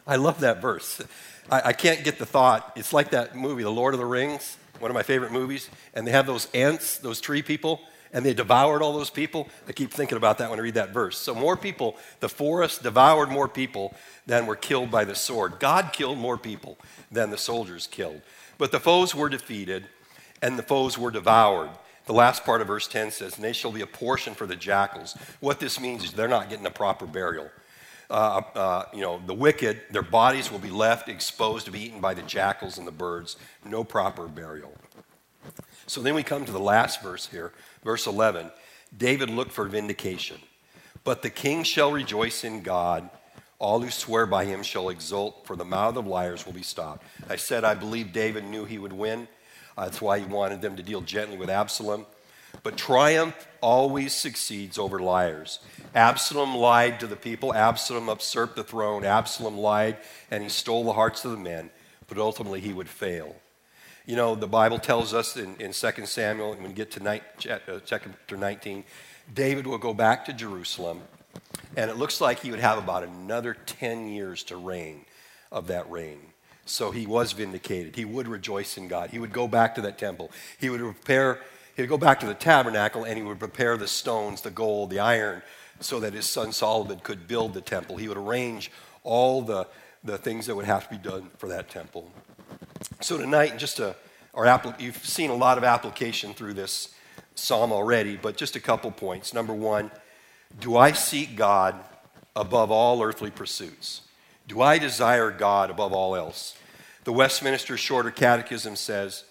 I 0.05 0.17
love 0.17 0.41
that 0.41 0.61
verse. 0.61 1.01
I, 1.49 1.69
I, 1.69 1.73
can't 1.73 2.03
get 2.03 2.19
the 2.19 2.25
thought. 2.25 2.73
It's 2.75 2.91
like 2.91 3.11
that 3.11 3.37
movie, 3.37 3.63
The 3.63 3.69
Lord 3.69 3.93
of 3.93 4.01
the 4.01 4.05
Rings, 4.05 4.57
one 4.79 4.91
of 4.91 4.95
my 4.95 5.01
favorite 5.01 5.31
movies, 5.31 5.69
and 5.93 6.05
they 6.05 6.11
have 6.11 6.25
those 6.25 6.49
Ents, 6.53 6.97
those 6.97 7.21
tree 7.21 7.41
people, 7.41 7.79
and 8.11 8.25
they 8.25 8.33
devoured 8.33 8.81
all 8.81 8.91
those 8.91 9.09
people. 9.09 9.47
I 9.65 9.71
keep 9.71 9.91
thinking 9.91 10.17
about 10.17 10.39
that 10.39 10.49
when 10.49 10.59
I 10.59 10.61
read 10.61 10.73
that 10.73 10.89
verse. 10.89 11.17
So, 11.17 11.33
more 11.33 11.55
people, 11.55 11.95
the 12.19 12.27
forest 12.27 12.83
devoured 12.83 13.29
more 13.29 13.47
people 13.47 13.95
than 14.25 14.47
were 14.47 14.57
killed 14.57 14.91
by 14.91 15.05
the 15.05 15.15
sword. 15.15 15.59
God 15.59 15.93
killed 15.93 16.17
more 16.17 16.37
people 16.37 16.77
than 17.09 17.29
the 17.29 17.37
soldiers 17.37 17.87
killed. 17.87 18.21
But 18.57 18.73
the 18.73 18.81
foes 18.81 19.15
were 19.15 19.29
defeated, 19.29 19.85
and 20.41 20.59
the 20.59 20.63
foes 20.63 20.97
were 20.97 21.11
devoured. 21.11 21.69
The 22.05 22.13
last 22.13 22.45
part 22.45 22.61
of 22.61 22.67
verse 22.67 22.87
10 22.87 23.11
says, 23.11 23.35
And 23.35 23.43
they 23.43 23.53
shall 23.53 23.71
be 23.71 23.81
a 23.81 23.87
portion 23.87 24.35
for 24.35 24.45
the 24.45 24.55
jackals. 24.55 25.17
What 25.39 25.59
this 25.59 25.79
means 25.79 26.03
is 26.03 26.11
they're 26.11 26.27
not 26.27 26.49
getting 26.49 26.65
a 26.65 26.71
proper 26.71 27.05
burial 27.05 27.49
uh, 28.09 28.41
uh, 28.53 28.85
you 28.93 29.01
know, 29.01 29.21
the 29.25 29.33
wicked, 29.33 29.81
their 29.91 30.01
bodies 30.01 30.51
will 30.51 30.59
be 30.59 30.69
left 30.69 31.09
exposed 31.09 31.65
to 31.65 31.71
be 31.71 31.81
eaten 31.81 31.99
by 31.99 32.13
the 32.13 32.21
jackals 32.21 32.77
and 32.77 32.87
the 32.87 32.91
birds. 32.91 33.37
No 33.63 33.83
proper 33.83 34.27
burial. 34.27 34.73
So 35.87 36.01
then 36.01 36.15
we 36.15 36.23
come 36.23 36.45
to 36.45 36.51
the 36.51 36.59
last 36.59 37.01
verse 37.01 37.27
here, 37.27 37.51
verse 37.83 38.07
11. 38.07 38.51
David 38.95 39.29
looked 39.29 39.51
for 39.51 39.65
vindication. 39.65 40.37
But 41.03 41.21
the 41.21 41.29
king 41.29 41.63
shall 41.63 41.91
rejoice 41.91 42.43
in 42.43 42.61
God. 42.61 43.09
All 43.59 43.79
who 43.79 43.89
swear 43.89 44.25
by 44.25 44.45
him 44.45 44.63
shall 44.63 44.89
exult, 44.89 45.45
for 45.45 45.55
the 45.55 45.65
mouth 45.65 45.95
of 45.95 46.07
liars 46.07 46.45
will 46.45 46.53
be 46.53 46.63
stopped. 46.63 47.05
I 47.29 47.35
said 47.35 47.63
I 47.63 47.73
believe 47.75 48.11
David 48.11 48.43
knew 48.43 48.65
he 48.65 48.77
would 48.77 48.93
win. 48.93 49.27
That's 49.77 50.01
why 50.01 50.19
he 50.19 50.25
wanted 50.25 50.61
them 50.61 50.75
to 50.77 50.83
deal 50.83 51.01
gently 51.01 51.37
with 51.37 51.49
Absalom. 51.49 52.05
But 52.63 52.77
triumph 52.77 53.47
always 53.61 54.13
succeeds 54.13 54.77
over 54.77 54.99
liars. 54.99 55.59
Absalom 55.93 56.55
lied 56.55 56.99
to 57.01 57.07
the 57.07 57.15
people. 57.15 57.53
Absalom 57.53 58.07
usurped 58.07 58.55
the 58.55 58.63
throne. 58.63 59.03
Absalom 59.03 59.57
lied 59.57 59.97
and 60.31 60.43
he 60.43 60.49
stole 60.49 60.83
the 60.83 60.93
hearts 60.93 61.25
of 61.25 61.31
the 61.31 61.37
men, 61.37 61.69
but 62.07 62.17
ultimately 62.17 62.61
he 62.61 62.73
would 62.73 62.89
fail. 62.89 63.35
You 64.05 64.15
know, 64.15 64.35
the 64.35 64.47
Bible 64.47 64.77
tells 64.77 65.13
us 65.13 65.35
in, 65.35 65.55
in 65.57 65.73
2 65.73 66.05
Samuel, 66.05 66.51
when 66.51 66.63
we 66.63 66.73
get 66.73 66.91
to 66.91 67.09
uh, 67.09 67.79
chapter 67.85 68.37
19, 68.37 68.83
David 69.33 69.65
will 69.65 69.79
go 69.79 69.95
back 69.95 70.25
to 70.25 70.33
Jerusalem, 70.33 71.01
and 71.75 71.89
it 71.89 71.97
looks 71.97 72.21
like 72.21 72.41
he 72.41 72.51
would 72.51 72.59
have 72.59 72.77
about 72.77 73.03
another 73.03 73.55
10 73.65 74.07
years 74.07 74.43
to 74.43 74.57
reign 74.57 75.05
of 75.51 75.67
that 75.67 75.89
reign. 75.89 76.19
So 76.65 76.91
he 76.91 77.05
was 77.05 77.31
vindicated. 77.31 77.95
He 77.95 78.05
would 78.05 78.27
rejoice 78.27 78.77
in 78.77 78.87
God. 78.87 79.11
He 79.11 79.19
would 79.19 79.31
go 79.31 79.47
back 79.47 79.75
to 79.75 79.81
that 79.81 79.97
temple. 79.97 80.31
He 80.59 80.69
would 80.69 80.81
prepare 80.81 81.39
he 81.75 81.81
would 81.81 81.89
go 81.89 81.97
back 81.97 82.21
to 82.21 82.25
the 82.25 82.33
tabernacle 82.33 83.03
and 83.03 83.17
he 83.17 83.23
would 83.23 83.39
prepare 83.39 83.75
the 83.75 83.87
stones, 83.87 84.41
the 84.41 84.49
gold, 84.49 84.89
the 84.89 84.99
iron, 84.99 85.41
so 85.81 85.99
that 85.99 86.13
his 86.13 86.27
son 86.27 86.53
Solomon 86.53 86.99
could 86.99 87.27
build 87.27 87.53
the 87.53 87.61
temple. 87.61 87.97
He 87.97 88.07
would 88.07 88.17
arrange 88.17 88.71
all 89.03 89.41
the, 89.41 89.67
the 90.01 90.17
things 90.17 90.45
that 90.45 90.55
would 90.55 90.65
have 90.65 90.87
to 90.87 90.95
be 90.95 91.09
done 91.09 91.29
for 91.37 91.49
that 91.49 91.69
temple. 91.69 92.09
So 93.01 93.17
tonight, 93.17 93.57
just 93.57 93.79
a, 93.79 93.93
our 94.33 94.75
you've 94.79 95.05
seen 95.05 95.29
a 95.29 95.35
lot 95.35 95.57
of 95.57 95.65
application 95.65 96.33
through 96.33 96.53
this 96.53 96.95
psalm 97.35 97.73
already, 97.73 98.15
but 98.15 98.37
just 98.37 98.55
a 98.55 98.61
couple 98.61 98.89
points. 98.91 99.33
Number 99.33 99.53
one, 99.53 99.91
do 100.61 100.77
I 100.77 100.93
seek 100.93 101.35
God 101.35 101.75
above 102.37 102.71
all 102.71 103.03
earthly 103.03 103.31
pursuits? 103.31 104.01
Do 104.47 104.61
I 104.61 104.77
desire 104.77 105.31
God 105.31 105.69
above 105.69 105.93
all 105.93 106.15
else? 106.15 106.57
The 107.03 107.13
Westminster 107.13 107.77
Shorter 107.77 108.11
Catechism 108.11 108.75
says, 108.75 109.23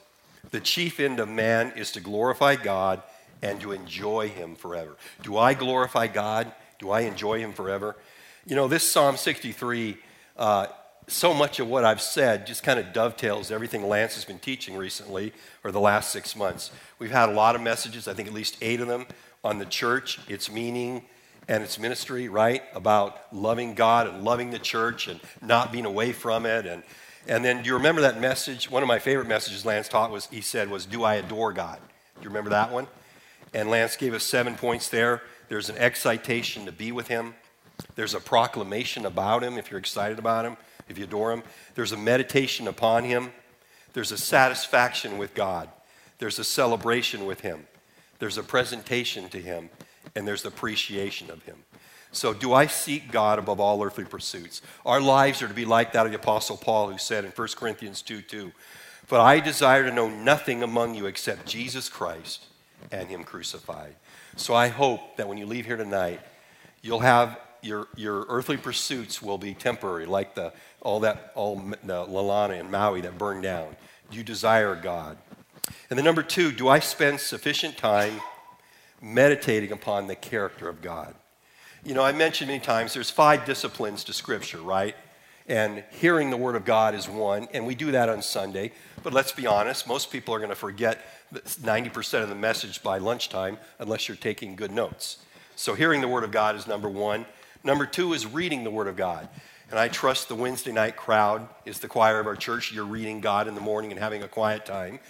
the 0.51 0.61
chief 0.61 1.01
end 1.01 1.21
of 1.21 1.29
man 1.29 1.73
is 1.77 1.93
to 1.93 2.01
glorify 2.01 2.57
God 2.57 3.03
and 3.43 3.61
to 3.61 3.73
enjoy 3.73 4.29
Him 4.29 4.55
forever. 4.55 4.97
Do 5.23 5.37
I 5.37 5.55
glorify 5.55 6.07
God? 6.07 6.53
Do 6.79 6.91
I 6.91 7.01
enjoy 7.01 7.41
Him 7.41 7.53
forever? 7.53 7.97
You 8.47 8.57
know, 8.57 8.69
this 8.69 8.91
Psalm 8.91 9.17
63, 9.17 9.97
uh, 10.37 10.67
so 11.07 11.35
much 11.35 11.61
of 11.61 11.69
what 11.69 11.85
I've 11.85 12.01
said 12.01 12.47
just 12.47 12.63
kind 12.63 12.79
of 12.79 12.93
dovetails 12.93 13.51
everything 13.51 13.89
Lance 13.89 14.15
has 14.15 14.25
been 14.25 14.39
teaching 14.39 14.77
recently 14.77 15.33
or 15.63 15.73
the 15.73 15.81
last 15.81 16.11
six 16.11 16.35
months. 16.37 16.71
We've 16.99 17.11
had 17.11 17.29
a 17.29 17.33
lot 17.33 17.55
of 17.55 17.61
messages, 17.61 18.09
I 18.09 18.15
think 18.15 18.29
at 18.29 18.35
least 18.35 18.57
eight 18.61 18.81
of 18.81 18.89
them, 18.89 19.07
on 19.43 19.59
the 19.59 19.67
church, 19.67 20.21
its 20.29 20.51
meaning, 20.51 21.05
and 21.49 21.63
its 21.63 21.79
ministry, 21.79 22.29
right? 22.29 22.63
About 22.75 23.33
loving 23.33 23.75
God 23.75 24.07
and 24.07 24.25
loving 24.25 24.51
the 24.51 24.59
church 24.59 25.09
and 25.09 25.21
not 25.43 25.73
being 25.73 25.85
away 25.85 26.13
from 26.13 26.47
it 26.47 26.67
and 26.67 26.83
and 27.27 27.45
then 27.45 27.63
do 27.63 27.69
you 27.69 27.75
remember 27.75 28.03
that 28.03 28.21
message? 28.21 28.71
One 28.71 28.83
of 28.83 28.87
my 28.87 28.99
favorite 28.99 29.29
messages 29.29 29.65
Lance 29.65 29.89
taught 29.89 30.11
was 30.11 30.27
he 30.27 30.41
said 30.41 30.69
was, 30.69 30.85
"Do 30.85 31.05
I 31.05 31.15
adore 31.15 31.53
God?" 31.53 31.79
Do 32.17 32.23
you 32.23 32.29
remember 32.29 32.51
that 32.51 32.71
one? 32.71 32.87
And 33.55 33.71
Lance 33.71 33.97
gave 33.97 34.15
us 34.15 34.25
seven 34.25 34.57
points 34.57 34.89
there. 34.89 35.23
There's 35.49 35.71
an 35.71 35.79
excitation 35.79 36.67
to 36.67 36.73
be 36.73 36.93
with 36.93 37.09
him. 37.09 37.35
There's 37.95 38.15
a 38.15 38.21
proclamation 38.21 39.07
about 39.07 39.43
him 39.43 39.59
if 39.59 39.71
you're 39.71 39.81
excited 39.81 40.19
about 40.19 40.45
him, 40.45 40.57
if 40.89 40.99
you 40.99 41.05
adore 41.05 41.33
him. 41.33 41.43
There's 41.75 41.93
a 41.93 41.97
meditation 41.97 42.69
upon 42.69 43.05
him. 43.05 43.33
There's 43.95 44.13
a 44.13 44.19
satisfaction 44.19 45.19
with 45.19 45.35
God. 45.35 45.69
There's 46.19 46.39
a 46.39 46.45
celebration 46.45 47.27
with 47.27 47.41
him. 47.41 47.67
There's 48.19 48.39
a 48.39 48.43
presentation 48.43 49.29
to 49.31 49.41
him. 49.41 49.71
And 50.15 50.27
there's 50.27 50.45
appreciation 50.45 51.31
of 51.31 51.43
him. 51.43 51.57
So, 52.15 52.33
do 52.33 52.53
I 52.53 52.67
seek 52.67 53.11
God 53.11 53.41
above 53.41 53.59
all 53.59 53.83
earthly 53.83 54.05
pursuits? 54.05 54.63
Our 54.87 55.01
lives 55.01 55.43
are 55.43 55.49
to 55.49 55.55
be 55.55 55.65
like 55.65 55.93
that 55.93 56.07
of 56.07 56.13
the 56.13 56.19
Apostle 56.19 56.57
Paul, 56.57 56.91
who 56.91 56.99
said 56.99 57.25
in 57.25 57.33
1 57.33 57.49
Corinthians 57.57 58.03
2 58.03 58.23
2, 58.23 58.53
But 59.09 59.21
I 59.21 59.41
desire 59.41 59.83
to 59.83 59.93
know 59.93 60.09
nothing 60.09 60.63
among 60.63 60.95
you 60.95 61.07
except 61.07 61.47
Jesus 61.47 61.89
Christ 61.89 62.47
and 62.93 63.09
Him 63.09 63.25
crucified. 63.25 63.97
So, 64.37 64.55
I 64.55 64.69
hope 64.69 65.17
that 65.17 65.29
when 65.29 65.39
you 65.39 65.47
leave 65.47 65.67
here 65.67 65.77
tonight, 65.77 66.21
you'll 66.83 67.01
have 67.01 67.37
your, 67.63 67.89
your 67.97 68.27
earthly 68.29 68.59
pursuits 68.59 69.21
will 69.21 69.39
be 69.39 69.55
temporary, 69.55 70.07
like 70.07 70.37
the, 70.37 70.53
all 70.83 71.01
that, 71.01 71.33
all 71.35 71.57
the 71.57 71.97
Lahaina 71.97 72.55
and 72.55 72.71
Maui 72.71 73.01
that 73.01 73.19
burned 73.19 73.43
down. 73.43 73.75
Do 74.11 74.19
you 74.19 74.23
desire 74.23 74.77
God? 74.77 75.17
And 75.91 75.99
then, 75.99 76.05
number 76.05 76.23
two, 76.23 76.53
do 76.53 76.69
I 76.69 76.79
spend 76.79 77.19
sufficient 77.19 77.77
time 77.77 78.21
meditating 79.05 79.71
upon 79.71 80.07
the 80.07 80.17
character 80.17 80.69
of 80.69 80.83
God? 80.83 81.15
You 81.85 81.95
know, 81.95 82.03
I 82.03 82.13
mentioned 82.13 82.49
many 82.49 82.61
times 82.61 82.95
there's 82.95 83.11
five 83.11 83.45
disciplines 83.45 84.05
to 84.05 84.15
Scripture, 84.15 84.59
right? 84.59 84.97
And 85.47 85.85
hearing 85.91 86.31
the 86.31 86.39
Word 86.39 86.57
of 86.57 86.65
God 86.65 86.95
is 86.95 87.07
one, 87.07 87.47
and 87.53 87.67
we 87.67 87.75
do 87.75 87.93
that 87.93 88.09
on 88.09 88.23
Sunday. 88.23 88.73
But 89.03 89.13
let's 89.13 89.33
be 89.33 89.47
honest, 89.47 89.87
most 89.87 90.11
people 90.11 90.35
are 90.35 90.39
going 90.39 90.49
to 90.49 90.57
forget 90.57 90.99
90% 91.35 92.23
of 92.23 92.31
the 92.31 92.35
message 92.35 92.83
by 92.83 92.97
lunchtime 92.97 93.59
unless 93.79 94.09
you're 94.09 94.17
taking 94.17 94.57
good 94.57 94.73
notes. 94.73 95.19
So, 95.57 95.75
hearing 95.75 96.01
the 96.01 96.09
Word 96.09 96.25
of 96.25 96.31
God 96.31 96.57
is 96.57 96.67
number 96.67 96.89
one. 96.89 97.27
Number 97.63 97.85
two 97.85 98.15
is 98.15 98.27
reading 98.27 98.65
the 98.65 98.71
Word 98.71 98.89
of 98.89 98.97
God. 98.97 99.29
And 99.71 99.79
I 99.79 99.89
trust 99.89 100.29
the 100.29 100.35
Wednesday 100.35 100.73
night 100.73 100.97
crowd 100.97 101.49
is 101.65 101.81
the 101.81 101.89
choir 101.89 102.21
of 102.21 102.27
our 102.27 102.37
church. 102.37 102.73
You're 102.73 102.85
reading 102.85 103.21
God 103.21 103.49
in 103.49 103.55
the 103.55 103.61
morning 103.61 103.91
and 103.91 104.01
having 104.01 104.23
a 104.23 104.29
quiet 104.29 104.65
time. 104.65 105.01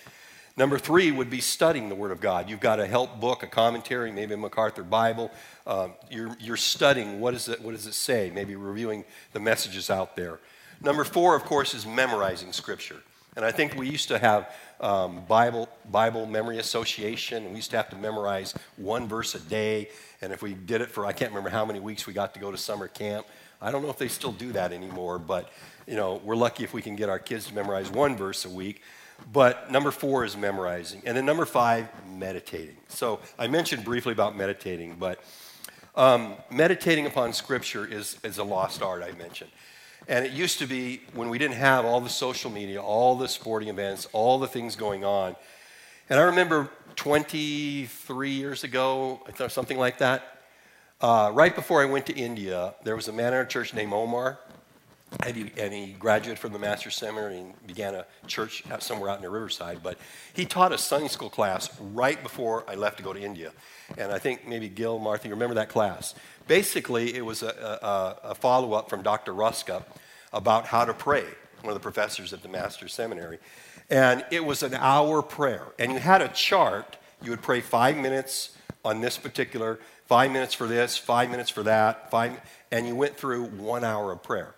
Number 0.57 0.78
three 0.78 1.11
would 1.11 1.30
be 1.30 1.40
studying 1.40 1.88
the 1.88 1.96
Word 1.96 2.12
of 2.12 2.20
God. 2.20 2.48
You've 2.48 2.61
got 2.61 2.78
a 2.78 2.86
help 2.86 3.20
book, 3.20 3.42
a 3.42 3.46
commentary, 3.48 4.12
maybe 4.12 4.34
a 4.34 4.36
MacArthur 4.36 4.84
Bible. 4.84 5.32
Um, 5.66 5.94
you're, 6.11 6.36
you're 6.38 6.57
studying 6.57 7.18
what, 7.18 7.34
is 7.34 7.48
it, 7.48 7.61
what 7.61 7.72
does 7.72 7.86
it 7.86 7.94
say, 7.94 8.30
maybe 8.32 8.55
reviewing 8.55 9.05
the 9.32 9.40
messages 9.40 9.90
out 9.90 10.14
there. 10.14 10.38
Number 10.80 11.02
four, 11.02 11.34
of 11.34 11.44
course, 11.44 11.74
is 11.74 11.86
memorizing 11.86 12.52
Scripture. 12.52 13.02
And 13.36 13.44
I 13.44 13.50
think 13.50 13.74
we 13.74 13.88
used 13.88 14.07
to 14.09 14.18
have 14.18 14.55
um, 14.80 15.24
Bible, 15.26 15.68
Bible 15.90 16.24
Memory 16.24 16.59
Association, 16.59 17.42
and 17.42 17.50
we 17.50 17.57
used 17.57 17.70
to 17.72 17.76
have 17.76 17.90
to 17.90 17.96
memorize 17.96 18.55
one 18.76 19.09
verse 19.09 19.34
a 19.34 19.40
day. 19.40 19.88
And 20.22 20.32
if 20.32 20.40
we 20.40 20.55
did 20.55 20.80
it 20.80 20.88
for, 20.88 21.05
I 21.05 21.12
can't 21.12 21.32
remember 21.32 21.50
how 21.50 21.64
many 21.64 21.80
weeks 21.80 22.07
we 22.07 22.12
got 22.12 22.32
to 22.34 22.40
go 22.40 22.52
to 22.52 22.57
summer 22.57 22.86
camp. 22.86 23.26
I 23.61 23.72
don't 23.72 23.82
know 23.82 23.90
if 23.90 23.98
they 23.98 24.07
still 24.07 24.30
do 24.30 24.52
that 24.52 24.72
anymore, 24.72 25.18
but 25.18 25.50
you 25.86 25.96
know, 25.96 26.20
we're 26.22 26.36
lucky 26.36 26.62
if 26.62 26.72
we 26.72 26.80
can 26.80 26.94
get 26.94 27.09
our 27.09 27.18
kids 27.18 27.48
to 27.48 27.55
memorize 27.55 27.90
one 27.90 28.16
verse 28.16 28.44
a 28.44 28.50
week. 28.50 28.82
But 29.33 29.70
number 29.70 29.91
four 29.91 30.25
is 30.25 30.37
memorizing. 30.37 31.03
And 31.05 31.16
then 31.16 31.25
number 31.25 31.45
five, 31.45 31.89
meditating. 32.07 32.77
So 32.89 33.20
I 33.39 33.47
mentioned 33.47 33.85
briefly 33.85 34.12
about 34.12 34.37
meditating, 34.37 34.97
but 34.99 35.20
um, 35.97 36.35
meditating 36.51 37.07
upon 37.07 37.33
Scripture 37.33 37.87
is, 37.87 38.18
is 38.22 38.39
a 38.39 38.45
lost 38.45 38.83
art, 38.83 39.03
I 39.03 39.12
mentioned. 39.12 39.51
And 40.09 40.27
it 40.27 40.33
used 40.33 40.59
to 40.59 40.66
be 40.66 41.01
when 41.14 41.31
we 41.31 41.39
didn't 41.39 41.57
have 41.57 41.85
all 41.85 42.01
the 42.01 42.11
social 42.11 42.51
media, 42.51 42.83
all 42.83 43.16
the 43.16 43.29
sporting 43.29 43.68
events, 43.68 44.07
all 44.12 44.39
the 44.39 44.49
things 44.49 44.77
going 44.77 45.05
on. 45.05 45.35
And 46.11 46.20
I 46.20 46.25
remember 46.25 46.68
23 46.97 48.31
years 48.31 48.64
ago, 48.64 49.20
something 49.49 49.79
like 49.79 49.99
that, 49.99 50.43
uh, 51.01 51.31
right 51.35 51.55
before 51.55 51.83
I 51.83 51.87
went 51.87 52.07
to 52.07 52.14
India, 52.14 52.75
there 52.85 52.97
was 52.97 53.09
a 53.09 53.12
man 53.12 53.29
in 53.29 53.35
our 53.35 53.45
church 53.45 53.75
named 53.75 53.93
Omar, 53.93 54.39
and 55.23 55.37
he, 55.37 55.53
and 55.57 55.73
he, 55.73 55.93
graduated 55.93 56.39
from 56.39 56.53
the 56.53 56.59
Master's 56.59 56.97
Seminary 56.97 57.39
and 57.39 57.67
began 57.67 57.95
a 57.95 58.07
church 58.27 58.65
somewhere 58.81 59.11
out 59.11 59.23
in 59.23 59.31
Riverside. 59.31 59.81
But 59.83 59.99
he 60.33 60.45
taught 60.45 60.73
a 60.73 60.79
Sunday 60.79 61.09
school 61.09 61.31
class 61.31 61.71
right 61.81 62.21
before 62.23 62.65
I 62.69 62.75
left 62.75 62.99
to 62.99 63.03
go 63.03 63.12
to 63.12 63.21
India. 63.21 63.53
And 63.97 64.12
I 64.12 64.19
think 64.19 64.47
maybe 64.47 64.69
Gil, 64.69 64.99
Martha, 64.99 65.29
you 65.29 65.35
remember 65.35 65.55
that 65.55 65.69
class. 65.69 66.15
Basically, 66.49 67.15
it 67.15 67.25
was 67.25 67.43
a, 67.43 68.19
a, 68.23 68.31
a 68.31 68.35
follow 68.35 68.73
up 68.73 68.91
from 68.91 69.03
Dr. 69.03 69.33
Rosscup 69.33 69.85
about 70.33 70.67
how 70.67 70.85
to 70.85 70.93
pray, 70.93 71.25
one 71.61 71.69
of 71.69 71.75
the 71.75 71.81
professors 71.81 72.33
at 72.33 72.43
the 72.43 72.49
Master's 72.49 72.93
Seminary. 72.93 73.39
And 73.91 74.25
it 74.31 74.45
was 74.45 74.62
an 74.62 74.75
hour 74.75 75.23
prayer. 75.23 75.67
And 75.79 75.93
you 75.93 75.99
had 75.99 76.23
a 76.23 76.29
chart. 76.29 76.97
You 77.23 77.31
would 77.31 77.43
pray 77.43 77.61
five 77.61 77.97
minutes 77.97 78.57
on 78.85 79.01
this 79.01 79.17
particular, 79.17 79.79
five 80.07 80.31
minutes 80.31 80.55
for 80.55 80.67
this, 80.67 80.97
five 80.97 81.31
minutes 81.31 81.51
for 81.51 81.62
that, 81.62 82.11
five, 82.11 82.39
and 82.71 82.87
you 82.87 82.95
went 82.95 83.17
through 83.17 83.45
one 83.45 83.85
hour 83.85 84.12
of 84.12 84.23
prayer. 84.23 84.55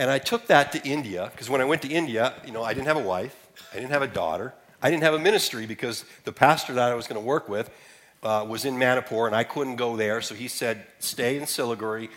And 0.00 0.10
I 0.10 0.18
took 0.18 0.46
that 0.46 0.72
to 0.72 0.82
India, 0.82 1.28
because 1.30 1.50
when 1.50 1.60
I 1.60 1.66
went 1.66 1.82
to 1.82 1.88
India, 1.88 2.32
you 2.46 2.52
know, 2.52 2.62
I 2.64 2.72
didn't 2.72 2.86
have 2.86 2.96
a 2.96 3.02
wife, 3.02 3.36
I 3.70 3.76
didn't 3.76 3.90
have 3.90 4.00
a 4.00 4.06
daughter, 4.06 4.54
I 4.80 4.88
didn't 4.88 5.02
have 5.02 5.12
a 5.12 5.18
ministry 5.18 5.66
because 5.66 6.06
the 6.24 6.32
pastor 6.32 6.72
that 6.72 6.90
I 6.90 6.94
was 6.94 7.06
going 7.06 7.20
to 7.20 7.26
work 7.26 7.50
with 7.50 7.68
uh, 8.22 8.46
was 8.48 8.64
in 8.64 8.78
Manipur 8.78 9.26
and 9.26 9.36
I 9.36 9.44
couldn't 9.44 9.76
go 9.76 9.98
there. 9.98 10.22
So 10.22 10.34
he 10.34 10.48
said, 10.48 10.86
stay 11.00 11.36
in 11.36 11.42
Siliguri, 11.42 12.08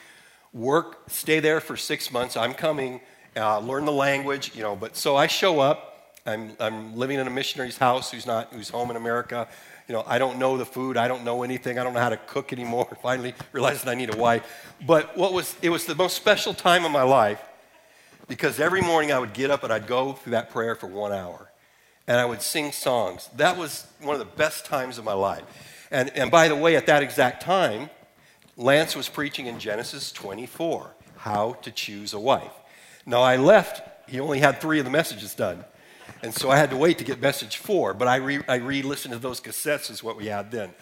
work, 0.53 1.09
stay 1.09 1.41
there 1.41 1.59
for 1.59 1.75
six 1.75 2.09
months. 2.09 2.37
I'm 2.37 2.53
coming, 2.53 3.01
uh, 3.35 3.59
learn 3.59 3.83
the 3.83 3.91
language, 3.91 4.55
you 4.55 4.63
know. 4.63 4.77
But 4.77 4.95
so 4.95 5.17
I 5.17 5.27
show 5.27 5.59
up. 5.59 6.15
I'm, 6.25 6.55
I'm 6.61 6.95
living 6.95 7.19
in 7.19 7.27
a 7.27 7.29
missionary's 7.29 7.77
house 7.77 8.11
who's 8.11 8.25
not 8.25 8.53
who's 8.53 8.69
home 8.69 8.91
in 8.91 8.95
America. 8.95 9.45
You 9.89 9.93
know, 9.95 10.05
I 10.07 10.19
don't 10.19 10.39
know 10.39 10.55
the 10.55 10.65
food. 10.65 10.95
I 10.95 11.09
don't 11.09 11.25
know 11.25 11.43
anything. 11.43 11.77
I 11.77 11.83
don't 11.83 11.93
know 11.93 11.99
how 11.99 12.07
to 12.07 12.17
cook 12.27 12.53
anymore. 12.53 12.87
Finally 13.01 13.33
realized 13.51 13.83
that 13.83 13.91
I 13.91 13.95
need 13.95 14.13
a 14.13 14.17
wife. 14.17 14.71
But 14.87 15.17
what 15.17 15.33
was 15.33 15.57
it 15.61 15.69
was 15.69 15.85
the 15.85 15.95
most 15.95 16.15
special 16.15 16.53
time 16.53 16.85
of 16.85 16.91
my 16.93 17.03
life 17.03 17.41
because 18.27 18.59
every 18.59 18.81
morning 18.81 19.11
I 19.11 19.19
would 19.19 19.33
get 19.33 19.51
up 19.51 19.63
and 19.63 19.71
I'd 19.71 19.87
go 19.87 20.13
through 20.13 20.31
that 20.31 20.49
prayer 20.49 20.75
for 20.75 20.87
one 20.87 21.11
hour, 21.11 21.51
and 22.07 22.19
I 22.19 22.25
would 22.25 22.41
sing 22.41 22.71
songs. 22.71 23.29
That 23.35 23.57
was 23.57 23.87
one 24.01 24.13
of 24.13 24.19
the 24.19 24.37
best 24.37 24.65
times 24.65 24.97
of 24.97 25.05
my 25.05 25.13
life. 25.13 25.43
And, 25.91 26.09
and 26.15 26.31
by 26.31 26.47
the 26.47 26.55
way, 26.55 26.75
at 26.75 26.87
that 26.87 27.03
exact 27.03 27.43
time, 27.43 27.89
Lance 28.57 28.95
was 28.95 29.09
preaching 29.09 29.47
in 29.47 29.59
Genesis 29.59 30.11
24, 30.11 30.93
how 31.17 31.53
to 31.61 31.71
choose 31.71 32.13
a 32.13 32.19
wife. 32.19 32.51
Now, 33.05 33.21
I 33.21 33.37
left, 33.37 33.81
he 34.09 34.19
only 34.19 34.39
had 34.39 34.59
three 34.59 34.79
of 34.79 34.85
the 34.85 34.91
messages 34.91 35.35
done. 35.35 35.63
And 36.21 36.33
so 36.33 36.49
I 36.49 36.57
had 36.57 36.69
to 36.69 36.77
wait 36.77 36.97
to 36.99 37.03
get 37.03 37.21
message 37.21 37.57
four, 37.57 37.93
but 37.93 38.07
I 38.07 38.17
re, 38.17 38.41
I 38.47 38.57
listened 38.57 39.13
to 39.13 39.19
those 39.19 39.41
cassettes, 39.41 39.91
is 39.91 40.03
what 40.03 40.17
we 40.17 40.27
had 40.27 40.51
then. 40.51 40.73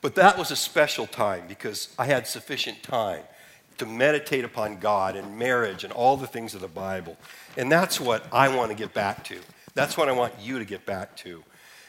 But 0.00 0.14
that 0.14 0.38
was 0.38 0.50
a 0.50 0.56
special 0.56 1.06
time 1.06 1.44
because 1.48 1.94
I 1.98 2.06
had 2.06 2.26
sufficient 2.26 2.82
time 2.82 3.22
to 3.78 3.86
meditate 3.86 4.44
upon 4.44 4.78
God 4.78 5.16
and 5.16 5.38
marriage 5.38 5.84
and 5.84 5.92
all 5.92 6.16
the 6.16 6.26
things 6.26 6.54
of 6.54 6.60
the 6.60 6.68
Bible. 6.68 7.16
And 7.56 7.70
that's 7.70 8.00
what 8.00 8.24
I 8.32 8.54
want 8.54 8.70
to 8.70 8.76
get 8.76 8.94
back 8.94 9.24
to. 9.24 9.38
That's 9.74 9.96
what 9.96 10.08
I 10.08 10.12
want 10.12 10.34
you 10.40 10.58
to 10.58 10.64
get 10.64 10.84
back 10.84 11.16
to. 11.18 11.42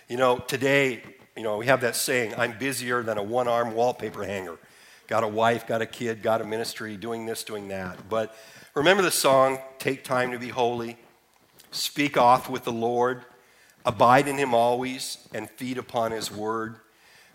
You 0.07 0.17
know, 0.17 0.37
today, 0.37 1.03
you 1.35 1.43
know, 1.43 1.57
we 1.57 1.67
have 1.67 1.81
that 1.81 1.95
saying, 1.95 2.33
I'm 2.37 2.57
busier 2.57 3.03
than 3.03 3.17
a 3.17 3.23
one 3.23 3.47
arm 3.47 3.73
wallpaper 3.73 4.23
hanger. 4.23 4.57
Got 5.07 5.23
a 5.23 5.27
wife, 5.27 5.65
got 5.65 5.81
a 5.81 5.85
kid, 5.85 6.21
got 6.21 6.41
a 6.41 6.43
ministry, 6.43 6.95
doing 6.95 7.25
this, 7.25 7.43
doing 7.43 7.67
that. 7.69 8.09
But 8.09 8.35
remember 8.75 9.01
the 9.01 9.11
song, 9.11 9.57
Take 9.79 10.03
Time 10.03 10.31
to 10.31 10.39
Be 10.39 10.49
Holy, 10.49 10.97
Speak 11.71 12.17
Off 12.17 12.49
with 12.49 12.63
the 12.63 12.71
Lord, 12.71 13.23
Abide 13.85 14.27
in 14.27 14.37
Him 14.37 14.53
always, 14.53 15.27
and 15.33 15.49
feed 15.49 15.77
upon 15.77 16.11
His 16.11 16.31
word. 16.31 16.75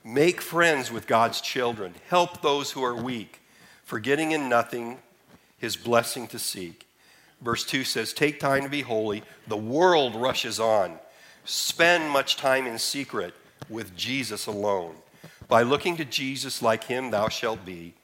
Make 0.05 0.40
friends 0.40 0.92
with 0.92 1.07
God's 1.07 1.40
children. 1.40 1.94
Help 2.09 2.42
those 2.42 2.72
who 2.72 2.84
are 2.84 2.94
weak, 2.94 3.40
forgetting 3.85 4.32
in 4.32 4.49
nothing 4.49 4.99
His 5.59 5.76
blessing 5.76 6.26
to 6.28 6.39
seek. 6.39 6.87
Verse 7.41 7.64
2 7.64 7.85
says, 7.85 8.12
Take 8.12 8.41
time 8.41 8.62
to 8.62 8.68
be 8.68 8.82
holy. 8.82 9.22
The 9.47 9.57
world 9.57 10.14
rushes 10.16 10.59
on. 10.59 10.99
Spend 11.45 12.11
much 12.11 12.37
time 12.37 12.66
in 12.66 12.78
secret 12.78 13.35
with 13.68 13.95
Jesus 13.97 14.47
alone. 14.47 14.95
By 15.47 15.62
looking 15.62 15.97
to 15.99 16.05
Jesus 16.05 16.62
like 16.62 16.85
him, 16.85 17.11
thou 17.11 17.28
shalt 17.28 17.64
be. 17.64 17.95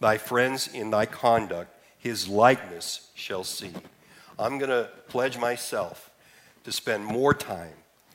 Thy 0.00 0.18
friends 0.18 0.68
in 0.68 0.90
thy 0.90 1.06
conduct, 1.06 1.74
his 1.98 2.28
likeness 2.28 3.10
shall 3.14 3.44
see. 3.44 3.72
I'm 4.38 4.58
going 4.58 4.70
to 4.70 4.90
pledge 5.08 5.38
myself 5.38 6.10
to 6.64 6.72
spend 6.72 7.04
more 7.04 7.32
time 7.32 7.72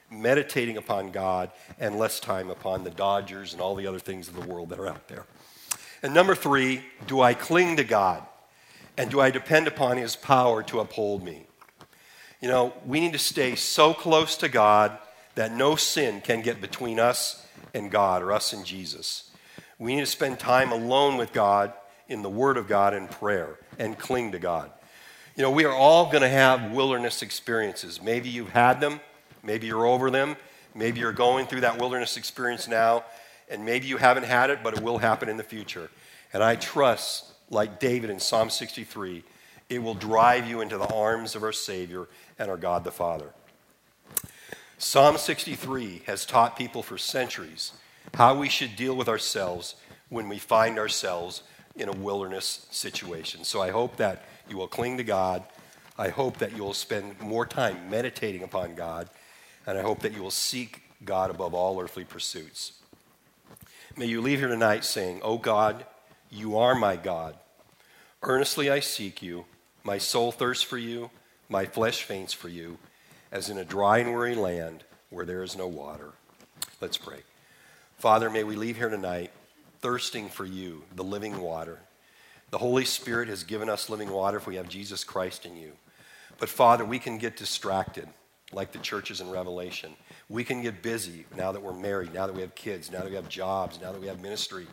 meditating 0.10 0.78
upon 0.78 1.12
God 1.12 1.52
and 1.80 1.98
less 1.98 2.20
time 2.20 2.50
upon 2.50 2.84
the 2.84 2.90
Dodgers 2.92 3.54
and 3.54 3.62
all 3.62 3.76
the 3.76 3.88
other 3.88 4.00
things 4.00 4.28
of 4.28 4.36
the 4.36 4.48
world 4.48 4.70
that 4.70 4.80
are 4.80 4.88
out 4.88 5.08
there. 5.08 5.26
And 6.04 6.14
number 6.14 6.36
three, 6.36 6.84
do 7.08 7.22
I 7.22 7.34
cling 7.34 7.78
to 7.78 7.84
God? 7.84 8.24
And 8.98 9.12
do 9.12 9.20
I 9.20 9.30
depend 9.30 9.68
upon 9.68 9.98
his 9.98 10.16
power 10.16 10.64
to 10.64 10.80
uphold 10.80 11.24
me? 11.24 11.46
You 12.42 12.48
know, 12.48 12.74
we 12.86 13.00
need 13.00 13.14
to 13.14 13.20
stay 13.20 13.56
so 13.56 13.94
close 13.94 14.38
to 14.38 14.50
God 14.50 14.98
that 15.36 15.52
no 15.52 15.76
sin 15.76 16.22
can 16.22 16.42
get 16.42 16.62
between 16.62 17.00
us 17.00 17.46
and 17.74 17.92
God 17.92 18.22
or 18.22 18.32
us 18.32 18.54
and 18.54 18.66
Jesus. 18.66 19.32
We 19.80 19.96
need 19.96 20.02
to 20.02 20.08
spend 20.08 20.40
time 20.40 20.72
alone 20.72 21.18
with 21.18 21.34
God 21.34 21.74
in 22.08 22.22
the 22.22 22.30
Word 22.30 22.58
of 22.58 22.68
God 22.68 22.94
and 22.94 23.10
prayer 23.10 23.60
and 23.78 23.98
cling 23.98 24.32
to 24.32 24.40
God. 24.40 24.72
You 25.36 25.44
know, 25.44 25.52
we 25.52 25.66
are 25.66 25.74
all 25.74 26.06
going 26.06 26.22
to 26.22 26.30
have 26.30 26.72
wilderness 26.72 27.22
experiences. 27.22 28.02
Maybe 28.02 28.30
you've 28.30 28.50
had 28.50 28.82
them, 28.82 29.00
maybe 29.44 29.68
you're 29.68 29.86
over 29.86 30.10
them, 30.10 30.36
maybe 30.74 31.00
you're 31.00 31.12
going 31.12 31.46
through 31.46 31.62
that 31.62 31.80
wilderness 31.80 32.18
experience 32.18 32.68
now, 32.68 33.04
and 33.50 33.66
maybe 33.66 33.88
you 33.88 33.98
haven't 33.98 34.26
had 34.26 34.50
it, 34.50 34.60
but 34.64 34.78
it 34.78 34.84
will 34.84 34.98
happen 34.98 35.30
in 35.30 35.38
the 35.38 35.44
future. 35.44 35.90
And 36.34 36.44
I 36.44 36.56
trust, 36.56 37.34
like 37.50 37.80
David 37.80 38.10
in 38.10 38.20
Psalm 38.20 38.50
63, 38.50 39.24
it 39.70 39.82
will 39.82 39.94
drive 39.94 40.48
you 40.48 40.62
into 40.62 40.78
the 40.78 40.94
arms 40.94 41.36
of 41.36 41.44
our 41.44 41.54
Savior 41.54 42.08
and 42.40 42.50
our 42.50 42.58
God 42.58 42.84
the 42.84 42.92
Father. 42.92 43.30
Psalm 44.78 45.18
63 45.18 46.04
has 46.06 46.26
taught 46.26 46.58
people 46.58 46.84
for 46.84 46.98
centuries 46.98 47.74
how 48.14 48.38
we 48.38 48.50
should 48.50 48.76
deal 48.76 48.96
with 48.96 49.10
ourselves 49.10 49.76
when 50.10 50.30
we 50.30 50.38
find 50.38 50.80
ourselves 50.80 51.44
in 51.76 51.90
a 51.90 51.94
wilderness 51.94 52.68
situation. 52.72 53.44
So 53.44 53.62
I 53.62 53.72
hope 53.72 53.98
that 53.98 54.24
you 54.50 54.58
will 54.58 54.68
cling 54.68 54.98
to 54.98 55.04
God. 55.04 55.44
I 55.98 56.10
hope 56.10 56.38
that 56.38 56.56
you 56.56 56.64
will 56.64 56.74
spend 56.74 57.20
more 57.20 57.46
time 57.46 57.90
meditating 57.90 58.44
upon 58.44 58.76
God. 58.76 59.10
And 59.66 59.78
I 59.78 59.82
hope 59.82 60.00
that 60.02 60.14
you 60.14 60.22
will 60.22 60.32
seek 60.32 60.84
God 61.04 61.30
above 61.30 61.54
all 61.54 61.80
earthly 61.82 62.06
pursuits. 62.06 62.74
May 64.00 64.06
you 64.06 64.22
leave 64.22 64.38
here 64.38 64.48
tonight 64.48 64.86
saying, 64.86 65.22
Oh 65.24 65.40
God, 65.40 65.84
you 66.30 66.56
are 66.60 66.76
my 66.76 66.98
God. 66.98 67.36
Earnestly 68.22 68.70
I 68.70 68.80
seek 68.80 69.24
you. 69.24 69.46
My 69.84 69.98
soul 69.98 70.32
thirsts 70.32 70.64
for 70.64 70.78
you. 70.78 71.10
My 71.50 71.66
flesh 71.66 72.04
faints 72.04 72.32
for 72.32 72.48
you 72.48 72.78
as 73.32 73.50
in 73.50 73.58
a 73.58 73.66
dry 73.66 73.98
and 73.98 74.14
weary 74.14 74.36
land 74.36 74.84
where 75.10 75.26
there 75.26 75.42
is 75.42 75.58
no 75.58 75.66
water. 75.66 76.12
Let's 76.80 76.98
pray. 76.98 77.24
Father, 77.98 78.30
may 78.30 78.44
we 78.44 78.56
leave 78.56 78.78
here 78.78 78.90
tonight 78.90 79.32
thirsting 79.82 80.30
for 80.30 80.46
you, 80.46 80.84
the 80.96 81.04
living 81.04 81.42
water. 81.42 81.80
The 82.52 82.60
Holy 82.60 82.86
Spirit 82.86 83.30
has 83.30 83.44
given 83.44 83.68
us 83.68 83.90
living 83.90 84.12
water 84.12 84.38
if 84.38 84.46
we 84.46 84.58
have 84.58 84.70
Jesus 84.70 85.04
Christ 85.04 85.44
in 85.44 85.58
you. 85.58 85.72
But 86.38 86.50
Father, 86.50 86.86
we 86.86 87.00
can 87.00 87.18
get 87.18 87.36
distracted 87.36 88.08
like 88.52 88.74
the 88.74 88.80
churches 88.80 89.22
in 89.22 89.32
Revelation. 89.32 89.94
We 90.30 90.44
can 90.44 90.62
get 90.62 90.82
busy 90.82 91.26
now 91.36 91.52
that 91.54 91.62
we're 91.62 91.74
married, 91.74 92.14
now 92.14 92.28
that 92.28 92.36
we 92.36 92.42
have 92.42 92.54
kids, 92.54 92.92
now 92.92 93.00
that 93.00 93.10
we 93.10 93.16
have 93.16 93.30
jobs, 93.30 93.80
now 93.80 93.92
that 93.94 94.02
we 94.02 94.08
have 94.08 94.22
ministry. 94.22 94.68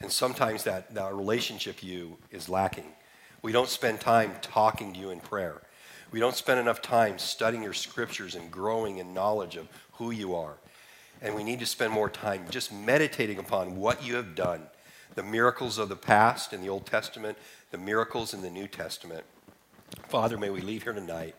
And 0.00 0.10
sometimes 0.10 0.64
that, 0.64 0.94
that 0.94 1.14
relationship 1.14 1.82
you 1.82 2.16
is 2.30 2.48
lacking. 2.48 2.86
We 3.42 3.52
don't 3.52 3.68
spend 3.68 4.00
time 4.00 4.32
talking 4.40 4.94
to 4.94 4.98
you 4.98 5.10
in 5.10 5.20
prayer. 5.20 5.60
We 6.10 6.20
don't 6.20 6.34
spend 6.34 6.58
enough 6.58 6.80
time 6.80 7.18
studying 7.18 7.62
your 7.62 7.74
scriptures 7.74 8.34
and 8.34 8.50
growing 8.50 8.98
in 8.98 9.14
knowledge 9.14 9.56
of 9.56 9.68
who 9.92 10.10
you 10.10 10.34
are. 10.34 10.54
And 11.22 11.34
we 11.34 11.44
need 11.44 11.60
to 11.60 11.66
spend 11.66 11.92
more 11.92 12.08
time 12.08 12.46
just 12.50 12.72
meditating 12.72 13.38
upon 13.38 13.76
what 13.76 14.04
you 14.04 14.16
have 14.16 14.34
done 14.34 14.62
the 15.16 15.22
miracles 15.24 15.76
of 15.76 15.88
the 15.88 15.96
past 15.96 16.52
in 16.52 16.60
the 16.60 16.68
Old 16.68 16.86
Testament, 16.86 17.36
the 17.72 17.78
miracles 17.78 18.32
in 18.32 18.42
the 18.42 18.50
New 18.50 18.68
Testament. 18.68 19.24
Father, 20.08 20.38
may 20.38 20.50
we 20.50 20.60
leave 20.60 20.84
here 20.84 20.92
tonight 20.92 21.34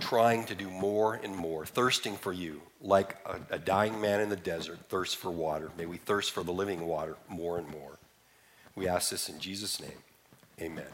trying 0.00 0.44
to 0.46 0.54
do 0.54 0.68
more 0.68 1.14
and 1.14 1.34
more, 1.34 1.64
thirsting 1.64 2.16
for 2.16 2.32
you, 2.32 2.60
like 2.80 3.16
a, 3.26 3.54
a, 3.54 3.58
dying 3.58 4.00
man 4.00 4.20
in 4.20 4.28
the 4.28 4.36
desert 4.36 4.78
thirsts 4.88 5.14
for 5.14 5.30
water. 5.30 5.70
May 5.78 5.86
we 5.86 5.96
thirst 5.96 6.32
for 6.32 6.42
the 6.42 6.52
living 6.52 6.86
water 6.86 7.16
more 7.28 7.58
and 7.58 7.68
more. 7.68 7.98
We 8.74 8.88
ask 8.88 9.10
this 9.10 9.28
in 9.28 9.38
Jesus' 9.38 9.80
name. 9.80 9.98
Amen. 10.60 10.84